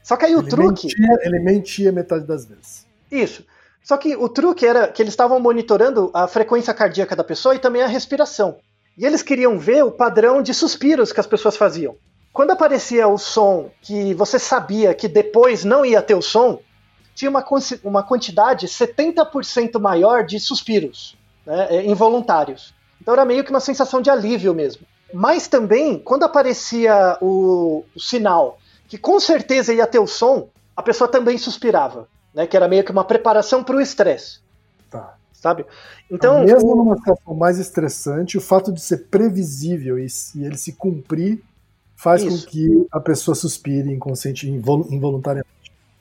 Só 0.06 0.16
que 0.16 0.26
aí 0.26 0.36
o 0.36 0.40
ele, 0.42 0.50
truque. 0.50 0.86
mentia, 0.86 1.18
ele 1.24 1.40
mentia 1.40 1.92
metade 1.92 2.28
das 2.28 2.46
vezes. 2.46 2.86
Isso. 3.12 3.44
Só 3.84 3.98
que 3.98 4.16
o 4.16 4.30
truque 4.30 4.64
era 4.64 4.88
que 4.88 5.02
eles 5.02 5.14
estavam 5.14 5.40
monitorando 5.40 6.12
a 6.14 6.28
frequência 6.28 6.76
cardíaca 6.76 7.16
da 7.16 7.24
pessoa 7.24 7.56
e 7.56 7.60
também 7.60 7.82
a 7.82 7.88
respiração. 7.88 8.60
E 8.96 9.04
eles 9.04 9.24
queriam 9.24 9.58
ver 9.58 9.84
o 9.84 9.90
padrão 9.92 10.44
de 10.44 10.54
suspiros 10.54 11.12
que 11.12 11.20
as 11.20 11.26
pessoas 11.26 11.58
faziam. 11.58 11.96
Quando 12.32 12.52
aparecia 12.52 13.08
o 13.08 13.18
som 13.18 13.72
que 13.82 14.14
você 14.14 14.38
sabia 14.38 14.94
que 14.94 15.08
depois 15.08 15.66
não 15.66 15.84
ia 15.84 16.04
ter 16.04 16.14
o 16.14 16.22
som, 16.22 16.60
tinha 17.16 17.32
uma, 17.32 17.44
uma 17.84 18.04
quantidade 18.04 18.68
70% 18.68 19.80
maior 19.80 20.24
de 20.24 20.40
suspiros 20.40 21.18
né, 21.44 21.68
é, 21.72 21.84
involuntários. 21.84 22.76
Então 23.02 23.16
era 23.16 23.26
meio 23.26 23.44
que 23.44 23.50
uma 23.50 23.60
sensação 23.60 24.04
de 24.04 24.12
alívio 24.12 24.54
mesmo. 24.54 24.86
Mas 25.12 25.48
também, 25.48 25.98
quando 25.98 26.26
aparecia 26.26 27.18
o, 27.20 27.84
o 27.96 28.00
sinal 28.00 28.60
que 28.88 28.98
com 28.98 29.20
certeza 29.20 29.74
ia 29.74 29.88
ter 29.88 30.00
o 30.00 30.08
som, 30.08 30.50
a 30.76 30.84
pessoa 30.84 31.08
também 31.08 31.38
suspirava, 31.38 32.08
né? 32.34 32.46
Que 32.46 32.56
era 32.56 32.68
meio 32.68 32.84
que 32.84 32.92
uma 32.92 33.04
preparação 33.04 33.64
para 33.64 33.76
o 33.76 33.82
estresse. 33.82 34.40
Tá. 34.90 35.16
sabe? 35.34 35.66
Então, 36.10 36.44
mesmo 36.44 36.74
o... 36.74 36.76
numa 36.76 36.98
situação 36.98 37.34
mais 37.34 37.60
estressante, 37.60 38.38
o 38.38 38.42
fato 38.42 38.72
de 38.72 38.80
ser 38.82 39.08
previsível 39.08 40.00
e, 40.00 40.08
e 40.36 40.46
ele 40.46 40.58
se 40.58 40.74
cumprir 40.74 41.44
faz 41.96 42.24
Isso. 42.24 42.46
com 42.46 42.52
que 42.52 42.88
a 42.92 43.00
pessoa 43.00 43.36
suspire 43.36 43.92
inconsciente 43.92 44.50
involuntariamente. 44.50 45.50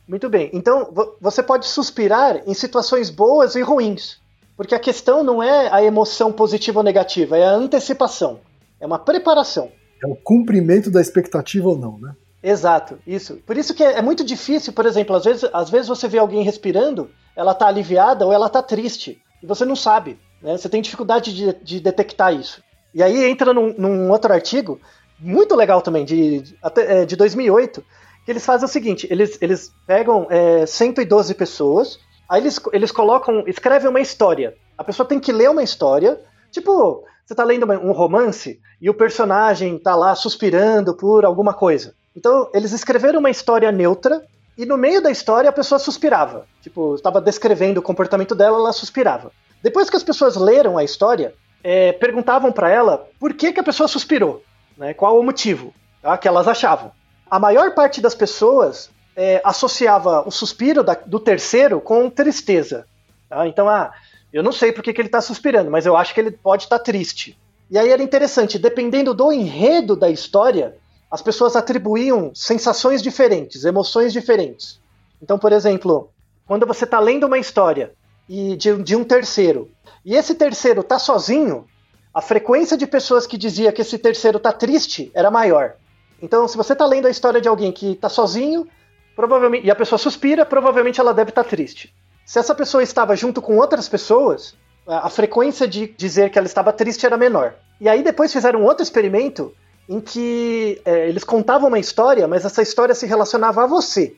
Muito 0.07 0.29
bem. 0.29 0.51
Então, 0.53 0.93
você 1.21 1.43
pode 1.43 1.67
suspirar 1.67 2.43
em 2.47 2.55
situações 2.55 3.11
boas 3.11 3.55
e 3.55 3.63
ruins. 3.63 4.23
Porque 4.57 4.75
a 4.75 4.79
questão 4.79 5.25
não 5.25 5.43
é 5.43 5.73
a 5.73 5.83
emoção 5.83 6.33
positiva 6.33 6.79
ou 6.81 6.85
negativa, 6.85 7.37
é 7.37 7.45
a 7.45 7.53
antecipação. 7.53 8.41
É 8.79 8.87
uma 8.87 8.99
preparação. 8.99 9.73
É 10.03 10.07
o 10.07 10.15
cumprimento 10.15 10.91
da 10.91 11.01
expectativa 11.01 11.69
ou 11.69 11.77
não, 11.77 11.99
né? 11.99 12.15
Exato, 12.47 12.99
isso. 13.07 13.37
Por 13.47 13.57
isso 13.57 13.73
que 13.73 13.83
é, 13.83 13.95
é 13.95 14.03
muito 14.03 14.23
difícil, 14.23 14.75
por 14.75 14.85
exemplo, 14.85 15.17
às 15.17 15.25
vezes, 15.25 15.49
às 15.51 15.71
vezes 15.71 15.89
você 15.89 16.07
vê 16.07 16.19
alguém 16.19 16.43
respirando, 16.43 17.11
ela 17.35 17.53
está 17.53 17.67
aliviada 17.67 18.27
ou 18.27 18.35
ela 18.35 18.49
está 18.49 18.63
triste. 18.63 19.19
E 19.43 19.47
você 19.47 19.65
não 19.65 19.75
sabe. 19.75 20.19
Né? 20.43 20.55
Você 20.55 20.69
tem 20.69 20.83
dificuldade 20.83 21.35
de, 21.35 21.55
de 21.65 21.81
detectar 21.81 22.35
isso. 22.35 22.63
E 22.93 23.03
aí 23.03 23.25
entra 23.25 23.55
num, 23.55 23.73
num 23.79 24.11
outro 24.11 24.31
artigo, 24.31 24.79
muito 25.19 25.57
legal 25.57 25.81
também, 25.81 26.05
de, 26.05 26.43
de, 26.43 27.07
de 27.07 27.17
2008, 27.17 27.83
que 28.27 28.31
eles 28.31 28.45
fazem 28.45 28.67
o 28.67 28.71
seguinte: 28.71 29.09
eles, 29.11 29.39
eles 29.41 29.73
pegam 29.87 30.27
é, 30.29 30.67
112 30.67 31.33
pessoas, 31.35 31.99
aí 32.29 32.43
eles, 32.43 32.61
eles 32.75 32.93
colocam, 32.93 33.43
escrevem 33.47 33.89
uma 33.89 34.01
história. 34.01 34.55
A 34.77 34.85
pessoa 34.85 35.09
tem 35.09 35.19
que 35.19 35.33
ler 35.33 35.49
uma 35.49 35.63
história, 35.63 36.21
tipo, 36.51 37.03
você 37.25 37.33
está 37.33 37.43
lendo 37.43 37.65
um 37.73 37.93
romance 37.93 38.61
e 38.83 38.91
o 38.91 38.95
personagem 38.95 39.77
está 39.77 39.97
lá 39.97 40.15
suspirando 40.15 40.95
por 40.95 41.25
alguma 41.25 41.55
coisa. 41.55 41.95
Então, 42.15 42.51
eles 42.55 42.73
escreveram 42.73 43.21
uma 43.21 43.31
história 43.31 43.71
neutra 43.73 44.25
e 44.57 44.65
no 44.65 44.77
meio 44.77 45.03
da 45.03 45.11
história 45.11 45.51
a 45.51 45.53
pessoa 45.53 45.79
suspirava. 45.79 46.47
Tipo, 46.63 46.95
estava 46.95 47.21
descrevendo 47.21 47.79
o 47.79 47.83
comportamento 47.83 48.35
dela, 48.35 48.59
ela 48.59 48.73
suspirava. 48.73 49.33
Depois 49.63 49.91
que 49.91 49.97
as 49.97 50.05
pessoas 50.05 50.37
leram 50.37 50.79
a 50.79 50.85
história, 50.85 51.35
é, 51.63 51.93
perguntavam 51.93 52.53
para 52.53 52.71
ela 52.71 53.09
por 53.19 53.35
que, 53.35 53.53
que 53.53 53.61
a 53.61 53.65
pessoa 53.65 53.89
suspirou, 53.89 54.43
né? 54.77 54.95
qual 54.95 55.19
o 55.19 55.23
motivo 55.23 55.75
tá? 56.03 56.17
que 56.17 56.29
elas 56.29 56.47
achavam 56.47 56.93
a 57.35 57.39
maior 57.41 57.75
parte 57.75 58.01
das 58.01 58.15
pessoas 58.15 58.91
é, 59.17 59.41
associava 59.45 60.23
o 60.27 60.31
suspiro 60.31 60.85
da, 60.85 60.95
do 60.95 61.19
terceiro 61.19 61.81
com 61.81 62.09
tristeza. 62.11 62.87
Tá? 63.29 63.47
Então, 63.49 63.69
ah, 63.69 63.93
eu 64.33 64.41
não 64.41 64.53
sei 64.53 64.71
porque 64.71 64.93
que 64.93 65.01
ele 65.01 65.09
está 65.09 65.21
suspirando, 65.21 65.69
mas 65.69 65.85
eu 65.87 65.97
acho 65.97 66.15
que 66.15 66.21
ele 66.21 66.31
pode 66.31 66.65
estar 66.65 66.79
tá 66.79 66.85
triste. 66.85 67.37
E 67.69 67.77
aí 67.77 67.91
era 67.91 68.03
interessante, 68.03 68.57
dependendo 68.57 69.15
do 69.15 69.33
enredo 69.33 69.97
da 69.97 70.11
história, 70.11 70.77
as 71.15 71.23
pessoas 71.23 71.55
atribuíam 71.55 72.33
sensações 72.35 73.01
diferentes, 73.01 73.65
emoções 73.65 74.13
diferentes. 74.13 74.81
Então, 75.23 75.39
por 75.39 75.53
exemplo, 75.53 76.11
quando 76.45 76.67
você 76.67 76.83
está 76.83 76.99
lendo 76.99 77.29
uma 77.29 77.39
história 77.39 77.93
e 78.29 78.57
de, 78.57 78.83
de 78.83 78.97
um 78.97 79.05
terceiro, 79.05 79.71
e 80.05 80.17
esse 80.17 80.35
terceiro 80.35 80.81
está 80.81 80.99
sozinho, 80.99 81.69
a 82.13 82.21
frequência 82.21 82.77
de 82.77 82.85
pessoas 82.85 83.29
que 83.29 83.39
dizia 83.39 83.71
que 83.71 83.81
esse 83.81 83.97
terceiro 83.97 84.39
está 84.39 84.51
triste 84.51 85.13
era 85.15 85.31
maior. 85.31 85.77
Então, 86.21 86.49
se 86.49 86.57
você 86.57 86.73
está 86.73 86.85
lendo 86.85 87.07
a 87.07 87.11
história 87.11 87.41
de 87.41 87.47
alguém 87.47 87.71
que 87.71 87.93
está 87.93 88.09
sozinho, 88.09 88.67
provavelmente 89.15 89.65
e 89.65 89.71
a 89.71 89.77
pessoa 89.77 90.01
suspira, 90.01 90.45
provavelmente 90.45 90.99
ela 90.99 91.15
deve 91.15 91.31
estar 91.31 91.45
tá 91.45 91.49
triste. 91.49 91.95
Se 92.27 92.41
essa 92.41 92.57
pessoa 92.57 92.83
estava 92.83 93.15
junto 93.15 93.41
com 93.41 93.57
outras 93.57 93.89
pessoas, 93.89 94.57
a 94.85 95.09
frequência 95.09 95.69
de 95.69 95.95
dizer 95.97 96.31
que 96.31 96.39
ela 96.39 96.49
estava 96.49 96.73
triste 96.73 97.07
era 97.07 97.17
menor. 97.17 97.55
E 97.81 97.89
aí 97.89 98.03
depois 98.03 98.33
fizeram 98.33 98.63
um 98.63 98.65
outro 98.65 98.83
experimento 98.83 99.55
em 99.89 100.01
que 100.01 100.81
é, 100.85 101.09
eles 101.09 101.25
contavam 101.25 101.69
uma 101.69 101.79
história, 101.79 102.27
mas 102.27 102.45
essa 102.45 102.63
história 102.63 102.95
se 102.95 103.07
relacionava 103.07 103.65
a 103.65 103.67
você. 103.67 104.17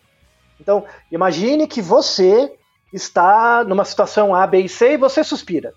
Então, 0.61 0.85
imagine 1.11 1.67
que 1.67 1.83
você 1.83 2.53
está 2.93 3.65
numa 3.65 3.85
situação 3.85 4.35
A, 4.35 4.47
B 4.47 4.61
e 4.61 4.69
C 4.69 4.93
e 4.93 4.97
você 4.97 5.23
suspira. 5.23 5.73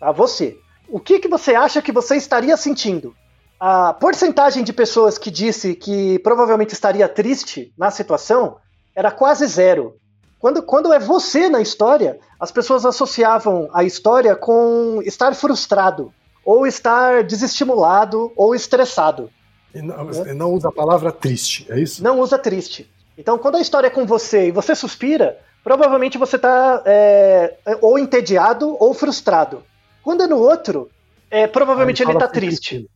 Tá? 0.00 0.12
Você. 0.12 0.58
O 0.88 0.98
que, 0.98 1.18
que 1.18 1.28
você 1.28 1.54
acha 1.54 1.80
que 1.80 1.92
você 1.92 2.16
estaria 2.16 2.56
sentindo? 2.56 3.14
a 3.60 3.92
porcentagem 3.92 4.62
de 4.62 4.72
pessoas 4.72 5.18
que 5.18 5.30
disse 5.30 5.74
que 5.74 6.18
provavelmente 6.20 6.72
estaria 6.72 7.08
triste 7.08 7.72
na 7.76 7.90
situação 7.90 8.56
era 8.94 9.10
quase 9.10 9.46
zero. 9.46 9.96
Quando, 10.38 10.62
quando 10.62 10.92
é 10.92 10.98
você 11.00 11.48
na 11.48 11.60
história, 11.60 12.20
as 12.38 12.52
pessoas 12.52 12.86
associavam 12.86 13.68
a 13.72 13.82
história 13.82 14.36
com 14.36 15.00
estar 15.04 15.34
frustrado, 15.34 16.12
ou 16.48 16.66
estar 16.66 17.24
desestimulado, 17.24 18.32
ou 18.34 18.54
estressado. 18.54 19.30
E 19.74 19.82
não, 19.82 20.10
é. 20.10 20.32
não 20.32 20.54
usa 20.54 20.70
a 20.70 20.72
palavra 20.72 21.12
triste, 21.12 21.66
é 21.68 21.78
isso? 21.78 22.02
Não 22.02 22.18
usa 22.20 22.38
triste. 22.38 22.90
Então, 23.18 23.36
quando 23.36 23.56
a 23.56 23.60
história 23.60 23.88
é 23.88 23.90
com 23.90 24.06
você 24.06 24.48
e 24.48 24.50
você 24.50 24.74
suspira, 24.74 25.38
provavelmente 25.62 26.16
você 26.16 26.36
está 26.36 26.82
é, 26.86 27.54
ou 27.82 27.98
entediado 27.98 28.74
ou 28.80 28.94
frustrado. 28.94 29.62
Quando 30.02 30.22
é 30.22 30.26
no 30.26 30.38
outro, 30.38 30.88
é, 31.30 31.46
provavelmente 31.46 32.02
ele 32.02 32.12
está 32.12 32.26
triste. 32.26 32.88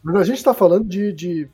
Mas 0.00 0.14
a 0.14 0.22
gente 0.22 0.38
está 0.38 0.54
falando 0.54 0.86
de, 0.86 1.12
de, 1.12 1.48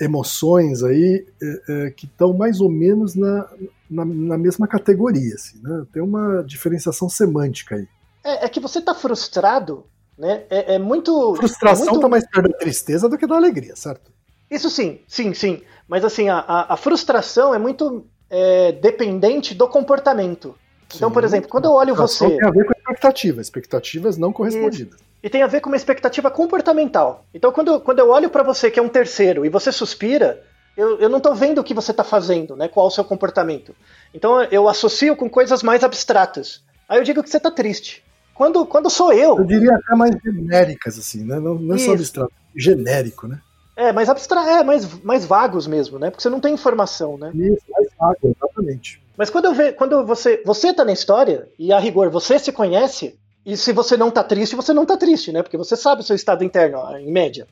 emoções 0.00 0.84
aí 0.84 1.26
é, 1.42 1.62
é, 1.68 1.90
que 1.90 2.06
estão 2.06 2.32
mais 2.32 2.60
ou 2.60 2.70
menos 2.70 3.16
na, 3.16 3.48
na, 3.90 4.04
na, 4.04 4.38
mesma 4.38 4.68
categoria, 4.68 5.34
assim, 5.34 5.60
né? 5.60 5.84
Tem 5.92 6.00
uma 6.00 6.44
diferenciação 6.44 7.08
semântica 7.08 7.74
aí. 7.74 7.88
É, 8.24 8.44
é 8.44 8.48
que 8.48 8.60
você 8.60 8.78
está 8.78 8.94
frustrado, 8.94 9.84
né? 10.22 10.44
É, 10.48 10.76
é 10.76 10.78
muito. 10.78 11.34
Frustração 11.34 11.82
está 11.82 11.92
muito... 11.94 12.08
mais 12.08 12.24
perto 12.24 12.48
da 12.48 12.56
tristeza 12.56 13.08
do 13.08 13.18
que 13.18 13.26
da 13.26 13.34
alegria, 13.34 13.74
certo? 13.74 14.12
Isso 14.48 14.70
sim, 14.70 15.00
sim, 15.08 15.34
sim. 15.34 15.62
Mas 15.88 16.04
assim, 16.04 16.28
a, 16.28 16.38
a, 16.38 16.74
a 16.74 16.76
frustração 16.76 17.52
é 17.52 17.58
muito 17.58 18.06
é, 18.30 18.70
dependente 18.70 19.52
do 19.52 19.66
comportamento. 19.66 20.54
Sim, 20.88 20.98
então, 20.98 21.10
por 21.10 21.24
exemplo, 21.24 21.50
quando 21.50 21.64
eu 21.64 21.72
olho 21.72 21.96
você. 21.96 22.28
Tem 22.28 22.46
a 22.46 22.52
ver 22.52 22.64
com 22.66 22.72
expectativa, 22.72 23.40
expectativas 23.40 24.16
não 24.16 24.32
correspondidas. 24.32 24.94
Isso. 24.94 25.04
E 25.24 25.28
tem 25.28 25.42
a 25.42 25.48
ver 25.48 25.60
com 25.60 25.68
uma 25.68 25.76
expectativa 25.76 26.30
comportamental. 26.30 27.24
Então, 27.34 27.50
quando, 27.50 27.80
quando 27.80 27.98
eu 27.98 28.08
olho 28.08 28.30
para 28.30 28.44
você 28.44 28.70
que 28.70 28.78
é 28.78 28.82
um 28.82 28.88
terceiro 28.88 29.44
e 29.44 29.48
você 29.48 29.72
suspira, 29.72 30.40
eu, 30.76 31.00
eu 31.00 31.08
não 31.08 31.18
estou 31.18 31.34
vendo 31.34 31.58
o 31.60 31.64
que 31.64 31.74
você 31.74 31.90
está 31.90 32.04
fazendo, 32.04 32.54
né? 32.54 32.68
Qual 32.68 32.86
o 32.86 32.90
seu 32.90 33.04
comportamento. 33.04 33.74
Então, 34.14 34.40
eu 34.44 34.68
associo 34.68 35.16
com 35.16 35.28
coisas 35.28 35.64
mais 35.64 35.82
abstratas. 35.82 36.62
Aí 36.88 36.98
eu 36.98 37.04
digo 37.04 37.22
que 37.24 37.30
você 37.30 37.38
está 37.38 37.50
triste. 37.50 38.04
Quando, 38.42 38.66
quando 38.66 38.90
sou 38.90 39.12
eu. 39.12 39.38
Eu 39.38 39.44
diria 39.44 39.72
até 39.72 39.94
mais 39.94 40.16
genéricas, 40.20 40.98
assim, 40.98 41.24
né? 41.24 41.38
Não, 41.38 41.54
não 41.54 41.76
é 41.76 41.78
só 41.78 41.92
abstrato, 41.92 42.32
genérico, 42.56 43.28
né? 43.28 43.40
É, 43.76 43.92
mais 43.92 44.08
abstrato, 44.08 44.48
é, 44.48 44.64
mais, 44.64 45.00
mais 45.04 45.24
vagos 45.24 45.68
mesmo, 45.68 45.96
né? 45.96 46.10
Porque 46.10 46.20
você 46.20 46.28
não 46.28 46.40
tem 46.40 46.52
informação, 46.52 47.16
né? 47.16 47.30
Isso, 47.36 47.62
mais 47.70 47.86
vago, 47.96 48.18
exatamente. 48.24 49.00
Mas 49.16 49.30
quando 49.30 49.44
eu 49.44 49.54
ve, 49.54 49.70
quando 49.70 50.04
você 50.04 50.42
você 50.44 50.74
tá 50.74 50.84
na 50.84 50.92
história 50.92 51.48
e 51.56 51.72
a 51.72 51.78
rigor 51.78 52.10
você 52.10 52.36
se 52.36 52.50
conhece, 52.50 53.16
e 53.46 53.56
se 53.56 53.72
você 53.72 53.96
não 53.96 54.10
tá 54.10 54.24
triste, 54.24 54.56
você 54.56 54.72
não 54.72 54.84
tá 54.84 54.96
triste, 54.96 55.30
né? 55.30 55.40
Porque 55.40 55.56
você 55.56 55.76
sabe 55.76 56.00
o 56.00 56.04
seu 56.04 56.16
estado 56.16 56.42
interno, 56.42 56.80
em 56.96 57.12
média. 57.12 57.46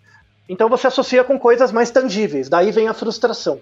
Então 0.48 0.68
você 0.68 0.88
associa 0.88 1.22
com 1.22 1.38
coisas 1.38 1.70
mais 1.70 1.92
tangíveis, 1.92 2.48
daí 2.48 2.72
vem 2.72 2.88
a 2.88 2.94
frustração. 2.94 3.60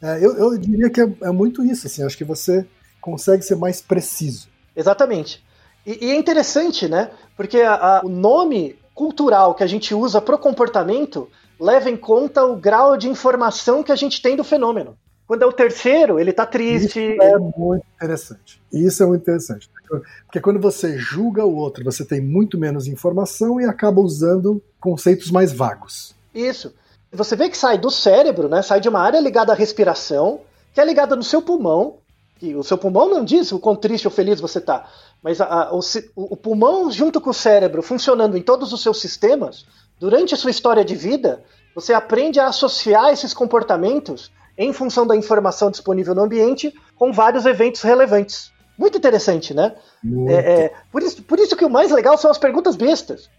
É, 0.00 0.16
eu, 0.16 0.34
eu, 0.38 0.56
diria 0.56 0.88
que 0.88 1.02
é, 1.02 1.12
é, 1.24 1.30
muito 1.30 1.62
isso, 1.62 1.86
assim, 1.86 2.02
acho 2.02 2.16
que 2.16 2.24
você 2.24 2.66
consegue 3.02 3.42
ser 3.42 3.56
mais 3.56 3.82
preciso. 3.82 4.48
Exatamente. 4.74 5.43
E, 5.86 6.06
e 6.06 6.10
é 6.10 6.16
interessante, 6.16 6.88
né? 6.88 7.10
Porque 7.36 7.60
a, 7.60 7.74
a, 7.74 8.00
o 8.04 8.08
nome 8.08 8.78
cultural 8.94 9.54
que 9.54 9.64
a 9.64 9.66
gente 9.66 9.94
usa 9.94 10.20
pro 10.20 10.38
comportamento 10.38 11.28
leva 11.58 11.90
em 11.90 11.96
conta 11.96 12.44
o 12.44 12.56
grau 12.56 12.96
de 12.96 13.08
informação 13.08 13.82
que 13.82 13.92
a 13.92 13.96
gente 13.96 14.20
tem 14.22 14.36
do 14.36 14.44
fenômeno. 14.44 14.96
Quando 15.26 15.42
é 15.42 15.46
o 15.46 15.52
terceiro, 15.52 16.20
ele 16.20 16.32
tá 16.32 16.44
triste. 16.44 17.00
Isso 17.00 17.22
é 17.22 17.38
muito 17.38 17.84
interessante. 17.96 18.62
Isso 18.72 19.02
é 19.02 19.06
muito 19.06 19.22
interessante. 19.22 19.70
Porque 20.26 20.40
quando 20.40 20.60
você 20.60 20.98
julga 20.98 21.44
o 21.44 21.56
outro, 21.56 21.82
você 21.82 22.04
tem 22.04 22.20
muito 22.20 22.58
menos 22.58 22.86
informação 22.86 23.60
e 23.60 23.64
acaba 23.64 24.00
usando 24.00 24.62
conceitos 24.78 25.30
mais 25.30 25.52
vagos. 25.52 26.14
Isso. 26.34 26.74
Você 27.10 27.36
vê 27.36 27.48
que 27.48 27.56
sai 27.56 27.78
do 27.78 27.90
cérebro, 27.90 28.48
né? 28.48 28.60
Sai 28.60 28.80
de 28.80 28.88
uma 28.88 29.00
área 29.00 29.20
ligada 29.20 29.52
à 29.52 29.54
respiração, 29.54 30.40
que 30.74 30.80
é 30.80 30.84
ligada 30.84 31.16
no 31.16 31.22
seu 31.22 31.40
pulmão. 31.40 31.98
Que 32.36 32.54
o 32.54 32.62
seu 32.62 32.76
pulmão 32.76 33.08
não 33.08 33.24
diz 33.24 33.52
o 33.52 33.58
quão 33.58 33.76
triste 33.76 34.06
ou 34.06 34.10
feliz 34.10 34.40
você 34.40 34.60
tá. 34.60 34.90
Mas 35.24 35.40
a, 35.40 35.46
a, 35.46 35.74
o, 35.74 35.80
o 36.14 36.36
pulmão, 36.36 36.92
junto 36.92 37.18
com 37.18 37.30
o 37.30 37.34
cérebro, 37.34 37.82
funcionando 37.82 38.36
em 38.36 38.42
todos 38.42 38.74
os 38.74 38.82
seus 38.82 39.00
sistemas, 39.00 39.64
durante 39.98 40.34
a 40.34 40.36
sua 40.36 40.50
história 40.50 40.84
de 40.84 40.94
vida, 40.94 41.42
você 41.74 41.94
aprende 41.94 42.38
a 42.38 42.48
associar 42.48 43.10
esses 43.10 43.32
comportamentos 43.32 44.30
em 44.56 44.70
função 44.70 45.06
da 45.06 45.16
informação 45.16 45.70
disponível 45.70 46.14
no 46.14 46.22
ambiente 46.22 46.74
com 46.96 47.10
vários 47.10 47.46
eventos 47.46 47.80
relevantes. 47.80 48.52
Muito 48.76 48.98
interessante, 48.98 49.54
né? 49.54 49.74
Muito. 50.02 50.30
É, 50.30 50.64
é, 50.64 50.72
por, 50.92 51.02
isso, 51.02 51.22
por 51.22 51.38
isso 51.38 51.56
que 51.56 51.64
o 51.64 51.70
mais 51.70 51.90
legal 51.90 52.18
são 52.18 52.30
as 52.30 52.38
perguntas 52.38 52.76
bestas, 52.76 53.30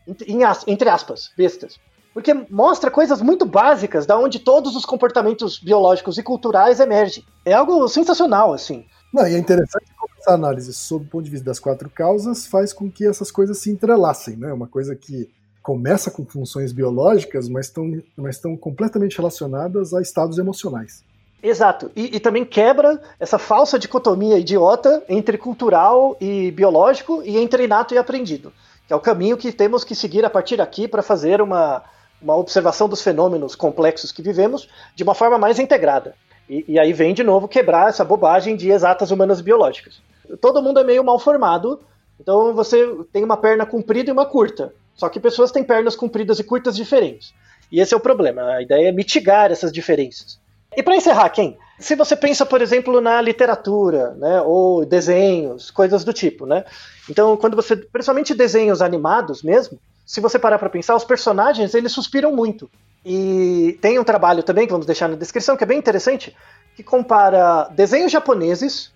entre 0.66 0.90
aspas, 0.90 1.30
bestas. 1.38 1.78
Porque 2.16 2.34
mostra 2.49 2.89
coisas 2.89 3.22
muito 3.22 3.45
básicas 3.45 4.05
da 4.05 4.18
onde 4.18 4.39
todos 4.39 4.74
os 4.74 4.86
comportamentos 4.86 5.59
biológicos 5.59 6.18
e 6.18 6.24
culturais 6.24 6.80
emergem. 6.80 7.26
É 7.43 7.51
algo 7.51 7.86
sensacional, 7.89 8.53
assim. 8.53 8.86
Não, 9.13 9.28
e 9.28 9.36
é 9.36 9.38
interessante 9.38 9.88
como 9.99 10.13
essa 10.18 10.32
análise, 10.32 10.74
sob 10.74 11.03
o 11.03 11.09
ponto 11.09 11.26
de 11.26 11.32
vista 11.32 11.45
das 11.45 11.59
quatro 11.59 11.89
causas, 11.89 12.47
faz 12.47 12.72
com 12.72 12.89
que 12.89 13.05
essas 13.05 13.30
coisas 13.32 13.57
se 13.57 13.70
entrelacem, 13.70 14.38
né? 14.38 14.53
Uma 14.53 14.66
coisa 14.66 14.95
que 14.95 15.30
começa 15.61 16.09
com 16.09 16.26
funções 16.26 16.72
biológicas, 16.72 17.49
mas 17.49 17.66
estão 17.66 18.01
mas 18.16 18.39
completamente 18.61 19.18
relacionadas 19.18 19.93
a 19.93 20.01
estados 20.01 20.38
emocionais. 20.38 21.03
Exato. 21.43 21.91
E, 21.93 22.16
e, 22.16 22.20
também 22.22 22.45
quebra 22.45 23.01
essa 23.20 23.38
falsa 23.38 23.78
dicotomia 23.78 24.39
idiota 24.39 25.03
entre 25.09 25.38
cultural 25.38 26.16
e 26.22 26.49
biológico 26.51 27.22
e 27.26 27.38
entre 27.38 27.66
inato 27.66 27.93
e 27.93 27.97
aprendido, 27.97 28.53
que 28.88 28.93
é 28.93 28.95
o 28.95 29.01
caminho 29.01 29.36
que 29.36 29.51
temos 29.51 29.84
que 29.84 29.93
seguir 29.93 30.24
a 30.24 30.30
partir 30.30 30.55
daqui 30.55 30.88
para 30.88 31.03
fazer 31.03 31.41
uma, 31.41 31.84
uma 32.22 32.36
observação 32.36 32.88
dos 32.88 33.01
fenômenos 33.01 33.55
complexos 33.55 34.11
que 34.11 34.22
vivemos 34.22 34.68
de 34.95 35.03
uma 35.03 35.13
forma 35.13 35.38
mais 35.38 35.59
integrada. 35.59 36.16
E, 36.49 36.66
e 36.68 36.80
aí 36.80 36.93
vem 36.93 37.13
de 37.13 37.24
novo 37.24 37.47
quebrar 37.47 37.89
essa 37.89 38.05
bobagem 38.05 38.55
de 38.55 38.70
exatas 38.70 39.11
humanas 39.11 39.41
biológicas. 39.41 40.01
Todo 40.41 40.61
mundo 40.61 40.80
é 40.80 40.84
meio 40.84 41.03
mal 41.03 41.20
formado, 41.20 41.80
então 42.20 42.53
você 42.53 42.88
tem 43.11 43.24
uma 43.24 43.38
perna 43.38 43.66
comprida 43.66 44.09
e 44.09 44.13
uma 44.13 44.26
curta. 44.26 44.74
Só 44.95 45.09
que 45.09 45.20
pessoas 45.20 45.51
têm 45.51 45.63
pernas 45.63 45.95
compridas 45.95 46.39
e 46.39 46.43
curtas 46.43 46.76
diferentes. 46.76 47.34
E 47.72 47.80
esse 47.80 47.93
é 47.93 47.97
o 47.97 47.99
problema. 47.99 48.43
A 48.53 48.61
ideia 48.61 48.89
é 48.89 48.91
mitigar 48.91 49.51
essas 49.51 49.72
diferenças. 49.72 50.39
E 50.76 50.84
para 50.84 50.95
encerrar, 50.95 51.30
quem? 51.30 51.57
Se 51.80 51.95
você 51.95 52.16
pensa, 52.16 52.45
por 52.45 52.61
exemplo, 52.61 53.01
na 53.01 53.22
literatura, 53.22 54.11
né, 54.11 54.41
ou 54.41 54.86
desenhos, 54.86 55.70
coisas 55.72 56.03
do 56.03 56.13
tipo, 56.13 56.45
né? 56.45 56.63
Então, 57.09 57.36
quando 57.36 57.55
você, 57.55 57.76
principalmente 57.76 58.34
desenhos 58.34 58.82
animados 58.82 59.43
mesmo, 59.43 59.80
se 60.06 60.22
você 60.22 60.38
parar 60.38 60.60
para 60.60 60.70
pensar, 60.70 60.95
os 60.95 61.03
personagens 61.03 61.74
eles 61.74 61.91
suspiram 61.91 62.36
muito. 62.36 62.70
E 63.03 63.78
tem 63.82 63.99
um 63.99 64.03
trabalho 64.03 64.43
também 64.43 64.66
que 64.66 64.72
vamos 64.72 64.86
deixar 64.86 65.08
na 65.08 65.16
descrição 65.16 65.58
que 65.58 65.64
é 65.64 65.68
bem 65.68 65.78
interessante, 65.78 66.36
que 66.76 66.84
compara 66.84 67.70
desenhos 67.72 68.12
japoneses, 68.12 68.91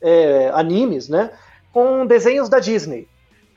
é, 0.00 0.50
animes, 0.54 1.08
né, 1.08 1.30
com 1.72 2.06
desenhos 2.06 2.48
da 2.48 2.58
Disney 2.58 3.08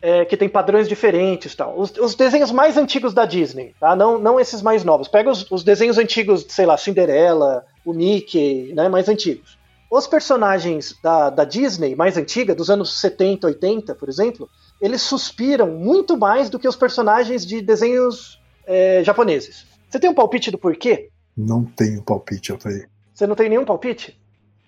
é, 0.01 0.26
que 0.26 0.38
tem 0.38 0.47
padrões 0.47 0.88
diferentes 0.88 1.55
tal. 1.55 1.78
Os, 1.78 1.91
os, 1.97 2.16
desenhos 2.16 2.51
mais 2.51 2.78
antigos 2.78 3.14
da 3.14 3.26
Disney, 3.26 3.74
tá? 3.80 3.95
Não, 3.95 4.18
não 4.18 4.39
esses 4.39 4.62
mais 4.62 4.84
novos. 4.84 5.08
Pega 5.08 5.30
os, 5.30 5.49
os 5.49 5.64
desenhos 5.64 5.97
antigos, 5.97 6.45
sei 6.49 6.66
lá, 6.66 6.78
Cinderela, 6.78 7.66
o 7.86 7.93
Mickey, 7.93 8.74
né? 8.74 8.88
Mais 8.89 9.10
antigos. 9.10 9.58
Os 9.89 10.05
personagens 10.05 10.95
da, 11.01 11.30
da 11.30 11.43
Disney 11.45 11.95
mais 11.95 12.18
antiga, 12.18 12.53
dos 12.53 12.70
anos 12.70 12.99
70, 12.99 13.47
80, 13.47 13.95
por 13.95 14.10
exemplo, 14.10 14.49
eles 14.82 15.01
suspiram 15.01 15.67
muito 15.67 16.17
mais 16.17 16.49
do 16.49 16.59
que 16.59 16.67
os 16.67 16.75
personagens 16.75 17.45
de 17.45 17.61
desenhos 17.61 18.41
é, 18.65 19.03
japoneses. 19.03 19.65
Você 19.89 19.99
tem 19.99 20.09
um 20.09 20.15
palpite 20.15 20.51
do 20.51 20.57
porquê? 20.57 21.09
Não 21.36 21.63
tenho 21.63 22.01
palpite, 22.01 22.51
Altair. 22.51 22.89
Você 23.13 23.25
não 23.25 23.36
tem 23.36 23.49
nenhum 23.49 23.65
palpite? 23.65 24.19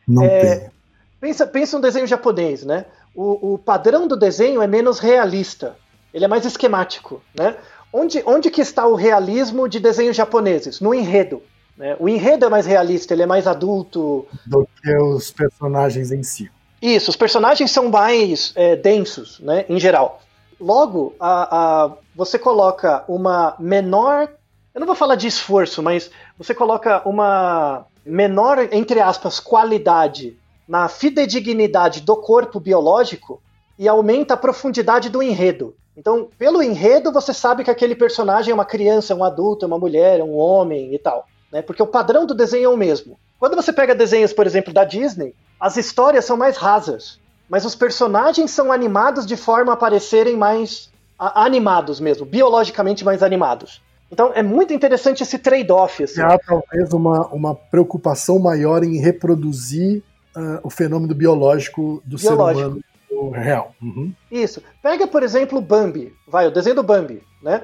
Não 0.08 0.24
é, 0.24 0.56
tenho. 0.56 0.72
Pensa, 1.20 1.46
pensa 1.46 1.78
um 1.78 1.82
desenho 1.82 2.08
japonês, 2.08 2.64
né? 2.64 2.86
o, 3.16 3.54
o 3.54 3.58
padrão 3.58 4.08
do 4.08 4.16
desenho 4.16 4.62
é 4.62 4.68
menos 4.68 5.00
realista. 5.00 5.76
Ele 6.14 6.26
é 6.26 6.28
mais 6.28 6.46
esquemático, 6.46 7.22
né? 7.38 7.56
Onde, 7.92 8.24
onde 8.26 8.50
que 8.50 8.62
está 8.62 8.88
o 8.88 8.96
realismo 8.96 9.68
de 9.68 9.80
desenhos 9.80 10.16
japoneses? 10.16 10.80
No 10.80 10.94
enredo. 10.94 11.42
Né? 11.76 11.96
O 12.00 12.08
enredo 12.08 12.46
é 12.46 12.50
mais 12.50 12.66
realista, 12.66 13.14
ele 13.14 13.24
é 13.24 13.26
mais 13.26 13.48
adulto. 13.48 14.28
Do 14.46 14.68
que 14.82 14.96
os 14.96 15.32
personagens 15.32 16.12
em 16.12 16.24
si. 16.24 16.52
Isso, 16.82 17.10
os 17.10 17.16
personagens 17.16 17.72
são 17.72 17.90
mais 17.90 18.54
é, 18.56 18.76
densos, 18.76 19.40
né, 19.40 19.66
em 19.68 19.80
geral. 19.80 20.22
Logo, 20.60 21.16
a, 21.20 21.86
a, 21.86 21.92
você 22.16 22.38
coloca 22.38 23.04
uma 23.08 23.56
menor. 23.60 24.30
Eu 24.74 24.80
não 24.80 24.88
vou 24.88 24.96
falar 24.96 25.16
de 25.16 25.28
esforço, 25.28 25.82
mas 25.82 26.10
você 26.38 26.54
coloca 26.54 27.02
uma 27.08 27.86
menor, 28.06 28.68
entre 28.72 29.00
aspas, 29.00 29.40
qualidade 29.40 30.38
na 30.68 30.88
fidedignidade 30.88 32.02
do 32.02 32.16
corpo 32.16 32.60
biológico 32.60 33.42
e 33.78 33.88
aumenta 33.88 34.34
a 34.34 34.38
profundidade 34.38 35.10
do 35.10 35.24
enredo. 35.24 35.76
Então, 35.96 36.30
pelo 36.38 36.62
enredo, 36.62 37.12
você 37.12 37.34
sabe 37.34 37.64
que 37.64 37.72
aquele 37.72 37.96
personagem 37.96 38.52
é 38.52 38.54
uma 38.54 38.66
criança, 38.66 39.16
um 39.16 39.24
adulto, 39.24 39.66
uma 39.66 39.78
mulher, 39.78 40.22
um 40.22 40.36
homem 40.36 40.94
e 40.94 41.00
tal. 41.00 41.26
Né? 41.52 41.62
Porque 41.62 41.84
o 41.84 41.88
padrão 41.88 42.26
do 42.26 42.36
desenho 42.36 42.66
é 42.66 42.70
o 42.70 42.78
mesmo. 42.78 43.18
Quando 43.40 43.56
você 43.56 43.72
pega 43.72 43.96
desenhos, 43.96 44.34
por 44.34 44.46
exemplo, 44.46 44.74
da 44.74 44.84
Disney, 44.84 45.34
as 45.60 45.78
histórias 45.78 46.26
são 46.26 46.36
mais 46.36 46.58
rasas, 46.58 47.20
mas 47.50 47.66
os 47.66 47.74
personagens 47.74 48.52
são 48.52 48.72
animados 48.72 49.26
de 49.26 49.38
forma 49.38 49.74
a 49.74 49.78
parecerem 49.78 50.36
mais 50.36 50.90
a, 51.18 51.46
animados 51.46 52.00
mesmo, 52.00 52.26
biologicamente 52.26 53.04
mais 53.04 53.24
animados. 53.24 53.82
Então 54.12 54.32
é 54.34 54.44
muito 54.44 54.74
interessante 54.74 55.24
esse 55.24 55.38
trade-off. 55.38 56.04
Assim. 56.04 56.22
Há 56.22 56.38
talvez 56.38 56.94
uma, 56.94 57.28
uma 57.28 57.56
preocupação 57.56 58.40
maior 58.40 58.84
em 58.84 58.98
reproduzir 58.98 60.04
uh, 60.36 60.60
o 60.64 60.70
fenômeno 60.70 61.14
biológico 61.14 62.02
do 62.06 62.18
biológico. 62.18 62.60
ser 62.60 62.66
humano 62.66 62.84
real. 63.32 63.76
Uhum. 63.82 64.14
Isso. 64.32 64.62
Pega, 64.82 65.08
por 65.08 65.24
exemplo, 65.24 65.58
o 65.58 65.62
Bambi. 65.62 66.14
Vai, 66.28 66.48
o 66.48 66.52
desenho 66.52 66.76
do 66.76 66.84
Bambi, 66.84 67.22
né? 67.42 67.64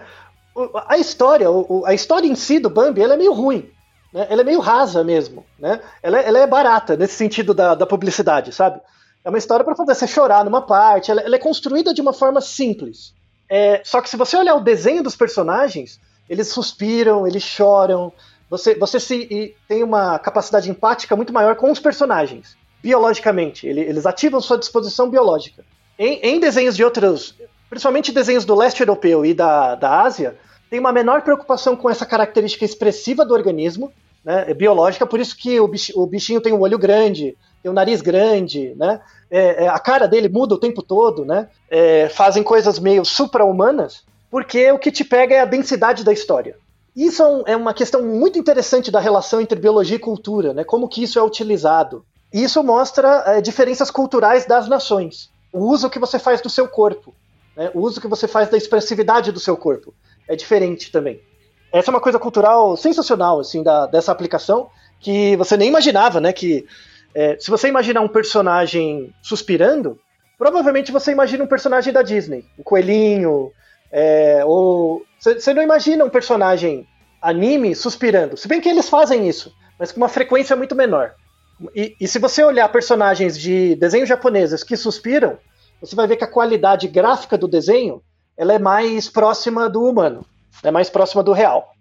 A 0.88 0.97
história, 0.97 1.47
a 1.86 1.93
história 1.93 2.28
em 2.28 2.36
si 2.36 2.59
do 2.59 2.69
Bambi, 2.69 3.01
ela 3.01 3.13
é 3.13 3.17
meio 3.17 3.34
ruim. 3.34 3.69
Né? 4.16 4.28
Ela 4.30 4.41
é 4.41 4.45
meio 4.45 4.61
rasa 4.61 5.03
mesmo, 5.03 5.45
né? 5.59 5.82
Ela, 6.01 6.22
ela 6.22 6.39
é 6.39 6.47
barata 6.47 6.95
nesse 6.95 7.16
sentido 7.16 7.53
da, 7.53 7.76
da 7.76 7.86
publicidade, 7.86 8.53
sabe? 8.53 8.80
É 9.26 9.28
uma 9.28 9.38
história 9.38 9.66
para 9.66 9.76
fazer 9.76 9.93
você 9.93 10.07
chorar 10.07 10.45
numa 10.45 10.61
parte. 10.61 11.11
Ela, 11.11 11.20
ela, 11.20 11.36
é 11.36 11.39
construída 11.39 11.93
de 11.93 11.99
uma 11.99 12.13
forma 12.13 12.39
simples. 12.39 13.13
É, 13.49 13.82
só 13.84 13.99
que 13.99 14.09
se 14.09 14.16
você 14.16 14.38
olhar 14.38 14.55
o 14.55 14.61
desenho 14.61 15.03
dos 15.03 15.18
personagens, 15.18 15.99
eles 16.30 16.47
suspiram, 16.47 17.28
eles 17.28 17.43
choram, 17.43 18.13
você, 18.49 18.74
você 18.76 19.01
se 19.01 19.53
tem 19.68 19.84
uma 19.84 20.18
capacidade 20.18 20.70
empática 20.70 21.13
muito 21.16 21.34
maior 21.34 21.57
com 21.57 21.70
os 21.70 21.80
personagens, 21.80 22.55
biologicamente. 22.82 23.68
eles 23.68 24.05
ativam 24.05 24.39
sua 24.39 24.57
disposição 24.57 25.09
biológica. 25.09 25.66
Em, 25.99 26.20
em, 26.24 26.39
desenhos 26.39 26.76
de 26.76 26.84
outros, 26.84 27.36
principalmente 27.70 28.13
desenhos 28.13 28.45
do 28.45 28.55
leste 28.55 28.80
europeu 28.80 29.26
e 29.26 29.34
da, 29.34 29.76
da 29.76 30.01
Ásia, 30.01 30.38
tem 30.70 30.80
uma 30.80 30.93
menor 30.93 31.22
preocupação 31.22 31.76
com 31.76 31.89
essa 31.89 32.05
característica 32.05 32.63
expressiva 32.63 33.26
do 33.26 33.34
organismo, 33.34 33.91
né, 34.26 34.51
biológica, 34.55 35.05
por 35.05 35.19
isso 35.19 35.38
que 35.38 35.59
o, 35.59 35.71
o 35.95 36.07
bichinho 36.07 36.41
tem 36.41 36.51
um 36.51 36.61
olho 36.61 36.80
grande, 36.80 37.38
tem 37.61 37.71
um 37.71 37.76
nariz 37.76 38.01
grande, 38.01 38.73
né? 38.76 38.99
É, 39.30 39.65
é, 39.65 39.67
a 39.67 39.80
cara 39.80 40.07
dele 40.07 40.28
muda 40.28 40.55
o 40.55 40.59
tempo 40.59 40.82
todo, 40.82 41.23
né? 41.23 41.47
É, 41.69 42.09
fazem 42.09 42.41
coisas 42.41 42.80
meio 42.80 43.05
supra-humanas, 43.05 44.03
porque 44.32 44.71
o 44.71 44.80
que 44.80 44.91
te 44.91 45.03
pega 45.03 45.36
é 45.36 45.39
a 45.39 45.45
densidade 45.45 46.03
da 46.03 46.11
história. 46.11 46.57
Isso 46.95 47.23
é, 47.45 47.51
é 47.51 47.55
uma 47.55 47.73
questão 47.73 48.01
muito 48.01 48.39
interessante 48.39 48.89
da 48.89 48.99
relação 48.99 49.39
entre 49.39 49.59
biologia 49.59 49.97
e 49.97 49.99
cultura, 49.99 50.53
né? 50.53 50.63
Como 50.63 50.89
que 50.89 51.03
isso 51.03 51.19
é 51.19 51.23
utilizado. 51.23 52.03
Isso 52.34 52.63
mostra 52.63 53.23
é, 53.28 53.41
diferenças 53.41 53.91
culturais 53.91 54.45
das 54.45 54.67
nações. 54.67 55.30
O 55.53 55.71
uso 55.71 55.89
que 55.89 55.99
você 55.99 56.17
faz 56.17 56.41
do 56.41 56.49
seu 56.49 56.67
corpo, 56.67 57.13
né? 57.55 57.69
o 57.73 57.82
uso 57.82 58.01
que 58.01 58.07
você 58.07 58.28
faz 58.28 58.49
da 58.49 58.57
expressividade 58.57 59.32
do 59.32 59.39
seu 59.39 59.55
corpo 59.55 59.93
é 60.28 60.36
diferente 60.36 60.91
também. 60.91 61.21
Essa 61.76 61.91
é 61.91 61.93
uma 61.93 61.99
coisa 61.99 62.17
cultural 62.17 62.78
sensacional, 62.78 63.41
assim, 63.41 63.61
da, 63.61 63.86
dessa 63.86 64.09
aplicação, 64.09 64.69
que 64.97 65.36
você 65.36 65.57
nem 65.57 65.67
imaginava, 65.67 66.21
né? 66.21 66.32
Que 66.32 66.65
é, 67.13 67.38
se 67.38 67.51
você 67.51 67.67
imaginar 67.67 67.99
um 67.99 68.07
personagem 68.07 69.13
suspirando, 69.21 69.99
provavelmente 70.38 70.89
você 70.89 71.11
imagina 71.11 71.43
um 71.43 71.47
personagem 71.47 71.91
da 71.91 72.01
Disney, 72.01 72.45
um 72.57 72.63
coelhinho, 72.63 73.51
é, 73.91 74.41
ou 74.45 75.03
você 75.19 75.53
não 75.53 75.61
imagina 75.61 76.05
um 76.05 76.09
personagem 76.09 76.88
anime 77.21 77.76
suspirando. 77.76 78.38
Se 78.38 78.47
bem 78.47 78.61
que 78.61 78.69
eles 78.69 78.88
fazem 78.88 79.28
isso, 79.28 79.53
mas 79.78 79.91
com 79.91 79.97
uma 79.97 80.07
frequência 80.07 80.55
muito 80.55 80.76
menor. 80.76 81.13
E, 81.76 81.93
e 81.99 82.07
se 82.07 82.19
você 82.19 82.41
olhar 82.41 82.69
personagens 82.69 83.38
de 83.38 83.76
desenhos 83.76 84.07
japoneses 84.07 84.63
que 84.63 84.78
suspiram, 84.78 85.38
você 85.82 85.93
vai 85.93 86.07
ver 86.07 86.15
que 86.15 86.23
a 86.23 86.32
qualidade 86.32 86.88
gráfica 86.88 87.38
do 87.38 87.49
desenho 87.49 88.01
ela 88.38 88.53
é 88.53 88.59
mais 88.59 89.09
próxima 89.09 89.69
do 89.69 89.84
humano, 89.84 90.26
é 90.64 90.72
mais 90.72 90.89
próxima 90.89 91.24
do 91.24 91.32
real. 91.32 91.74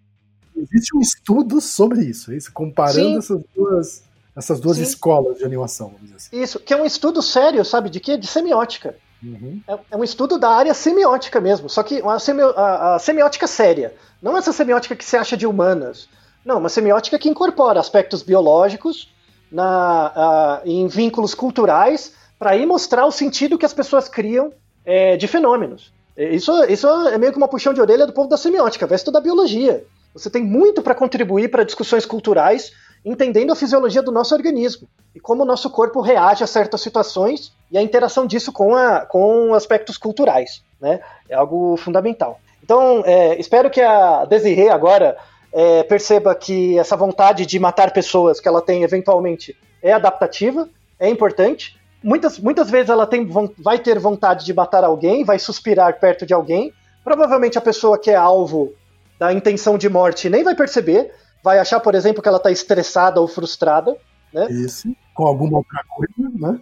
Existe 0.57 0.97
um 0.97 1.01
estudo 1.01 1.61
sobre 1.61 2.03
isso, 2.03 2.33
é 2.33 2.37
isso 2.37 2.53
comparando 2.53 2.95
Sim. 3.01 3.19
essas 3.19 3.43
duas, 3.55 4.05
essas 4.37 4.61
duas 4.61 4.79
escolas 4.79 5.39
de 5.39 5.45
animação, 5.45 5.89
vamos 5.89 6.03
dizer 6.03 6.17
assim. 6.17 6.41
Isso, 6.41 6.61
que 6.61 6.73
é 6.73 6.77
um 6.77 6.85
estudo 6.85 7.21
sério, 7.21 7.65
sabe, 7.65 7.91
de 7.91 7.99
quê? 7.99 8.17
De 8.17 8.27
semiótica. 8.27 8.97
Uhum. 9.23 9.61
É, 9.67 9.79
é, 9.91 9.97
um 9.97 10.05
estudo 10.05 10.39
da 10.39 10.51
área 10.51 10.75
semiótica 10.75 11.41
mesmo, 11.41 11.69
só 11.69 11.83
que 11.83 12.01
uma 12.03 12.19
semi, 12.19 12.43
a, 12.43 12.95
a, 12.95 12.99
semiótica 12.99 13.47
séria. 13.47 13.95
Não 14.23 14.37
essa 14.37 14.53
semiótica 14.53 14.95
que 14.95 15.05
se 15.05 15.17
acha 15.17 15.37
de 15.37 15.47
humanas. 15.47 16.09
Não, 16.45 16.59
uma 16.59 16.69
semiótica 16.69 17.19
que 17.19 17.29
incorpora 17.29 17.81
aspectos 17.81 18.23
biológicos 18.23 19.13
na, 19.51 20.13
a, 20.15 20.63
em 20.65 20.87
vínculos 20.87 21.35
culturais 21.35 22.15
para 22.39 22.51
aí 22.51 22.67
mostrar 22.67 23.07
o 23.07 23.11
sentido 23.11 23.57
que 23.57 23.65
as 23.65 23.73
pessoas 23.73 24.09
criam 24.09 24.53
é, 24.85 25.17
de 25.17 25.27
fenômenos. 25.27 25.93
É, 26.17 26.35
isso, 26.35 26.53
isso 26.65 26.89
é 27.09 27.19
meio 27.19 27.33
que 27.33 27.39
uma 27.39 27.49
puxão 27.49 27.73
de 27.73 27.81
orelha 27.81 28.07
do 28.07 28.13
povo 28.13 28.29
da 28.29 28.37
semiótica, 28.37 28.87
vai 28.87 28.97
estudar 28.97 29.21
biologia. 29.21 29.85
Você 30.13 30.31
tem 30.31 30.45
muito 30.45 30.83
para 30.83 30.95
contribuir 30.95 31.51
para 31.51 31.65
discussões 31.65 32.07
culturais 32.07 32.73
entendendo 33.05 33.53
a 33.53 33.57
fisiologia 33.57 34.03
do 34.03 34.11
nosso 34.11 34.35
organismo 34.35 34.89
e 35.15 35.21
como 35.21 35.43
o 35.43 35.47
nosso 35.47 35.69
corpo 35.69 36.01
reage 36.01 36.43
a 36.43 36.47
certas 36.47 36.81
situações 36.81 37.53
e 37.71 37.77
a 37.77 37.83
interação 37.83 38.27
disso 38.27 38.51
com, 38.51 38.75
a, 38.75 39.01
com 39.01 39.53
aspectos 39.53 39.99
culturais. 39.99 40.63
Né? 40.81 41.01
É 41.29 41.35
algo 41.35 41.77
fundamental. 41.77 42.41
Então, 42.63 43.03
é, 43.05 43.39
espero 43.39 43.69
que 43.69 43.83
a 43.83 44.25
Desirê 44.25 44.71
agora 44.71 45.17
é, 45.53 45.83
perceba 45.83 46.35
que 46.35 46.79
essa 46.79 46.97
vontade 46.97 47.45
de 47.45 47.59
matar 47.59 47.93
pessoas 47.93 48.41
que 48.41 48.49
ela 48.49 48.63
tem 48.63 48.83
eventualmente 48.83 49.55
é 49.83 49.93
adaptativa, 49.93 50.69
é 50.99 51.09
importante. 51.09 51.79
Muitas, 52.05 52.39
muitas 52.39 52.71
vezes 52.71 52.91
ela 52.91 53.07
tem, 53.07 53.27
vai 53.59 53.79
ter 53.79 53.99
vontade 53.99 54.45
de 54.45 54.53
matar 54.53 54.85
alguém, 54.85 55.25
vai 55.25 55.39
suspirar 55.39 55.99
perto 55.99 56.27
de 56.27 56.35
alguém. 56.35 56.71
Provavelmente 57.03 57.57
a 57.57 57.63
pessoa 57.63 57.99
que 57.99 58.11
é 58.11 58.15
alvo 58.15 58.75
da 59.19 59.33
intenção 59.33 59.79
de 59.79 59.89
morte 59.89 60.29
nem 60.29 60.45
vai 60.45 60.55
perceber, 60.55 61.13
vai 61.43 61.59
achar, 61.59 61.81
por 61.81 61.95
exemplo, 61.95 62.23
que 62.23 62.29
ela 62.29 62.37
está 62.37 62.51
estressada 62.51 63.21
ou 63.21 63.27
frustrada. 63.27 63.97
né? 64.33 64.47
Isso. 64.51 64.89
Com 65.15 65.27
alguma 65.27 65.59
outra 65.59 65.83
coisa, 65.89 66.31
né? 66.35 66.61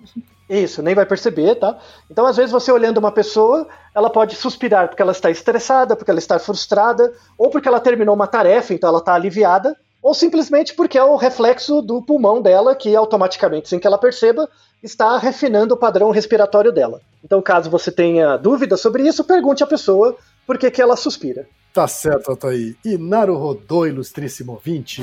Isso, 0.48 0.82
nem 0.82 0.94
vai 0.94 1.06
perceber, 1.06 1.54
tá? 1.54 1.78
Então, 2.10 2.26
às 2.26 2.36
vezes, 2.36 2.52
você 2.52 2.70
olhando 2.70 2.98
uma 2.98 3.10
pessoa, 3.10 3.66
ela 3.94 4.10
pode 4.10 4.36
suspirar 4.36 4.88
porque 4.88 5.00
ela 5.00 5.12
está 5.12 5.30
estressada, 5.30 5.96
porque 5.96 6.10
ela 6.10 6.20
está 6.20 6.38
frustrada, 6.38 7.12
ou 7.38 7.48
porque 7.50 7.66
ela 7.66 7.80
terminou 7.80 8.14
uma 8.14 8.26
tarefa, 8.26 8.74
então 8.74 8.90
ela 8.90 8.98
está 8.98 9.14
aliviada, 9.14 9.74
ou 10.02 10.12
simplesmente 10.12 10.74
porque 10.74 10.98
é 10.98 11.04
o 11.04 11.16
reflexo 11.16 11.80
do 11.80 12.02
pulmão 12.02 12.42
dela, 12.42 12.74
que 12.74 12.94
automaticamente, 12.96 13.68
sem 13.68 13.78
que 13.78 13.86
ela 13.86 13.96
perceba, 13.96 14.48
está 14.82 15.16
refinando 15.16 15.74
o 15.74 15.78
padrão 15.78 16.10
respiratório 16.10 16.72
dela. 16.72 17.00
Então, 17.24 17.40
caso 17.40 17.70
você 17.70 17.92
tenha 17.92 18.36
dúvida 18.36 18.76
sobre 18.76 19.06
isso, 19.06 19.22
pergunte 19.22 19.62
à 19.62 19.66
pessoa 19.66 20.16
por 20.44 20.58
que, 20.58 20.70
que 20.70 20.82
ela 20.82 20.96
suspira. 20.96 21.46
Tá 21.72 21.86
certo, 21.86 22.30
Altair. 22.30 22.76
E 22.84 22.98
Naru 22.98 23.36
Rodô, 23.36 23.86
ilustríssimo 23.86 24.60
20. 24.62 25.02